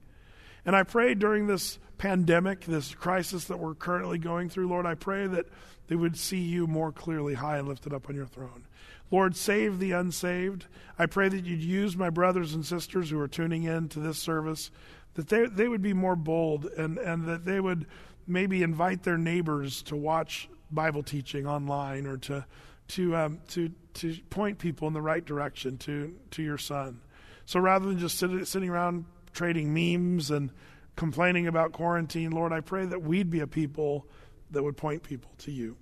And 0.65 0.75
I 0.75 0.83
pray 0.83 1.15
during 1.15 1.47
this 1.47 1.79
pandemic, 1.99 2.65
this 2.65 2.95
crisis 2.95 3.47
that 3.47 3.59
we're 3.59 3.75
currently 3.75 4.19
going 4.19 4.49
through, 4.49 4.69
Lord, 4.69 4.87
I 4.87 4.95
pray 4.95 5.27
that 5.27 5.47
they 5.89 5.97
would 5.97 6.17
see 6.17 6.39
you 6.39 6.67
more 6.67 6.93
clearly 6.93 7.35
high 7.35 7.59
and 7.59 7.69
lifted 7.69 7.93
up 7.93 8.09
on 8.09 8.15
your 8.15 8.27
throne. 8.27 8.65
Lord, 9.11 9.37
save 9.37 9.79
the 9.79 9.93
unsaved. 9.93 10.67
I 10.99 11.07
pray 11.07 11.29
that 11.29 11.45
you'd 11.45 11.63
use 11.63 11.97
my 11.97 12.09
brothers 12.09 12.55
and 12.55 12.65
sisters 12.65 13.11
who 13.11 13.21
are 13.21 13.29
tuning 13.29 13.65
in 13.65 13.89
to 13.91 13.99
this 13.99 14.19
service, 14.19 14.71
that 15.15 15.29
they, 15.29 15.47
they 15.47 15.69
would 15.69 15.83
be 15.83 15.93
more 15.93 16.17
bold 16.17 16.67
and, 16.67 16.99
and 16.99 17.27
that 17.27 17.45
they 17.45 17.61
would 17.61 17.87
maybe 18.27 18.63
invite 18.63 19.03
their 19.03 19.19
neighbors 19.19 19.83
to 19.83 19.97
watch 19.97 20.49
Bible 20.71 21.03
teaching 21.03 21.47
online 21.47 22.07
or 22.07 22.17
to 22.19 22.47
to, 22.89 23.17
um, 23.17 23.41
to, 23.49 23.71
to 23.95 24.17
point 24.29 24.59
people 24.59 24.87
in 24.89 24.95
the 24.95 25.01
right 25.01 25.25
direction 25.25 25.79
to, 25.79 26.15
to 26.33 26.43
your 26.43 26.59
son. 26.59 27.01
So 27.47 27.59
rather 27.59 27.87
than 27.87 27.99
just 27.99 28.19
sit, 28.19 28.47
sitting 28.47 28.69
around 28.69 29.07
trading 29.33 29.73
memes 29.73 30.31
and 30.31 30.51
complaining 30.95 31.47
about 31.47 31.73
quarantine, 31.73 32.33
Lord, 32.33 32.53
I 32.53 32.61
pray 32.61 32.85
that 32.85 33.03
we'd 33.03 33.31
be 33.31 33.41
a 33.41 33.47
people 33.47 34.07
that 34.51 34.63
would 34.63 34.77
point 34.77 35.03
people 35.03 35.31
to 35.39 35.51
you, 35.51 35.77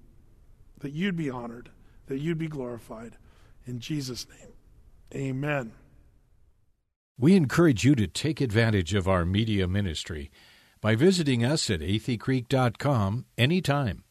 that 0.79 0.93
you'd 0.93 1.17
be 1.17 1.31
honored, 1.31 1.71
that 2.07 2.21
you'd 2.21 2.39
be 2.39 2.49
glorified. 2.49 3.17
In 3.67 3.81
Jesus' 3.81 4.27
name, 4.29 4.53
amen. 5.13 5.73
We 7.21 7.37
encourage 7.37 7.85
you 7.85 7.95
to 7.97 8.07
take 8.07 8.41
advantage 8.41 8.95
of 8.95 9.07
our 9.07 9.27
media 9.27 9.69
ministry 9.69 10.31
by 10.81 10.95
visiting 10.95 11.45
us 11.45 11.69
at 11.69 11.81
atheycreek.com 11.81 13.27
anytime. 13.37 14.05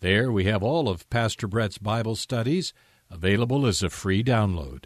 There 0.00 0.32
we 0.32 0.44
have 0.44 0.62
all 0.62 0.88
of 0.88 1.10
Pastor 1.10 1.46
Brett's 1.46 1.76
Bible 1.76 2.16
studies 2.16 2.72
available 3.10 3.66
as 3.66 3.82
a 3.82 3.90
free 3.90 4.24
download. 4.24 4.84